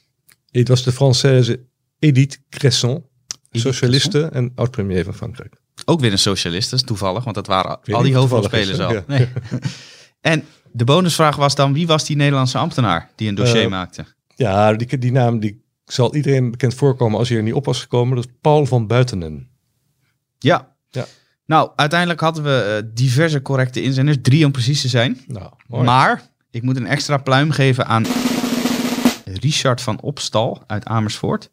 Het 0.52 0.68
was 0.68 0.84
de 0.84 0.94
Française 0.94 1.60
Edith 2.00 2.40
Cresson, 2.50 3.06
socialiste 3.52 4.24
en 4.24 4.52
oud-premier 4.56 5.04
van 5.04 5.14
Frankrijk. 5.14 5.56
Ook 5.86 6.00
weer 6.00 6.12
een 6.12 6.18
socialist, 6.20 6.70
dat 6.70 6.80
is 6.80 6.86
toevallig, 6.86 7.24
want 7.24 7.36
dat 7.36 7.48
waren 7.48 7.80
al 7.92 8.02
die 8.02 8.16
hoofdrolspelers 8.16 8.80
al. 8.80 9.04
Nee. 9.08 9.28
en 10.22 10.44
de 10.72 10.84
bonusvraag 10.84 11.36
was 11.36 11.56
dan, 11.56 11.74
wie 11.74 11.88
was 11.88 12.06
die 12.06 12.16
Nederlandse 12.16 12.58
ambtenaar 12.58 13.10
die 13.16 13.30
een 13.30 13.36
dossier 13.36 13.64
Eh, 13.64 13.70
maakte? 13.70 14.06
Ja, 14.36 14.74
die, 14.74 14.98
die 14.98 15.12
naam 15.12 15.40
die 15.40 15.63
zal 15.86 16.16
iedereen 16.16 16.52
bekend 16.52 16.74
voorkomen 16.74 17.20
als 17.20 17.30
hij 17.30 17.38
er 17.38 17.44
niet 17.44 17.54
op 17.54 17.66
was 17.66 17.82
gekomen. 17.82 18.16
Dat 18.16 18.26
is 18.26 18.32
Paul 18.42 18.66
van 18.66 18.88
Buitenen. 18.88 19.50
Ja. 20.40 20.76
Ja. 20.90 21.06
Nou, 21.46 21.72
uiteindelijk 21.76 22.20
hadden 22.20 22.44
we 22.44 22.82
eh, 22.84 22.92
diverse 22.94 23.42
correcte 23.42 23.82
inzenders, 23.82 24.18
drie 24.22 24.46
om 24.46 24.52
precies 24.52 24.82
te 24.82 24.88
zijn. 24.88 25.22
Nou, 25.28 25.52
mooi. 25.68 25.84
Maar 25.84 26.22
ik 26.52 26.62
moet 26.62 26.78
een 26.78 26.88
extra 26.88 27.18
pluim 27.18 27.52
geven 27.52 27.86
aan 27.86 28.06
Richard 29.26 29.82
van 29.82 30.02
Opstal 30.02 30.64
uit 30.68 30.86
Amersfoort. 30.86 31.50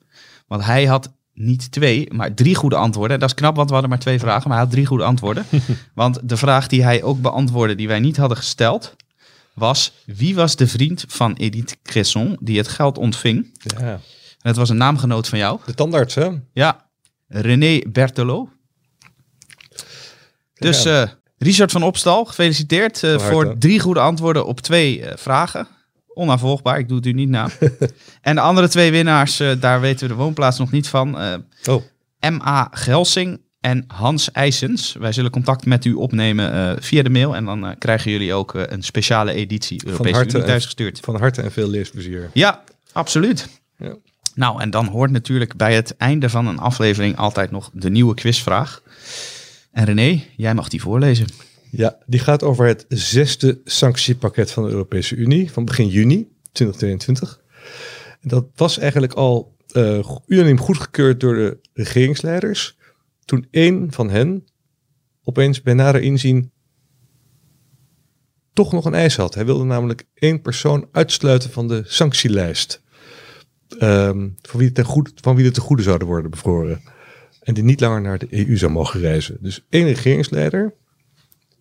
Want 0.46 0.64
hij 0.64 0.86
had 0.86 1.12
niet 1.34 1.72
twee, 1.72 2.12
maar 2.12 2.34
drie 2.34 2.54
goede 2.54 2.76
antwoorden. 2.76 3.18
Dat 3.18 3.28
is 3.28 3.34
knap, 3.34 3.56
want 3.56 3.66
we 3.66 3.72
hadden 3.72 3.90
maar 3.90 4.00
twee 4.00 4.18
vragen, 4.18 4.48
maar 4.48 4.56
hij 4.56 4.66
had 4.66 4.74
drie 4.74 4.86
goede 4.86 5.04
antwoorden. 5.04 5.46
want 5.94 6.18
de 6.22 6.36
vraag 6.36 6.66
die 6.66 6.82
hij 6.82 7.02
ook 7.02 7.20
beantwoordde, 7.20 7.74
die 7.74 7.88
wij 7.88 8.00
niet 8.00 8.16
hadden 8.16 8.36
gesteld, 8.36 8.96
was... 9.54 9.92
Wie 10.04 10.34
was 10.34 10.56
de 10.56 10.66
vriend 10.66 11.04
van 11.08 11.34
Edith 11.34 11.76
Cresson 11.82 12.36
die 12.40 12.58
het 12.58 12.68
geld 12.68 12.98
ontving? 12.98 13.58
Ja. 13.78 14.00
En 14.40 14.48
het 14.48 14.56
was 14.56 14.68
een 14.68 14.76
naamgenoot 14.76 15.28
van 15.28 15.38
jou. 15.38 15.60
De 15.66 15.74
tandarts, 15.74 16.14
hè? 16.14 16.28
Ja, 16.52 16.88
René 17.28 17.80
Berthelot. 17.88 18.48
Dus 20.54 20.84
eh, 20.84 21.02
Richard 21.38 21.70
van 21.72 21.82
Opstal, 21.82 22.24
gefeliciteerd 22.24 23.02
eh, 23.02 23.18
voor 23.18 23.58
drie 23.58 23.80
goede 23.80 24.00
antwoorden 24.00 24.46
op 24.46 24.60
twee 24.60 25.04
eh, 25.04 25.16
vragen. 25.16 25.68
Onafvolgbaar, 26.14 26.78
ik 26.78 26.88
doe 26.88 26.96
het 26.96 27.06
u 27.06 27.12
niet 27.12 27.28
na. 27.28 27.48
en 28.20 28.34
de 28.34 28.40
andere 28.40 28.68
twee 28.68 28.90
winnaars, 28.90 29.42
daar 29.60 29.80
weten 29.80 30.08
we 30.08 30.14
de 30.14 30.20
woonplaats 30.20 30.58
nog 30.58 30.70
niet 30.70 30.88
van. 30.88 31.16
Oh, 31.68 31.82
M.A. 32.20 32.68
Gelsing 32.72 33.40
en 33.60 33.84
Hans 33.86 34.30
IJsens. 34.32 34.92
Wij 34.92 35.12
zullen 35.12 35.30
contact 35.30 35.66
met 35.66 35.84
u 35.84 35.92
opnemen 35.92 36.76
via 36.82 37.02
de 37.02 37.10
mail. 37.10 37.36
En 37.36 37.44
dan 37.44 37.74
krijgen 37.78 38.10
jullie 38.10 38.34
ook 38.34 38.54
een 38.54 38.82
speciale 38.82 39.32
editie 39.32 39.86
Europese 39.86 40.20
Unie 40.20 40.34
en- 40.34 40.44
thuisgestuurd. 40.44 41.00
van 41.00 41.16
harte 41.16 41.42
en 41.42 41.52
veel 41.52 41.68
leesplezier. 41.68 42.30
Ja, 42.32 42.62
absoluut. 42.92 43.48
Ja. 43.76 43.94
Nou, 44.34 44.60
en 44.60 44.70
dan 44.70 44.86
hoort 44.86 45.10
natuurlijk 45.10 45.56
bij 45.56 45.74
het 45.74 45.96
einde 45.96 46.28
van 46.28 46.46
een 46.46 46.58
aflevering 46.58 47.16
altijd 47.16 47.50
nog 47.50 47.70
de 47.72 47.90
nieuwe 47.90 48.14
quizvraag. 48.14 48.82
En 49.72 49.84
René, 49.84 50.22
jij 50.36 50.54
mag 50.54 50.68
die 50.68 50.80
voorlezen. 50.80 51.26
Ja, 51.70 51.98
die 52.06 52.20
gaat 52.20 52.42
over 52.42 52.66
het 52.66 52.84
zesde 52.88 53.60
sanctiepakket 53.64 54.50
van 54.50 54.64
de 54.64 54.70
Europese 54.70 55.16
Unie 55.16 55.52
van 55.52 55.64
begin 55.64 55.88
juni 55.88 56.28
2022. 56.52 57.40
En 58.20 58.28
dat 58.28 58.46
was 58.54 58.78
eigenlijk 58.78 59.12
al 59.12 59.56
eh, 59.72 60.08
unaniem 60.26 60.58
goedgekeurd 60.58 61.20
door 61.20 61.34
de 61.34 61.58
regeringsleiders. 61.72 62.76
Toen 63.24 63.46
één 63.50 63.92
van 63.92 64.10
hen 64.10 64.44
opeens 65.22 65.62
bij 65.62 65.74
nader 65.74 66.00
inzien 66.00 66.52
toch 68.52 68.72
nog 68.72 68.84
een 68.84 68.94
eis 68.94 69.16
had. 69.16 69.34
Hij 69.34 69.44
wilde 69.44 69.64
namelijk 69.64 70.04
één 70.14 70.40
persoon 70.40 70.88
uitsluiten 70.92 71.50
van 71.50 71.68
de 71.68 71.82
sanctielijst. 71.86 72.82
Ehm, 73.78 74.28
van, 74.42 74.58
wie 74.58 74.66
het 74.66 74.74
ten 74.74 74.84
goede, 74.84 75.10
van 75.14 75.36
wie 75.36 75.44
het 75.44 75.54
te 75.54 75.60
goede 75.60 75.82
zouden 75.82 76.06
worden 76.08 76.30
bevroren. 76.30 76.80
En 77.40 77.54
die 77.54 77.64
niet 77.64 77.80
langer 77.80 78.00
naar 78.00 78.18
de 78.18 78.26
EU 78.30 78.56
zou 78.56 78.72
mogen 78.72 79.00
reizen. 79.00 79.36
Dus 79.40 79.66
één 79.68 79.86
regeringsleider 79.86 80.74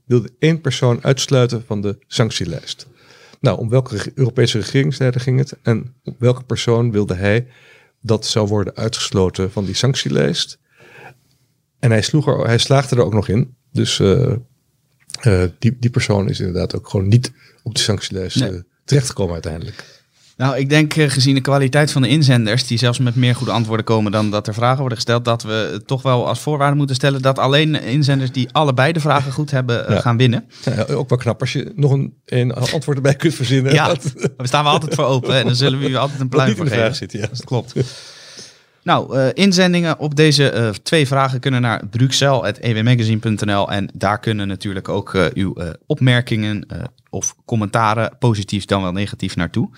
wilde 0.06 0.32
één 0.40 0.62
persoon 0.62 1.04
uitsluiten 1.04 1.64
van 1.66 1.82
de 1.82 1.98
sanctielijst. 2.08 2.88
Nou, 3.40 3.58
om 3.58 3.70
welke 3.70 4.12
Europese 4.16 4.58
regeringsleider 4.60 5.22
ging 5.22 5.40
het? 5.40 5.58
En 5.62 5.96
op 6.04 6.20
welke 6.20 6.44
persoon 6.44 6.92
wilde 6.92 7.14
hij 7.14 7.48
dat 8.02 8.26
zou 8.26 8.48
worden 8.48 8.76
uitgesloten 8.76 9.52
van 9.52 9.66
die 9.66 9.76
sanctielijst? 9.76 10.60
En 11.80 11.92
hij, 11.92 12.02
sloeg 12.02 12.28
er, 12.28 12.46
hij 12.46 12.58
slaagde 12.58 12.96
er 12.96 13.04
ook 13.04 13.14
nog 13.14 13.28
in. 13.28 13.56
Dus 13.72 14.00
eh, 14.00 14.32
eh, 15.22 15.50
die, 15.60 15.78
die 15.80 15.90
persoon 15.90 16.30
is 16.30 16.40
inderdaad 16.40 16.76
ook 16.76 16.90
gewoon 16.90 17.08
niet 17.08 17.32
op 17.64 17.76
de 17.76 17.82
sanctielijst 17.82 18.40
Nee. 18.40 18.52
eh, 18.52 18.60
terechtgekomen 18.86 19.34
uiteindelijk. 19.34 19.99
Nou, 20.40 20.58
ik 20.58 20.70
denk 20.70 20.96
eh, 20.96 21.10
gezien 21.10 21.36
de 21.36 21.42
kwaliteit 21.42 21.92
van 21.92 22.02
de 22.02 22.08
inzenders, 22.08 22.68
die 22.68 22.78
zelfs 22.78 23.00
met 23.00 23.16
meer 23.16 23.36
goede 23.36 23.52
antwoorden 23.52 23.86
komen 23.86 24.12
dan 24.12 24.32
dat 24.32 24.48
er 24.48 24.54
vragen 24.54 24.80
worden 24.80 24.98
gesteld, 24.98 25.26
dat 25.26 25.44
we 25.44 25.82
toch 25.86 26.02
wel 26.02 26.28
als 26.28 26.40
voorwaarde 26.40 26.76
moeten 26.76 26.96
stellen 26.96 27.22
dat 27.22 27.40
alleen 27.40 27.82
inzenders 27.82 28.32
die 28.32 28.50
allebei 28.52 28.92
de 28.94 29.00
vragen 29.00 29.32
goed 29.32 29.52
hebben 29.52 29.88
eh, 29.88 29.96
Ja. 29.96 30.02
gaan 30.02 30.18
winnen. 30.18 30.46
Ja, 30.66 30.86
ook 30.94 31.10
wel 31.10 31.18
knap 31.18 31.40
als 31.40 31.54
je 31.54 31.72
nog 31.76 31.92
een, 31.92 32.14
een 32.26 32.54
antwoord 32.54 32.98
erbij 32.98 33.16
kunt 33.16 33.34
verzinnen. 33.34 33.74
Ja, 33.74 33.86
daar 34.38 34.48
staan 34.48 34.64
we 34.64 34.70
altijd 34.70 34.96
voor 34.96 35.06
open 35.06 35.36
en 35.36 35.46
dan 35.46 35.56
zullen 35.56 35.80
we 35.80 35.90
u 35.90 35.96
altijd 35.96 36.20
een 36.20 36.30
pluim 36.30 36.56
voor 36.56 36.68
vraag 36.68 36.80
geven. 36.80 36.96
zit. 36.96 37.12
Ja. 37.12 37.28
Dat 37.28 37.44
klopt. 37.44 37.74
Nou, 38.84 39.18
uh, 39.18 39.28
inzendingen 39.34 40.00
op 40.00 40.16
deze 40.16 40.54
uh, 40.54 40.70
twee 40.70 41.08
vragen 41.08 41.40
kunnen 41.40 41.62
naar 41.62 41.88
bruxelles.ewmagazine.nl 41.90 43.72
en 43.72 43.90
daar 43.94 44.20
kunnen 44.20 44.48
natuurlijk 44.48 44.90
ook 44.90 45.14
uh, 45.14 45.26
uw 45.34 45.56
opmerkingen 45.86 46.68
of 47.10 47.36
commentaren, 47.46 48.16
positief 48.20 48.66
dan 48.66 48.82
wel 48.82 48.92
negatief, 48.92 49.36
naartoe. 49.36 49.70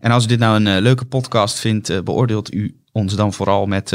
En 0.00 0.10
als 0.10 0.24
u 0.24 0.26
dit 0.26 0.38
nou 0.38 0.64
een 0.64 0.80
leuke 0.80 1.04
podcast 1.04 1.58
vindt, 1.58 2.04
beoordeelt 2.04 2.54
u 2.54 2.80
ons 2.92 3.14
dan 3.14 3.32
vooral 3.32 3.66
met 3.66 3.94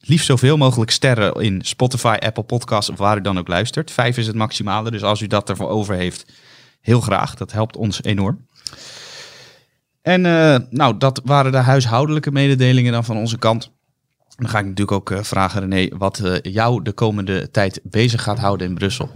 liefst 0.00 0.26
zoveel 0.26 0.56
mogelijk 0.56 0.90
sterren 0.90 1.34
in 1.34 1.60
Spotify, 1.64 2.16
Apple 2.20 2.42
Podcasts 2.42 2.90
of 2.90 2.98
waar 2.98 3.16
u 3.16 3.20
dan 3.20 3.38
ook 3.38 3.48
luistert. 3.48 3.90
Vijf 3.90 4.16
is 4.16 4.26
het 4.26 4.36
maximale, 4.36 4.90
dus 4.90 5.02
als 5.02 5.20
u 5.20 5.26
dat 5.26 5.48
ervoor 5.48 5.68
over 5.68 5.94
heeft, 5.94 6.32
heel 6.80 7.00
graag. 7.00 7.34
Dat 7.34 7.52
helpt 7.52 7.76
ons 7.76 8.02
enorm. 8.02 8.46
En 10.02 10.20
nou, 10.70 10.98
dat 10.98 11.20
waren 11.24 11.52
de 11.52 11.58
huishoudelijke 11.58 12.30
mededelingen 12.30 12.92
dan 12.92 13.04
van 13.04 13.16
onze 13.16 13.38
kant. 13.38 13.70
Dan 14.36 14.48
ga 14.48 14.58
ik 14.58 14.64
natuurlijk 14.64 14.92
ook 14.92 15.24
vragen, 15.24 15.60
René, 15.60 15.96
wat 15.96 16.40
jou 16.42 16.82
de 16.82 16.92
komende 16.92 17.50
tijd 17.50 17.80
bezig 17.82 18.22
gaat 18.22 18.38
houden 18.38 18.66
in 18.66 18.74
Brussel. 18.74 19.10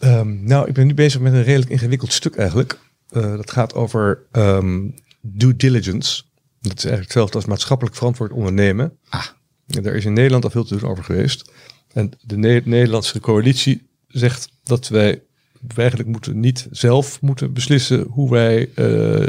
Um, 0.00 0.44
nou, 0.44 0.68
ik 0.68 0.74
ben 0.74 0.86
nu 0.86 0.94
bezig 0.94 1.20
met 1.20 1.32
een 1.32 1.42
redelijk 1.42 1.70
ingewikkeld 1.70 2.12
stuk 2.12 2.36
eigenlijk. 2.36 2.78
dat 3.12 3.50
gaat 3.50 3.74
over 3.74 4.22
um, 4.32 4.94
due 5.20 5.56
diligence. 5.56 6.22
Dat 6.60 6.76
is 6.76 6.84
eigenlijk 6.84 7.02
hetzelfde 7.02 7.36
als 7.36 7.44
maatschappelijk 7.44 7.96
verantwoord 7.96 8.32
ondernemen. 8.32 8.96
Ah. 9.08 9.26
Er 9.66 9.94
is 9.94 10.04
in 10.04 10.12
Nederland 10.12 10.44
al 10.44 10.50
veel 10.50 10.64
te 10.64 10.76
doen 10.76 10.90
over 10.90 11.04
geweest. 11.04 11.52
En 11.92 12.10
de 12.20 12.36
ne 12.36 12.62
Nederlandse 12.64 13.20
coalitie 13.20 13.88
zegt 14.06 14.48
dat 14.62 14.88
wij 14.88 15.22
eigenlijk 15.74 16.08
moeten 16.08 16.40
niet 16.40 16.68
zelf 16.70 17.20
moeten 17.20 17.52
beslissen 17.52 18.06
hoe 18.08 18.30
wij 18.30 18.70
uh, 18.76 19.26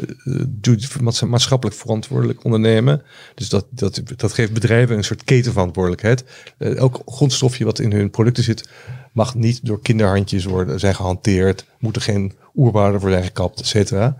maatschappelijk 1.28 1.78
verantwoordelijk 1.78 2.44
ondernemen. 2.44 3.02
Dus 3.36 3.50
dat, 3.50 3.66
dat, 3.70 4.02
dat 4.16 4.34
geeft 4.34 4.54
bedrijven 4.54 4.98
een 4.98 5.04
soort 5.04 5.24
ketenverantwoordelijkheid. 5.24 6.24
Uh, 6.58 6.78
elk 6.78 7.02
grondstofje 7.06 7.66
wat 7.66 7.80
in 7.80 7.92
hun 7.92 8.10
producten 8.10 8.44
zit, 8.44 8.70
mag 9.12 9.36
niet 9.36 9.66
door 9.66 9.82
kinderhandjes 9.82 10.46
worden 10.46 10.80
zijn 10.80 10.96
gehanteerd. 10.96 11.66
Moeten 11.80 12.02
geen 12.02 12.34
oerwouden 12.56 13.02
worden 13.02 13.24
gekapt, 13.24 13.60
et 13.60 13.66
cetera. 13.66 14.18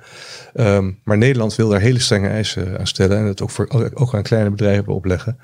Um, 0.54 1.00
maar 1.04 1.18
Nederland 1.18 1.56
wil 1.56 1.70
daar 1.70 1.80
hele 1.80 2.00
strenge 2.00 2.28
eisen 2.28 2.80
aan 2.80 2.88
stellen 2.88 3.18
en 3.18 3.26
het 3.26 3.42
ook, 3.42 3.50
voor, 3.50 3.92
ook 3.94 4.16
aan 4.16 4.24
kleine 4.24 4.50
bedrijven 4.50 4.94
opleggen. 4.94 5.38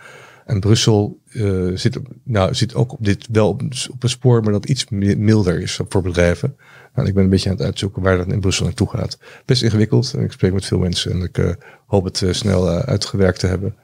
En 0.46 0.60
Brussel 0.60 1.20
uh, 1.32 1.78
zit, 1.78 2.00
nou, 2.24 2.54
zit 2.54 2.76
ook 2.76 2.92
op 2.92 3.06
dit 3.06 3.28
wel 3.32 3.50
op, 3.50 3.62
een 4.00 4.10
spoor, 4.10 4.44
maar 4.44 4.52
dat 4.52 4.66
iets 4.66 4.86
milder 4.90 5.62
is 5.62 5.80
voor 5.90 6.02
bedrijven. 6.02 6.56
Nou, 6.96 7.08
ik 7.08 7.14
ben 7.14 7.24
een 7.24 7.30
beetje 7.30 7.50
aan 7.50 7.56
het 7.56 7.66
uitzoeken 7.66 8.02
waar 8.02 8.18
dat 8.18 8.28
in 8.28 8.40
Brussel 8.40 8.66
naartoe 8.66 8.90
gaat. 8.90 9.18
Best 9.46 9.64
ingewikkeld. 9.64 10.14
Ik 10.18 10.32
spreek 10.32 10.54
met 10.54 10.66
veel 10.66 10.80
mensen 10.80 11.12
en 11.12 11.22
ik 11.22 11.38
uh, 11.38 11.50
hoop 11.86 12.04
het 12.04 12.22
uh, 12.22 12.34
snel 12.34 12.70
uitgewerkt 12.70 13.40
te 13.40 13.48
hebben. 13.48 13.76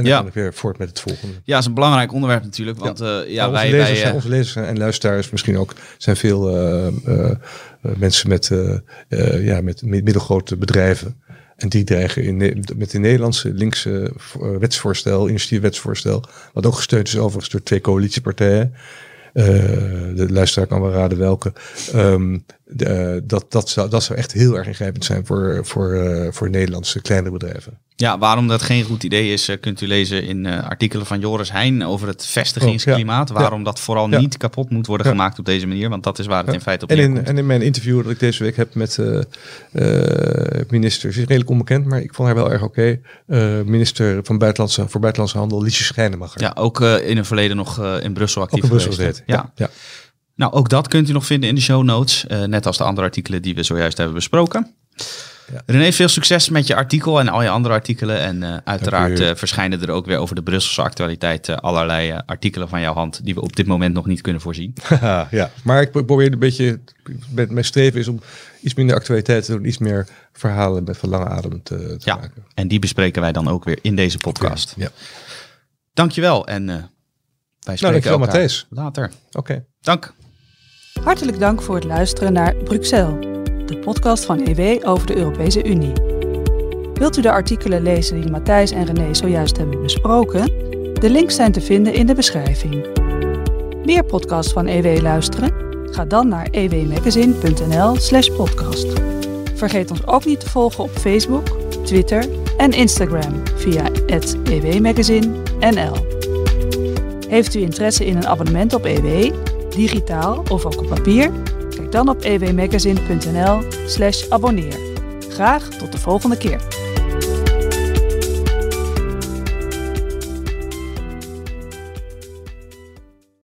En 0.00 0.06
dan 0.06 0.22
ja. 0.22 0.28
ik 0.28 0.34
weer 0.34 0.54
voort 0.54 0.78
met 0.78 0.88
het 0.88 1.00
volgende. 1.00 1.34
Ja, 1.34 1.40
dat 1.44 1.60
is 1.60 1.66
een 1.66 1.74
belangrijk 1.74 2.12
onderwerp 2.12 2.42
natuurlijk. 2.42 2.78
Want 2.78 2.98
ja, 2.98 3.24
ja 3.26 3.48
onze, 3.48 3.60
wij, 3.60 3.70
lezers, 3.70 4.02
wij, 4.02 4.12
onze 4.12 4.28
lezers 4.28 4.66
en 4.66 4.78
luisteraars 4.78 5.30
misschien 5.30 5.58
ook 5.58 5.74
zijn 5.98 6.16
veel 6.16 6.40
mensen 7.80 8.28
met, 8.28 8.50
ja, 9.40 9.60
met 9.60 9.82
middelgrote 9.82 10.56
bedrijven. 10.56 11.22
En 11.56 11.68
die 11.68 11.84
dreigen 11.84 12.22
in, 12.22 12.64
met 12.76 12.90
de 12.90 12.98
Nederlandse 12.98 13.52
linkse 13.52 14.12
wetsvoorstel, 14.58 15.28
initiatiefwetsvoorstel, 15.28 16.24
wat 16.52 16.66
ook 16.66 16.74
gesteund 16.74 17.08
is 17.08 17.18
overigens 17.18 17.48
door 17.48 17.62
twee 17.62 17.80
coalitiepartijen. 17.80 18.74
De 19.32 20.26
luisteraar 20.28 20.66
kan 20.66 20.80
wel 20.80 20.92
raden 20.92 21.18
welke. 21.18 21.52
Um, 21.94 22.44
de, 22.72 23.22
dat, 23.24 23.52
dat, 23.52 23.68
zou, 23.68 23.90
dat 23.90 24.02
zou 24.02 24.18
echt 24.18 24.32
heel 24.32 24.56
erg 24.56 24.66
ingrijpend 24.66 25.04
zijn 25.04 25.26
voor, 25.26 25.60
voor, 25.62 25.94
uh, 25.94 26.28
voor 26.30 26.50
Nederlandse 26.50 27.00
kleine 27.00 27.30
bedrijven. 27.30 27.78
Ja, 27.96 28.18
waarom 28.18 28.48
dat 28.48 28.62
geen 28.62 28.84
goed 28.84 29.02
idee 29.02 29.32
is, 29.32 29.48
eh, 29.48 29.60
kunt 29.60 29.80
u 29.80 29.86
lezen 29.86 30.24
in 30.24 30.44
uh, 30.44 30.68
artikelen 30.68 31.06
van 31.06 31.20
Joris 31.20 31.52
Heijn 31.52 31.84
over 31.84 32.08
het 32.08 32.26
vestigingsklimaat. 32.26 33.30
Oh, 33.30 33.36
ja. 33.36 33.42
Waarom 33.42 33.64
dat 33.64 33.80
vooral 33.80 34.08
niet 34.08 34.36
kapot 34.36 34.70
moet 34.70 34.86
worden 34.86 35.06
gemaakt 35.06 35.38
op 35.38 35.44
deze 35.44 35.66
manier, 35.66 35.88
want 35.88 36.02
dat 36.02 36.18
is 36.18 36.26
waar 36.26 36.44
het 36.44 36.54
in 36.54 36.60
feite 36.60 36.84
op 36.84 36.90
en 36.90 36.98
in, 36.98 37.24
en 37.24 37.38
in 37.38 37.46
mijn 37.46 37.62
interview 37.62 38.02
dat 38.02 38.12
ik 38.12 38.18
deze 38.18 38.42
week 38.42 38.56
heb 38.56 38.74
met 38.74 38.98
minister, 40.68 41.12
ze 41.12 41.20
is 41.20 41.26
redelijk 41.26 41.50
onbekend, 41.50 41.86
maar 41.86 42.00
ik 42.00 42.14
vond 42.14 42.28
haar 42.28 42.36
wel 42.36 42.52
erg 42.52 42.62
oké. 42.62 42.98
Okay. 43.26 43.62
minister 43.62 44.20
van 44.24 44.38
buitenlandse, 44.38 44.88
voor 44.88 45.00
Buitenlandse 45.00 45.38
Handel, 45.38 45.62
Liesje 45.62 45.84
Schijnemacher. 45.84 46.40
Ja, 46.40 46.52
ook 46.54 46.80
in 46.80 47.16
het 47.16 47.26
verleden 47.26 47.56
nog 47.56 48.00
in 48.00 48.12
Brussel 48.12 48.42
actief 48.42 48.58
ook 48.58 48.64
in 48.64 48.70
Brussel 48.70 48.92
geweest. 48.92 49.22
ja. 49.26 49.52
ja. 49.54 49.70
Nou, 50.40 50.52
ook 50.52 50.68
dat 50.68 50.88
kunt 50.88 51.08
u 51.08 51.12
nog 51.12 51.26
vinden 51.26 51.48
in 51.48 51.54
de 51.54 51.60
show 51.60 51.82
notes. 51.82 52.24
Uh, 52.28 52.44
net 52.44 52.66
als 52.66 52.76
de 52.76 52.84
andere 52.84 53.06
artikelen 53.06 53.42
die 53.42 53.54
we 53.54 53.62
zojuist 53.62 53.96
hebben 53.96 54.14
besproken. 54.14 54.74
Ja. 55.52 55.62
René, 55.66 55.92
veel 55.92 56.08
succes 56.08 56.48
met 56.48 56.66
je 56.66 56.74
artikel 56.74 57.20
en 57.20 57.28
al 57.28 57.42
je 57.42 57.48
andere 57.48 57.74
artikelen. 57.74 58.18
En 58.18 58.42
uh, 58.42 58.56
uiteraard 58.64 59.20
uh, 59.20 59.30
verschijnen 59.34 59.82
er 59.82 59.90
ook 59.90 60.06
weer 60.06 60.18
over 60.18 60.34
de 60.34 60.42
Brusselse 60.42 60.82
actualiteit 60.82 61.48
allerlei 61.48 62.20
artikelen 62.26 62.68
van 62.68 62.80
jouw 62.80 62.94
hand 62.94 63.24
die 63.24 63.34
we 63.34 63.40
op 63.40 63.56
dit 63.56 63.66
moment 63.66 63.94
nog 63.94 64.06
niet 64.06 64.20
kunnen 64.20 64.40
voorzien. 64.40 64.74
ja, 65.30 65.50
maar 65.64 65.82
ik 65.82 65.90
probeer 65.90 66.32
een 66.32 66.38
beetje, 66.38 66.80
met 67.30 67.50
mijn 67.50 67.64
streven 67.64 68.00
is 68.00 68.08
om 68.08 68.20
iets 68.60 68.74
minder 68.74 68.96
actualiteit 68.96 69.44
te 69.44 69.52
doen, 69.52 69.66
iets 69.66 69.78
meer 69.78 70.06
verhalen 70.32 70.84
met 70.84 70.98
verlangen 70.98 71.28
adem 71.28 71.62
te, 71.62 71.76
te 71.76 71.98
ja, 71.98 72.16
maken. 72.16 72.44
En 72.54 72.68
die 72.68 72.78
bespreken 72.78 73.22
wij 73.22 73.32
dan 73.32 73.48
ook 73.48 73.64
weer 73.64 73.78
in 73.82 73.96
deze 73.96 74.18
podcast. 74.18 74.74
Ja. 74.76 74.88
Dankjewel 75.92 76.46
en 76.46 76.66
wij 76.66 76.76
nou, 77.64 77.76
spreken 77.76 78.08
nou, 78.08 78.18
Matthijs. 78.18 78.66
later. 78.70 79.10
Oké. 79.32 79.64
Dank. 79.80 80.18
Hartelijk 80.98 81.38
dank 81.38 81.62
voor 81.62 81.74
het 81.74 81.84
luisteren 81.84 82.32
naar 82.32 82.54
Bruxelles, 82.54 83.26
de 83.66 83.78
podcast 83.78 84.24
van 84.24 84.40
EW 84.46 84.88
over 84.88 85.06
de 85.06 85.16
Europese 85.16 85.64
Unie. 85.64 85.92
Wilt 86.94 87.16
u 87.16 87.20
de 87.20 87.30
artikelen 87.30 87.82
lezen 87.82 88.20
die 88.20 88.30
Matthijs 88.30 88.70
en 88.70 88.84
René 88.84 89.14
zojuist 89.14 89.56
hebben 89.56 89.82
besproken? 89.82 90.46
De 91.00 91.10
links 91.10 91.34
zijn 91.34 91.52
te 91.52 91.60
vinden 91.60 91.94
in 91.94 92.06
de 92.06 92.14
beschrijving. 92.14 92.86
Meer 93.84 94.04
podcasts 94.04 94.52
van 94.52 94.66
EW 94.66 95.02
luisteren? 95.02 95.52
Ga 95.90 96.04
dan 96.04 96.28
naar 96.28 96.48
ewmagazine.nl/slash 96.50 98.28
podcast. 98.28 98.86
Vergeet 99.54 99.90
ons 99.90 100.06
ook 100.06 100.24
niet 100.24 100.40
te 100.40 100.48
volgen 100.48 100.84
op 100.84 100.90
Facebook, 100.90 101.46
Twitter 101.84 102.24
en 102.56 102.72
Instagram 102.72 103.42
via 103.56 103.84
ewmagazine.nl. 104.44 106.06
Heeft 107.28 107.54
u 107.54 107.60
interesse 107.60 108.06
in 108.06 108.16
een 108.16 108.26
abonnement 108.26 108.74
op 108.74 108.84
EW? 108.84 109.32
Digitaal 109.70 110.42
of 110.48 110.64
ook 110.64 110.80
op 110.80 110.88
papier? 110.88 111.30
Kijk 111.70 111.92
dan 111.92 112.08
op 112.08 112.22
ewmagazine.nl 112.22 113.62
slash 113.86 114.28
abonneer. 114.28 114.78
Graag 115.28 115.68
tot 115.68 115.92
de 115.92 115.98
volgende 115.98 116.36
keer. 116.36 116.60